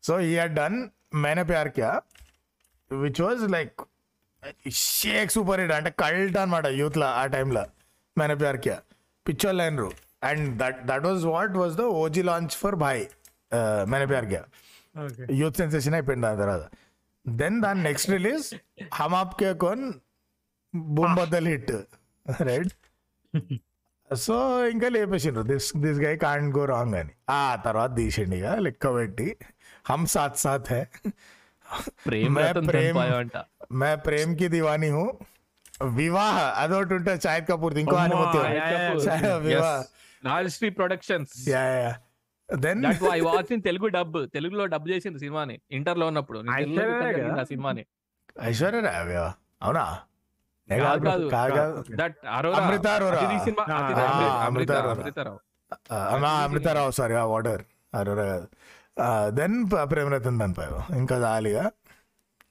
[0.07, 0.77] so he had done
[1.23, 1.89] Maine Pyar Kiya
[2.91, 3.81] which was like
[4.93, 7.63] shake super hit అంటే కల్ట్ అనమాట యూత్లో ఆ టైంలో
[8.17, 8.77] Maine Pyar Kiya
[9.25, 9.89] picture liner
[10.29, 13.03] and that that was what was the OG launch for Bhai
[13.87, 14.41] Maine Pyar Kiya.
[15.39, 16.63] Youth sensation అయిపోయింది దాని తర్వాత.
[17.25, 18.47] Then దాని next release
[18.93, 19.83] Hum Aapke Koun
[20.93, 21.71] boom బద్దల్ hit
[22.49, 22.73] right
[24.13, 25.43] so ఇంకా లేపేసిండ్రు.
[25.43, 27.09] This this guy can't go wrong అని.
[27.29, 29.37] ఆ తర్వాత తీసిండు ఇక లెక్క పెట్టి.
[29.89, 30.85] హమ్ సాత్ సాత్ హై.
[32.07, 33.29] ప్రేమ ప్రేమ్
[33.73, 35.13] మే ప్రేమ్కి దివానీ హూ.
[35.83, 38.37] వివాహ అదొకటి ఉంటుంది షాహిద్ కపూర్ ఇంకో అనుమతి
[40.69, 41.49] productions.
[41.49, 41.95] Yeah yeah
[42.55, 45.59] then that I watch in Telugu dub తెలుగులో డబ్ చేసింది సినిమాని.
[45.71, 46.39] ఇంటర్లో ఉన్నప్పుడు
[47.43, 47.85] సినిమాని.
[48.41, 49.33] ఐశ్వర్య
[49.63, 49.99] అవునా?
[50.79, 53.19] కాదు, దట్ అరోరా.
[53.19, 53.63] అతిథి సినిమా.
[56.43, 57.61] అమృతారావు సారీ ఆ వాటర్.
[57.93, 58.47] అరోరా కాదు.
[59.29, 59.55] దెన్
[59.91, 60.65] ప్రేమరతన్ దానిపై
[60.97, 61.71] ఇంకా జాలీగా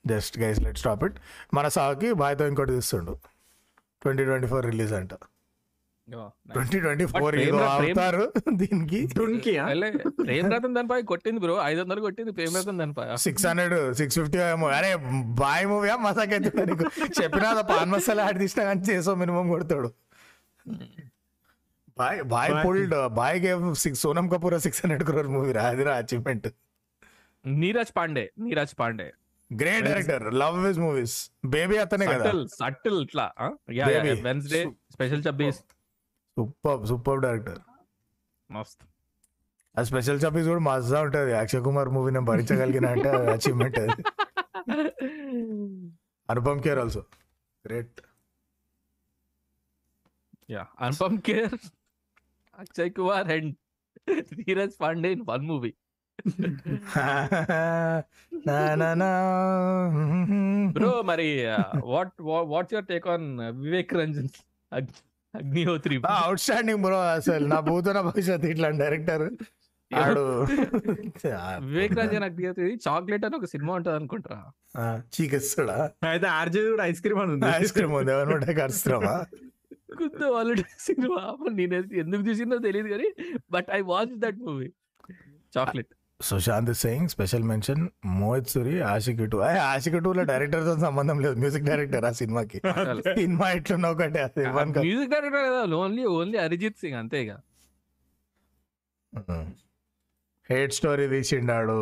[0.06, 1.16] just guys let stop it
[1.54, 3.18] మన సాకి బాయ్తో ఇంకోటి తీస్తుండు.
[4.02, 5.14] ట్వంటీ ట్వంటీ ఫోర్ రిలీజ్ అంట.
[6.55, 7.34] ట్వంటీ ట్వంటీ ఫోర్
[7.74, 8.22] అవుతారు
[8.61, 9.00] దీనికి?
[10.20, 13.05] ప్రేమ్ రతన్ దానిపై కొట్టింది బ్రో ఐదు వందలు కొట్టింది ప్రేమ్ రతన్ దానిపై.
[13.24, 14.68] సిక్స్ హండ్రెడ్ సిక్స్ ఫిఫ్టీ ఏమో.
[14.78, 14.90] అరే
[15.42, 16.86] బాయ్ మూవీ మసాకైతే నీకు
[17.20, 19.90] చెప్పినా పాన్ మసాలా ఆడి తీసినా కానీ చేసో మినిమం కొడతాడు.
[22.00, 22.53] Boy boy.
[22.64, 25.64] Pulled boy gave six Sonam Kapoor six hundred crore movie రా.
[25.72, 26.48] అది రా achievement
[27.44, 29.09] Neeraj Pandey Neeraj Pandey.
[29.50, 31.16] Great director love his movies
[31.55, 32.30] baby అతనే కదా.
[32.61, 33.26] సటిల్ ఇట్లా.
[34.28, 34.61] Wednesday
[34.94, 35.61] special Chabbees
[36.37, 37.61] super super director
[38.51, 38.83] మస్త్
[39.74, 41.33] ఆ special చాపీస్ కూడా మజా ఉంటది.
[41.33, 44.03] అక్షయ్ కుమార్ మూవీ నేను భరించగలిగిన అంటే అచీవ్మెంట్ అది.
[46.28, 47.03] Anupam Kher also
[47.64, 48.01] great
[50.51, 51.55] yeah Anupam Kher
[52.59, 53.51] Akshay Kumar and
[54.41, 55.72] Neeraj Pandey in one movie
[60.76, 61.29] bro మరి
[61.92, 62.14] what
[62.53, 63.26] what's your take on
[63.64, 64.30] Vivek Ranjan
[65.34, 65.96] Agnihotri.
[66.42, 69.25] Outstanding bro అసలు నా భూతన భవిష్యత్ ఇట్లాంటి డైరెక్టర్
[69.91, 70.22] ఆడు
[71.64, 74.37] వివేక్ రంజన్ అగ్నిహోత్రి చాక్లెట్ అని ఒక సినిమా ఉంటుంది అనుకుంటా.
[75.14, 75.76] చీకిస్తాడా?
[76.11, 77.49] అయితే ఆర్జే కూడా ఐస్ క్రీమ్ అని ఉంది.
[77.59, 79.17] ఐస్ క్రీమ్ ఉంది ఎవరు కరుస్తున్నావా
[80.00, 80.53] గుద్ద వాళ్ళు
[80.87, 81.22] సినిమా.
[81.59, 83.09] నేను ఎందుకు చూసిందో తెలియదు కానీ
[83.50, 84.68] but I watch that movie
[85.53, 85.92] chocolate
[86.28, 87.82] Sushant Singh special mention
[88.20, 89.38] Mohit Suri Aashiqui two
[89.72, 92.58] Aashiqui two లో డైరెక్టర్తో సంబంధం లేదు మ్యూజిక్ డైరెక్టర్ ఆ సినిమాకి.
[93.18, 94.22] సినిమా ఎట్లున్నా ఒకటే.
[94.80, 97.32] Music director only only Arijit Singh అంతే ఇక.
[100.50, 101.78] హేట్ స్టోరీ తీసిండాడు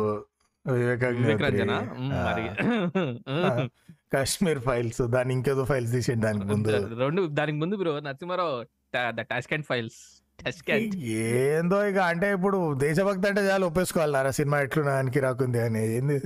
[0.65, 1.03] వివేక్
[4.15, 6.71] కాశ్మీర్ ఫైల్స్ దాని ఇంకేదో ఫైల్స్ తీసేయండి దానికి ముందు?
[7.03, 8.55] రెండు దానికి ముందు bro Narasimha Rao
[9.17, 9.99] the Tashkent files.
[9.99, 10.20] Tashkent
[11.19, 16.17] ఏందో ఇక అంటే ఇప్పుడు దేశభక్తి అంటే చాలు ఒప్పేసుకోవాలి నారా సినిమా ఎట్లున్నా దానికి రాకుంది అని ఏంది?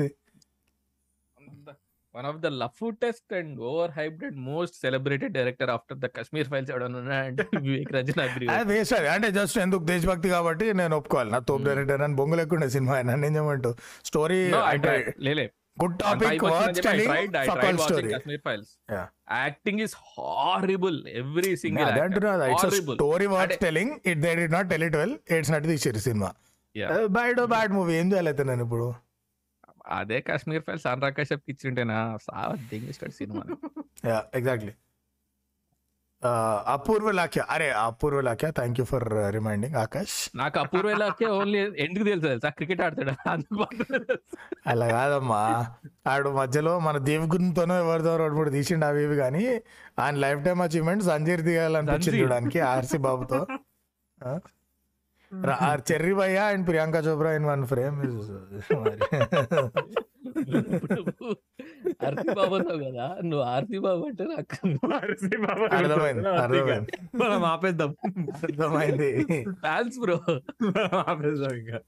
[2.15, 7.18] One of the లఫూటెస్ట్ and over hybrid most celebrated director after the Kashmir files ఎవడన్నా
[7.23, 8.77] అంటే వివేక్ రంజన్ అగ్రి అది
[9.15, 11.32] అంటే జస్ట్ ఎందుకు దేశభక్తి కాబట్టి నేను ఒప్పుకోవాలి.
[11.32, 13.72] నా తోపు డైరెక్టర్ అని బొంగు లేకుండా సినిమా నన్ను ఏం చేయమంటూ
[14.10, 14.40] స్టోరీ
[14.72, 14.94] అంటే
[15.27, 17.10] లేలే good topic worth telling
[17.49, 18.11] fuck story.
[19.38, 24.69] Acting is horrible every single అదే అంటున్నా it's story worth telling it they did not
[24.72, 25.15] tell it well
[25.52, 26.31] నట్ తీసారు సినిమా
[26.76, 26.89] Yeah.
[27.14, 28.85] బ్యాడ్ బ్యాడ్ మూవీ ఏం చేయాలి అయితే నేను ఇప్పుడు.
[29.97, 31.97] అదే కాశ్మీర్ ఫైల్స్ అనురాగ్ కశ్యప్ ఇచ్చింటేనా?
[32.26, 33.43] సావ దింగిస్తాడు సినిమా
[34.06, 34.73] యా ఎగ్జాక్ట్లీ
[36.68, 37.43] అపూర్వ లాఖ్య.
[37.49, 40.38] అరే Apurva Lakhia thank you for reminding Aakash.
[40.38, 42.49] నాకు అపూర్వేలాకే ఓన్లీ ఎందుకు తెలుసు తెలుసా?
[42.49, 43.38] క్రికెట్ ఆడతాడు.
[44.68, 45.65] అలా కాదమ్మా.
[46.07, 49.61] ఆడు మధ్యలో మన దేవగునితోనో ఎవరితో రెండు మూడు తీసిండు అవి ఇవి కానీ
[49.99, 52.22] ఆయన లైఫ్ టైమ్ అచీవ్మెంట్ సంజీర్ తీయాలనిపించింది సంజీర్.
[52.22, 53.47] చూడడానికి ఆర్సీ బాబుతో.
[55.91, 57.97] చెర్రీ భయ్య and Priyanka Chopra in one frame.
[62.05, 62.27] Aarti
[62.85, 64.55] కదా నువ్వు ఆర్తి బాబు అంటే నాకు
[65.75, 66.91] అర్థమైంది అర్థమైంది.
[67.15, 67.95] మనం ఆపేద్దాం.
[68.43, 69.09] అర్థమైంది.
[69.51, 70.17] ఫ్యాన్స్ బ్రో
[70.97, 71.79] ఆపేద్దాం ఇంకా.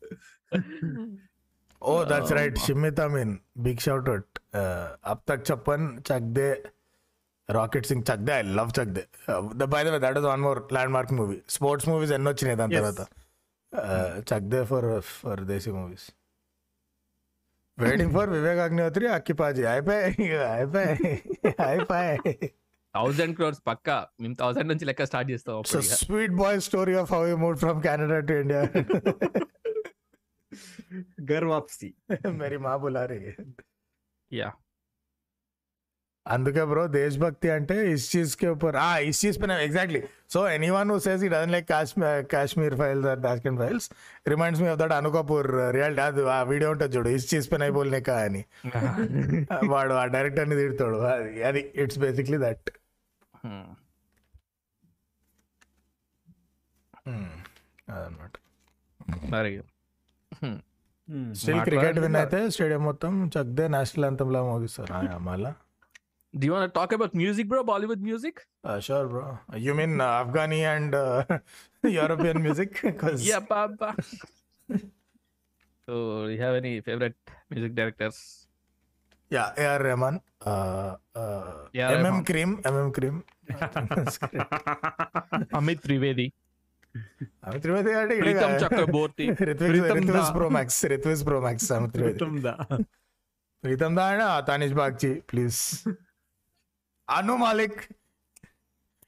[1.82, 4.40] ఓ that's right Shimit Amin big shout out
[5.06, 6.64] Ab Tak Chhappan Chak De
[7.50, 10.74] rocket Singh Chak De I love Chak De by the way that is one more
[10.94, 12.76] landmark movie sports movies ఎన్ని వచ్చినాయి దాని.
[12.76, 13.02] తర్వాత.
[14.34, 16.08] Chak De for for desi movies
[17.79, 21.13] waiting for Vivek Agnihotri అక్కిపాజీ అయిపోయాయి ఇక అయిపోయాయి
[21.67, 22.35] అయిపోయాయి
[22.95, 23.91] thousand crores పక్క
[24.21, 27.81] మేము థౌసండ్ నుంచి లెక్క స్టార్ట్ చేస్తాం so sweet boy story of how you move from
[27.83, 28.63] Canada to India
[31.23, 31.89] घर वापसी
[32.35, 33.45] मेरी माँ बुला रही है
[34.31, 34.49] యా
[36.28, 38.48] అందుకే బ్రో దేశభక్తి అంటే ఇస్ చీజ్ కే
[38.86, 40.02] ఆ ఇష్యూస్ పైన exactly
[40.34, 40.40] so
[40.78, 43.88] anyone who says he doesn't like Kashmir Kashmir files or Tashkent files
[44.34, 48.18] reminds me of that అనుకపూర్ real అది ఆ వీడియో ఉంటుంది చూడు ఇస్ చీజ్ పైన కా
[48.28, 48.42] అని.
[49.74, 50.98] వాడు ఆ డైరెక్టర్ని తిడతాడు.
[51.14, 52.70] అది అది ఇట్స్ బేసిక్లీ దట్
[57.90, 58.34] అదనమాట
[61.40, 64.94] స్టిల్ క్రికెట్ విన్ అయితే స్టేడియం మొత్తం చక్దే నేషనల్ అంతంలా మోగిస్తారు.
[65.30, 65.52] మళ్ళా
[66.36, 67.64] Do you want to talk about music, bro?
[67.64, 68.46] Bollywood music?
[68.64, 69.40] Uh, sure, bro.
[69.56, 71.24] You mean uh, Afghani and uh,
[71.84, 72.76] European music?
[73.00, 73.26] Cause...
[73.26, 73.96] Yeah, Papa.
[75.88, 77.16] so, do you have any favorite
[77.50, 78.48] music directors?
[79.30, 79.84] Yeah, A.R.
[79.84, 80.22] Rahman.
[80.46, 82.62] Uh, uh, yeah, MM Cream.
[82.64, 83.24] MM Cream.
[85.58, 86.32] Amit Trivedi.
[87.44, 88.20] Amit Trivedi.
[88.20, 89.36] Pritam uh, Chakraborty.
[89.36, 90.84] Ritvish Pro Max.
[90.84, 91.72] Ritvish Pro Max.
[91.72, 92.20] Amit Trivedi.
[92.20, 92.56] Pritam Da.
[93.64, 95.84] Pritam Da na Tanish Bagchi, please.
[97.07, 97.81] Bagchi please అను మాలిక్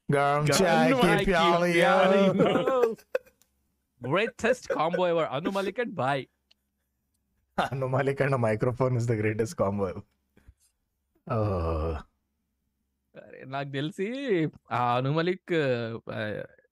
[0.08, 1.92] గరం చాయ్ కి ప్యాలియా
[4.02, 5.26] Greatest combo ever.
[5.36, 6.18] Anu Malik and Bhai.
[7.58, 9.86] Anu Malik and microphone is the greatest combo
[13.14, 14.08] అరే, నాకు తెలిసి
[14.72, 15.52] ఆ అను మలిక్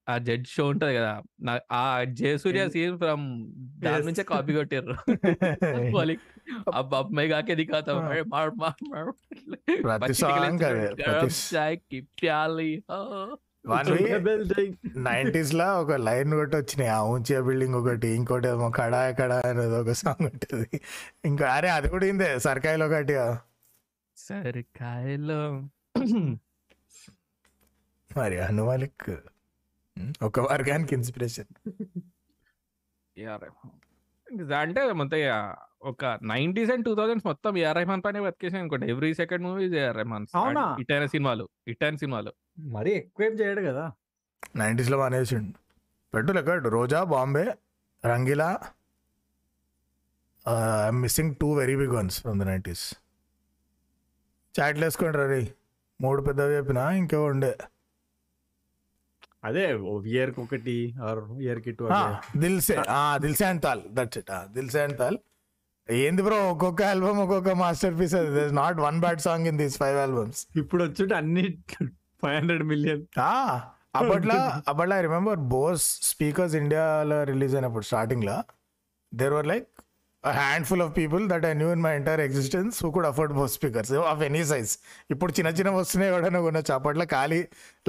[0.07, 1.11] ఆ judge show ఉంటది కదా!
[1.73, 1.83] ఆ
[2.19, 3.23] Jayasuriya scene from
[3.83, 4.93] దాని నుంచే కాపీ కొట్టారు
[6.79, 7.97] అబ్బాయి కాకేది దిగుతాం
[15.07, 16.89] నైన్టీస్ లా ఒక లైన్ ఒకటి వచ్చినాయి.
[16.89, 20.69] ఆ ఉంచే బిల్డింగ్ ఒకటి ఇంకోటి ఏమో కడా కడా అనేది ఒక సాంగ్ ఉంటుంది.
[21.25, 23.15] ఇంకా అరే అది కూడా ఇందే సర్కాయలో ఒకటి
[24.17, 25.41] సర్కాయలో.
[28.11, 29.07] మరి హనుమాలిక్
[30.23, 31.51] ఒక వర్గానికి ఇన్స్పిరేషన్.
[34.61, 38.91] అంటే మొత్తం ఇక ఒక నైన్టీస్ అండ్ టూ థౌసండ్స్ మొత్తం ఏఆర్ రెహమాన్ పైన బతికేసాను అనుకోండి.
[38.91, 40.27] Every second movie AR Rahman.
[40.35, 40.77] అవునా?
[40.79, 42.33] ఇటైన సినిమాలు ఇటైన సినిమాలు.
[42.59, 43.91] మరి ఎక్కువ చేయడు కదా.
[44.55, 45.57] నైన్టీస్లో మానేసిండు.
[46.13, 47.55] పెట్టు లెక్క Roja Bombay
[48.05, 48.59] Rangeela
[50.83, 52.95] I'm missing too very big ones from the nineties
[54.59, 55.53] చాట్లు వేసుకోండి రీ
[56.01, 57.57] మూడు పెద్దవి చెప్పిన ఇంకో ఉండే.
[59.43, 59.63] అదే
[60.11, 60.75] ఇయర్కి ఒకటి
[61.07, 61.85] ఆర్ ఇయర్కి two
[62.39, 62.75] Dil Se
[63.21, 65.17] Dil Se and Taal that's it Dil Se and Taal.
[65.89, 69.97] ఏంది బ్రో ఒక్కొక్క ఆల్బమ్ ఒక్కొక్క మాస్టర్ పీస్ అది not one bad song in these five
[69.97, 71.43] albums ఇప్పుడు వచ్చుంటే అన్ని
[72.23, 73.03] ఫైవ్ హండ్రెడ్ మిలియన్
[73.95, 74.37] అప్పట్లో
[74.67, 78.35] అప్పట్లో ఐ రిమెంబర్ బోస్ స్పీకర్స్ ఇండియాలో రిలీజ్ అయినప్పుడు స్టార్టింగ్లో
[79.11, 79.69] there were like
[80.23, 83.91] handful of people that I knew in my entire existence who could afford Bose speakers
[84.13, 84.71] of any size
[85.13, 87.39] ఇప్పుడు చిన్న చిన్న వస్తున్నాయి ఎవడైనా కొనొచ్చు అప్పట్లో ఖాళీ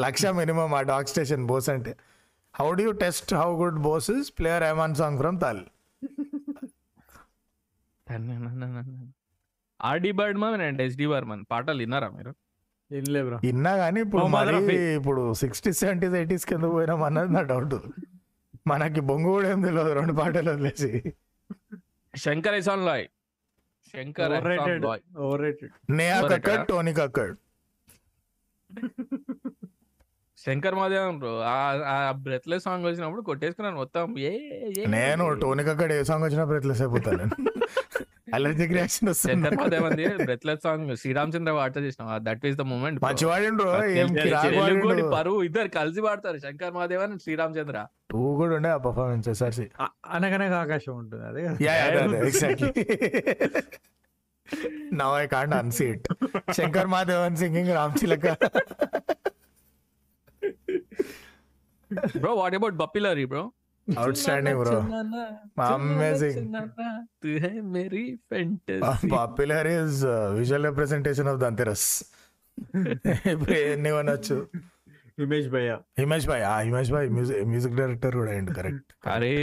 [0.05, 1.93] లక్ష మినిమం ఆ డాగ్ స్టేషన్ బోస్ అంటే.
[2.55, 5.63] How do test how good Bose is player Rahman song from Taal
[9.81, 12.33] RD Burman and SD Burman పాటలు విన్నారా మీరు?
[13.51, 14.55] ఇన్నా కానీ ఇప్పుడు మరి.
[14.99, 17.77] ఇప్పుడు సిక్స్టీ సెవెంటీస్ ఎయిటీస్ కింద పోయినాం అన్నది నా డౌట్
[18.71, 20.91] మనకి బొంగు కూడా ఏం తెలియదు రెండు పాటలు వదిలేసి.
[22.19, 23.07] Shankar Loy.
[23.95, 24.83] Shankar Ehsaan Overrated.
[24.85, 25.03] Loy.
[25.43, 26.65] Rated Neha Overrated Kakkar?
[26.71, 27.37] Tony Kakkar.
[30.39, 31.31] Shankar Mahadevan bro
[31.91, 34.05] ఆ బ్రెత్లెస్ సాంగ్ వచ్చినప్పుడు కొట్టేసుకున్నాను మొత్తం.
[34.23, 34.33] ఏ
[34.95, 37.25] నేను టోనీ కక్కడ్ ఏ సాంగ్ వచ్చినప్పుడు ఎట్లా అయిపోతాను
[38.37, 42.99] అలర్జిక్ రియాక్షన్ శంకర్ వస్తుంది మాదేవన్ బ్రెత్లెస్ సాంగ్ శ్రీరామచంద్ర పాట చేసిన దట్ ఈస్ ద మూమెంట్
[43.31, 43.67] వాడిండు.
[45.17, 47.81] పరువు ఇద్దరు కలిసి పాడతారు శంకర్ మహాదేవన్ శ్రీరామచంద్ర.
[48.13, 49.67] టూ కూడా ఉండే ఆ పర్ఫార్మెన్స్ ఎస్ఆర్సి
[50.17, 51.59] అనగనగా ఆకాశం ఉంటుంది అదే కదా.
[51.67, 51.75] Yeah
[52.29, 52.73] exactly
[55.01, 56.09] now I can't unsee it
[56.59, 58.27] Shankar Madhavan singing Ram చిలక.
[62.23, 63.45] Bro what about Bappi Lahiri bro
[64.23, 64.81] outstanding bro.
[67.75, 69.09] Mary fantasy.
[69.17, 70.01] Popular is
[70.39, 71.89] visual representation of Dhanteras
[73.33, 74.37] ఇప్పుడు ఎన్ని కొనొచ్చు?
[75.21, 75.71] హిమేష్ భయ్య.
[75.99, 77.09] హిమేష్ భాయ్ ఆ హిమేష్ భాయ్
[77.53, 78.93] మ్యూజిక్ డైరెక్టర్ కూడా అయింది కరెక్ట్.
[79.15, 79.35] అరే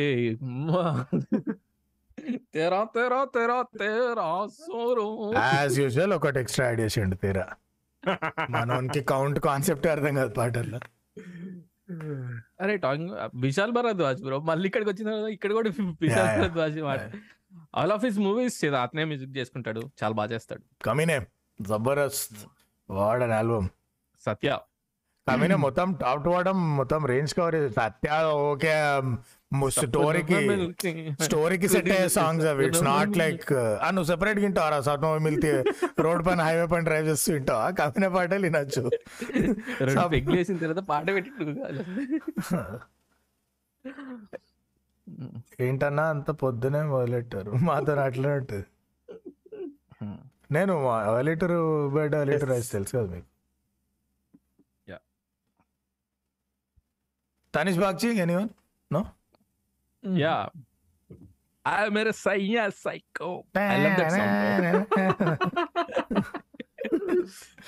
[2.55, 5.07] తెరా తెరా తెరా తెరా సోరో.
[5.37, 7.47] యాజ్ యూజువల్ ఒకటి ఎక్స్ట్రా యాడ్ చేసిండు తీరా.
[8.49, 10.79] మనోనికి కౌంట్ కాన్సెప్ట్ అర్థం కాదు పాటల్లో.
[12.61, 14.39] అరే టాంగ్ విశాల్ భరద్వాజ్ బ్రో.
[14.39, 15.69] మళ్ళీ ఇక్కడికి వచ్చిన తర్వాత ఇక్కడ కూడా
[16.01, 16.41] Vishal.
[16.41, 16.79] Bhardwaj
[17.75, 19.81] all of his movies అతనే మ్యూజిక్ చేసుకుంటాడు.
[20.03, 20.83] చాలా బాగా చేస్తాడు.
[20.85, 21.19] కమినే
[21.61, 22.37] జబర్దస్త్
[22.89, 23.69] వాడ్ అన్ ఆల్బమ్.
[24.25, 24.59] సత్య.
[25.29, 28.73] కమినే మొత్తం టాప్ టు బాటం మొత్తం రేంజ్ కవర్ సత్య ఓకే
[29.77, 30.39] స్టోరీకి
[31.25, 32.63] స్టోరీకి సెట్ అయ్యే సాంగ్స్ అవి.
[32.67, 33.45] ఇట్స్ నాట్ లైక్
[33.89, 35.51] నువ్వు సెపరేట్ వింటావా సత్మ మిల్తి
[35.99, 37.67] రోడ్ పైన హైవే పైన డ్రైవ్ చేస్తూ వింటావా?
[37.79, 38.83] కమినే పాటలు వినొచ్చు.
[40.35, 41.31] వేసిన తర్వాత పాట పెట్టి
[45.61, 48.65] ఏంటన్నా అంత పొద్దునే మొదలెట్టారు మాతో అట్లనే ఉంటుంది
[50.51, 50.73] నేను
[51.27, 51.53] లీటర్
[51.93, 53.29] బయట లీటర్ రైస్ తెలుసు కదా మీకు.
[57.53, 58.49] తనిష్ బాగ్చి ఎనీవన్
[60.19, 60.35] యా
[61.65, 63.29] ఆ మేరే సయ్యా psycho
[63.65, 64.73] I love that song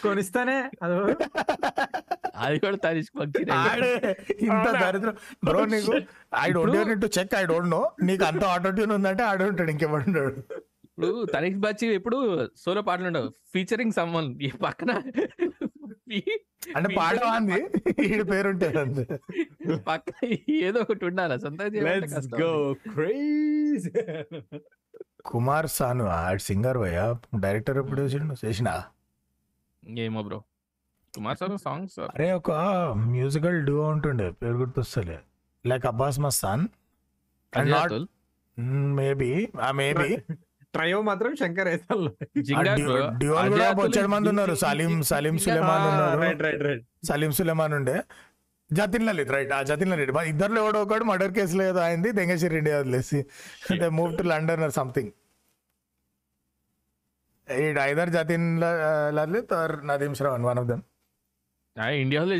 [0.01, 0.97] కొనిస్తానే అదో
[2.37, 3.09] అది కూడా తనిష్
[3.61, 3.91] ఆడే
[4.41, 5.15] ఇంత దరిద్రం.
[5.45, 5.93] బ్రో నీకు
[6.37, 10.33] I don't to check I don't know నీకు అంత ఆటో ట్యూన్ ఉందంటే ఆడే ఉంటాడు ఇంకెవడుంటాడు
[10.87, 12.19] ఇప్పుడు తనిష్ బచ్చి ఎప్పుడు
[12.55, 13.29] సోలో పాటలు ఉండవు.
[13.53, 14.91] ఫీచరింగ్ సమ్మన్ ఈ పక్కన.
[16.75, 17.57] అంటే పాట అంది?
[18.07, 19.03] ఈడి పేరు ఉంటుంది అంతే
[19.87, 21.41] పక్కన ఏదో ఒకటి ఉండాలి.
[21.41, 23.89] సొంత let's go craze
[25.25, 28.35] Kumar Sanu ఆడు సింగర్ భయ్యా డైరెక్టర్ చేసిండు?
[28.45, 28.83] చేసిన?
[29.97, 30.43] ఏమో బ్రో.
[31.15, 32.51] కుమార్ సార్ సాంగ్స్ అరే ఒక
[32.97, 34.31] మ్యూజికల్ డూ ఉంటుండే.
[34.31, 35.19] పేరు గుర్తొస్తలే.
[35.65, 36.67] Like Abbas Mastan
[37.57, 37.93] and not
[38.95, 40.17] maybe ఆ మేబీ
[40.73, 41.67] ట్రయో మాత్రం శంకర్
[44.07, 44.55] మంది ఉన్నారు.
[44.55, 46.19] సలీం సలీం సులేమాన్ ఉన్నారు.
[46.21, 48.01] Right right right Salim Sulaiman ఉండే.
[48.73, 50.11] జతిన్ లలిత్ రైట్ ఆ జతిన్ లలిత్.
[50.11, 53.25] మా ఇద్దరు ఎవడో ఒకడు మర్డర్ కేసులో ఏదో అయింది దెంగేశ్వరి ఇండియా వదిలేసి.
[53.79, 55.11] They move to London or something
[57.51, 60.81] ఈడ్ either Jatin ల- Lalit or Nadeem Shravan one of them
[61.85, 62.33] ఇండియాలో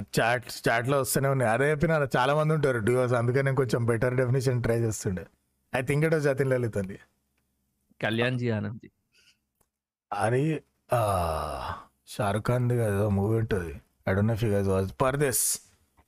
[0.00, 1.52] చాట్ చాట్లో వస్తూనే ఉన్నాయి.
[1.52, 5.26] అదే చెప్పిన చాలా మంది ఉంటారు డ్యూస్ అందుకే నేను కొంచెం బెటర్ డెఫినేషన్ ట్రై చేస్తుండే.
[5.76, 6.98] I think it Jatin Lalit అండి.
[8.02, 8.90] కళ్యాణ్ జీ ఆనంద్ జీ
[10.12, 10.62] అది
[12.12, 13.72] షారుఖ్ ఖాన్ ఏదో మూవీ ఉంటుంది.
[14.08, 14.36] I don't know
[14.74, 15.42] watch Pardes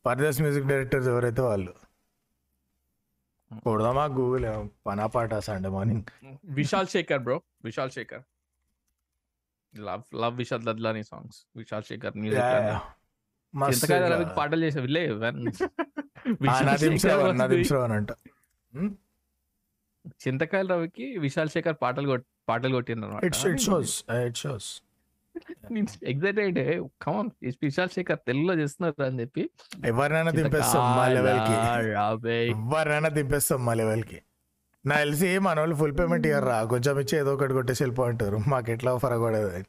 [0.04, 1.72] Pardes music directors ఎవరైతే వాళ్ళు?
[3.64, 4.46] కొడదామా గూగుల్
[4.86, 6.08] పనా పాట Sunday morning
[6.58, 7.36] Vishal Shekhar bro.
[7.68, 8.24] Vishal Shekhar.
[9.74, 12.50] Love love Vishal Dadlani songs Vishal Shekhar music
[14.38, 15.02] పాటలు చేసే విల్లే
[16.68, 18.10] నదీం శ్రవణ్ నదీం శ్రవణ్ అంట.
[20.22, 22.16] చింతకాయల రవికి విశాల్ శేఖర్ పాటలు
[22.50, 23.36] పాటలు కొట్టిండ్రు it
[23.66, 24.68] shows it shows
[26.10, 26.58] excited
[27.02, 27.30] come on
[27.62, 29.42] Vishal Shekhar తెలుగులో చేస్తున్నారు అని చెప్పి
[29.86, 31.54] ఎవరినైనా దింపేస్తాం మా లెవెల్కి.
[32.54, 34.18] ఎవరినైనా దింపేస్తాం మా లెవెల్కి
[34.84, 38.90] నా తెలిసి మన వాళ్ళు ఫుల్ పేమెంట్ ఇయ్యరా కొంచెం ఇచ్చి ఏదో ఒకటి కొట్టేసి వెళ్ళిపోంటారు మాకు ఎట్లా
[38.98, 39.62] ఫరక్ పడేది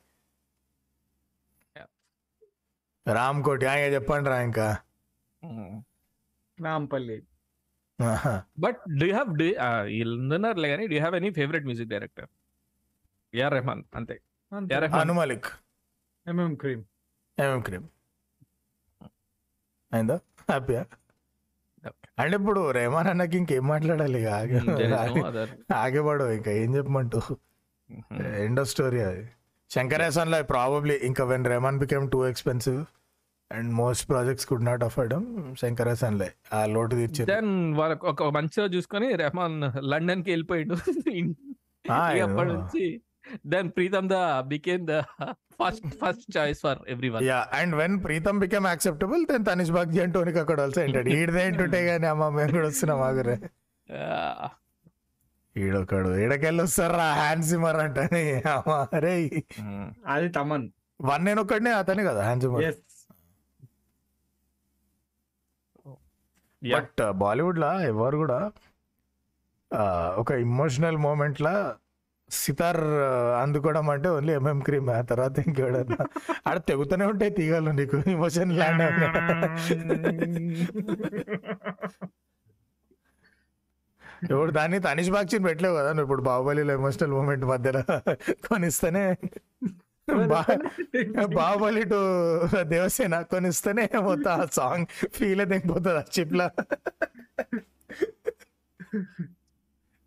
[3.06, 4.68] రామ్ కోటి ఆయన చెప్పండి రా ఇంకా.
[6.58, 7.18] నాంపల్లి
[8.00, 8.32] ఆహా.
[8.60, 9.30] బట్ డూ హ్యావ్
[9.90, 12.30] వీళ్ళున్నారులే కానీ do have any favourite music director
[13.34, 14.16] AR Rahman అంతే.
[14.56, 15.46] ఏఆర్ రెహమాన్ అను మలిక్
[16.28, 16.84] ఎంఎం క్రీమ్.
[17.40, 17.88] ఏమేం క్రీమ్.
[19.94, 20.16] అయిందా?
[20.50, 20.86] హ్యాపీయా?
[22.20, 24.20] అంటే ఇప్పుడు రేమాన్ అన్నకి ఇంకేం మాట్లాడాలి?
[24.22, 24.60] ఇక ఆగే
[25.76, 27.22] ఆగేవాడు ఇంకా ఏం చెప్పమంటూ?
[28.44, 29.30] ఎండ్ ఆఫ్ స్టోరీ అది.
[29.70, 32.86] శంకరేసన్లో ప్రాబబ్లీ ఇంకా when Rahman became too expensive
[33.52, 35.16] and most projects could not afford
[35.56, 37.32] Shankara సన్లే ఆ లోటు తీర్చింది.
[37.32, 39.62] దెన్ వాళ్ళకి ఒక మంచిగా చూసుకొని రెహమాన్
[39.92, 42.50] లండన్కి వెళ్ళిపోయాడు అప్పటి.
[42.54, 43.02] నుంచి
[43.46, 44.96] then Pritam the became the
[45.56, 46.80] first first choice for
[47.10, 51.12] everyone yeah and when Pritam became acceptable then Tanishk Bagchi and tonic అక్కడ ఆల్సో ఏంటాడు
[51.18, 53.38] ఈడదే ఏంటుంటే కానీ అమ్మ మేము కూడా వస్తున్నాం ఆగురే
[55.56, 58.04] ఈడొకడు ఈడకెళ్ళి వస్తారా హ్యాండ్ సిమర్ అంటే
[58.56, 59.14] అమ్మ అరే
[60.08, 60.66] అది తమన్
[61.00, 62.64] వన్ నేను ఒక్కడనే అతనే కదా హ్యాండ్ సిమర్
[66.62, 68.38] బట్ బాలీవుడ్ లా ఎవరు కూడా
[70.18, 71.56] ఒక ఇమోషనల్ మూమెంట్ లా
[72.32, 72.80] సితార్
[73.42, 75.98] అందుకోవడం అంటే ఓన్లీ ఎంఎం క్రీమ్ ఆ తర్వాత ఇంకెవడన్నా
[76.48, 77.98] ఆడ తెగుతూనే ఉంటాయి తీగలు నీకు.
[78.10, 78.84] ఇమోషన్ ల్యాండ్
[84.26, 86.06] ఇప్పుడు దాన్ని తనిష్ బాక్చిని పెట్టలేవు కదా నువ్వు.
[86.06, 87.82] ఇప్పుడు బాహుబలిలో ఎమోషనల్ మూమెంట్ మధ్యలో
[88.46, 89.04] కొనిస్తేనే
[90.28, 90.58] బా-
[91.36, 92.00] బాహుబలి టు
[92.68, 96.48] దేవసేన కొనిస్తేనే మొత్తం ఆ సాంగ్ ఫీల్ దిగిపోతుంది ఆ చిప్ లా.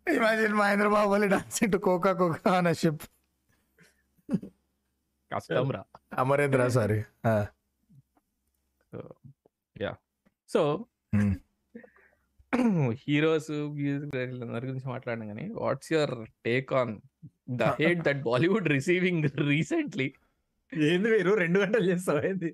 [0.09, 3.03] Imagine Mahendra Baahubali dance to cocoa కోకా అన్న షిప్
[5.31, 5.81] కష్టం రా
[6.17, 6.99] Amarendra sorry
[10.49, 10.61] so
[13.01, 14.15] heroes music
[14.45, 16.13] అందరి గురించి మాట్లాడినా కానీ what's your
[16.45, 16.93] take on
[17.55, 20.07] the hate that Bollywood receiving recently
[20.71, 21.31] ఏంది మీరు?
[21.35, 22.49] రెండు గంటలు చేస్తావు ఏంది?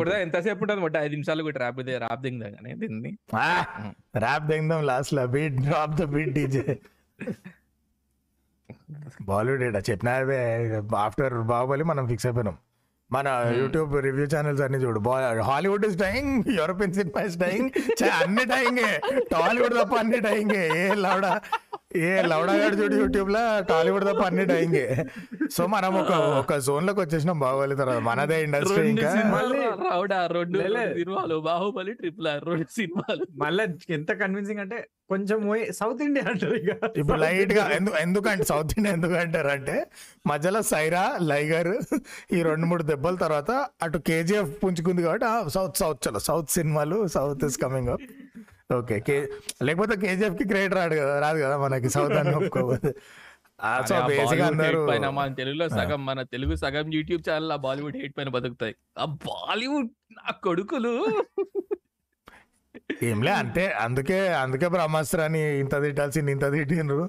[0.00, 0.82] కూడా ఎంతసేపు ఉంటుంది?
[0.86, 3.10] బట్ ఐదు నిమిషాలు కూడా ర్యాప్ ర్యాప్ దిందా కానీ దీన్ని
[4.24, 6.66] ర్యాప్ దిందాం last law beat drop the beat DJ
[9.22, 9.80] Bollywood ఏడా?
[9.90, 10.12] చెప్పినా
[10.98, 12.56] ఆఫ్టర్ బాహుబలి మనం ఫిక్స్ అయిపోయినాం.
[13.10, 13.28] మన
[13.58, 15.00] యూట్యూబ్ రివ్యూ ఛానల్స్ అన్ని చూడు.
[15.50, 17.68] Hollywood is dying European cinema is dying
[18.22, 18.90] అన్ని డైయింగే
[19.32, 20.84] టాలీవుడ్ తప్ప అన్ని డైయింగే ఏ.
[21.96, 24.86] ఏ లౌడా గారు చూడు యూట్యూబ్లో టాలీవుడ్ తప్ప అన్ని డైయింగే.
[25.56, 28.02] సో మనం ఒక ఒక జోన్లోకి వచ్చేసినాం బాహుబలి తర్వాత.
[28.08, 29.12] మనదే ఇండస్ట్రీ ఇంకా.
[29.14, 30.64] రెండు.
[30.96, 33.24] సినిమాలు బాహుబలి ట్రిపుల్ ఆర్ రెండు సినిమాలు.
[33.36, 33.64] మళ్ళీ
[33.98, 34.78] ఎంత కన్విన్సింగ్ అంటే
[35.10, 36.70] కొంచెం పోయి సౌత్ ఇండియా అంటారు ఇక.
[36.96, 39.76] ఇప్పుడు లైట్గా ఎందుకు ఎందుకంటే సౌత్ ఇండియా ఎందుకు అంటారు అంటే
[40.26, 41.72] మధ్యలో సైరా లైగర్
[42.32, 43.50] ఈ రెండు మూడు దెబ్బల తర్వాత
[43.82, 48.04] అటు కేజీఎఫ్ పుంజుకుంది కాబట్టి సౌత్ సౌత్ చలో సౌత్ సినిమాలు south is coming up
[48.70, 48.96] okay.
[49.00, 49.16] కే
[49.60, 52.32] లేకపోతే కేజీఎఫ్కి క్రియేట్ రాడు కదా రాదు కదా మనకి సౌత్ అని
[54.88, 58.74] పైన మన తెలుగులో సగం మన తెలుగు సగం యూట్యూబ్ ఛానల్ ఆ బాలీవుడ్ హేట్ పైన బతుకుతాయి.
[58.98, 60.92] ఆ బాలీవుడ్ నా కొడుకులు.
[63.04, 67.04] ఏంలే అంతే అందుకే అందుకే బ్రహ్మాస్త్రాన్ని ఇంత తిట్టాల్సింది ఇంత తిట్టిండ్రు.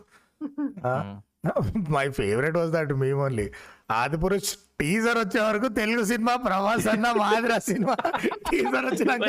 [1.95, 3.47] My favourite was that me only
[4.21, 7.95] Adipurush teaser వచ్చే వరకు తెలుగు సినిమా ప్రభాస్ అన్న మాదిరా సినిమా.
[8.49, 9.27] టీజర్ వచ్చినాక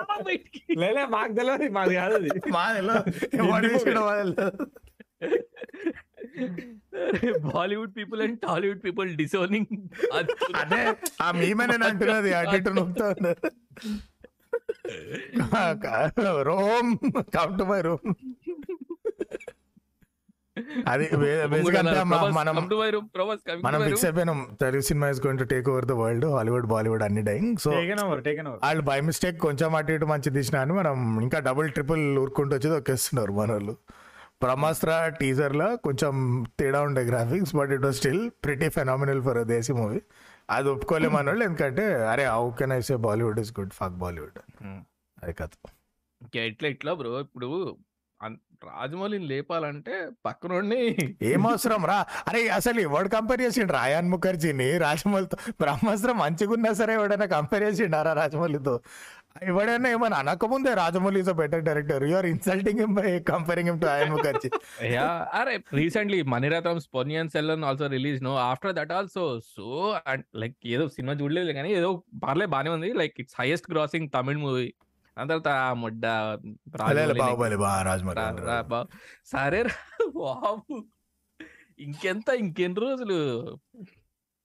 [0.00, 0.38] మా-.
[0.78, 2.30] లేలే మాకు తెలియదు మాది కాదు అది.
[2.50, 2.96] మాదిలో.
[7.48, 9.70] Bollywood people and Tollywood people disowning.
[10.56, 10.80] అదే
[11.22, 13.50] ఆ మీమే నేను అంటున్నది అటు నొప్పుతా ఉన్నారు
[16.42, 16.90] Rome
[17.34, 18.08] come to my room
[20.88, 21.04] అది
[22.38, 22.54] మనం
[23.64, 24.38] మనం ఫిక్స్ అయిపోయినాం.
[24.60, 27.70] Telugu cinema is going to take over the world Hollywood Bollywood అన్ని డైయింగ్ సో
[28.64, 32.70] వాళ్ళు బై మిస్టేక్ కొంచెం అటు ఇటు మంచి తీసినా అని మనం ఇంకా డబుల్ ట్రిపుల్ ఊరుకుంటూ వచ్చి
[32.76, 33.74] ఒకేస్తున్నారు మన వాళ్ళు
[34.42, 34.90] బ్రహ్మాస్త్ర
[35.20, 36.12] టీజర్లో కొంచెం
[36.58, 40.00] తేడా ఉండే graphics but it was still pretty phenomenal for desi movie
[40.50, 44.38] అది ఒప్పుకోలేము మన వాళ్ళు ఎందుకంటే అరే how can I say Bollywood is good fuck Bollywood
[45.16, 45.50] అది కథ.
[46.44, 47.48] ఇట్లా ఇట్లా బ్రో ఇప్పుడు
[48.62, 49.94] రాజమౌళిని లేపాలంటే
[50.26, 50.78] పక్కనోడిని
[51.22, 51.82] ఏం అవసరం?
[51.86, 51.98] రా.
[52.28, 53.72] అరే అసలు ఎవడు కంపేర్ చేసిండు?
[53.72, 55.36] రాయాన్ ముఖర్జీని రాజమౌళితో.
[55.60, 58.74] బ్రహ్మాస్త్రం మంచిగా ఉన్నా సరే ఎవడైనా కంపేర్ చేసిండారా రాజమౌళితో?
[59.48, 63.86] ఎవడైనా ఏమైనా అనకముందే Rajamouli is better director you are insulting him by comparing him to
[63.86, 64.48] Ayan Mukerji.
[64.92, 65.06] Yeah
[65.40, 69.24] అరే recently Mani Ratnam Ponniyin Selvan also release no after that also
[69.54, 69.66] so
[70.06, 71.90] and like ఏదో సినిమా చూడలేదు కానీ ఏదో
[72.24, 72.92] పర్లే బానే ఉంది.
[72.92, 74.68] Like it's highest grossing Tamil movie
[75.18, 76.06] దాని తర్వాత ఆ ముడ్డ
[77.18, 78.86] బాహుబలి బా
[79.26, 79.62] సరే
[80.16, 80.86] బాబు
[81.78, 83.18] ఇంకెంత ఇంకెన్ని రోజులు?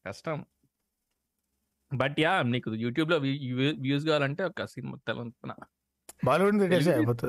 [0.05, 0.45] కష్టం.
[1.93, 3.17] బట్ యా నీకు యూట్యూబ్లో
[3.81, 5.51] వ్యూస్ కావాలంటే ఒక సినిమా తెలంగాణ
[6.25, 7.19] బాలీవుడ్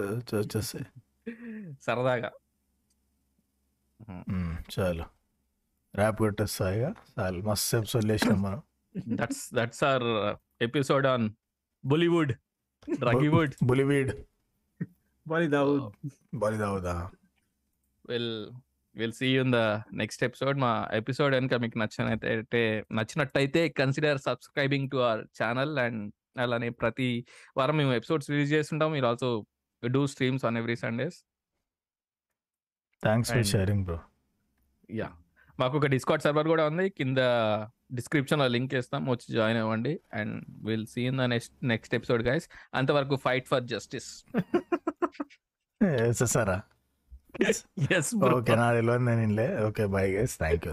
[1.83, 2.31] సరదాగా.
[4.79, 5.05] చాలు.
[5.97, 8.62] ర్యాప్ కొట్టేస్తాయిగా చాలు మస్తు సేపు సొల్లేసినాం మనం.
[9.09, 11.31] That's that's our episode on
[11.85, 12.33] Bollywood
[12.89, 14.12] రగీవుడ్ బులివీడ్
[15.28, 15.94] బాలి దావుద్
[16.35, 17.11] బలి దావుదా
[18.09, 18.52] will
[18.97, 19.56] will see in the
[19.93, 26.70] next episode మా ఎపిసోడ్ కనుక మీకు నచ్చినట్టయితే నచ్చినట్టయితే consider subscribing to our channel and అలానే
[26.70, 28.93] ప్రతి వారం మేము ఎపిసోడ్స్ రిలీజ్ చేస్తుంటాం.
[28.93, 29.47] మీరు also
[29.89, 31.24] do streams on every Sundays
[33.02, 33.98] thanks for sharing bro
[34.90, 35.11] yeah
[35.60, 36.90] మాకు ఒక డిస్కౌట్ సర్వర్ కూడా ఉంది.
[36.90, 37.18] కింద
[37.94, 40.01] డిస్క్రిప్షన్లో లింక్ ఇస్తాం వచ్చి జాయిన్ అవ్వండి.
[40.12, 44.24] And will see in the next next episode guys అంతవరకు ఫైట్ ఫర్ జస్టిస్
[46.26, 46.59] సారా
[47.40, 50.60] ఎస్ ఓకే నా తెలియదు నేను okay bye guys thank you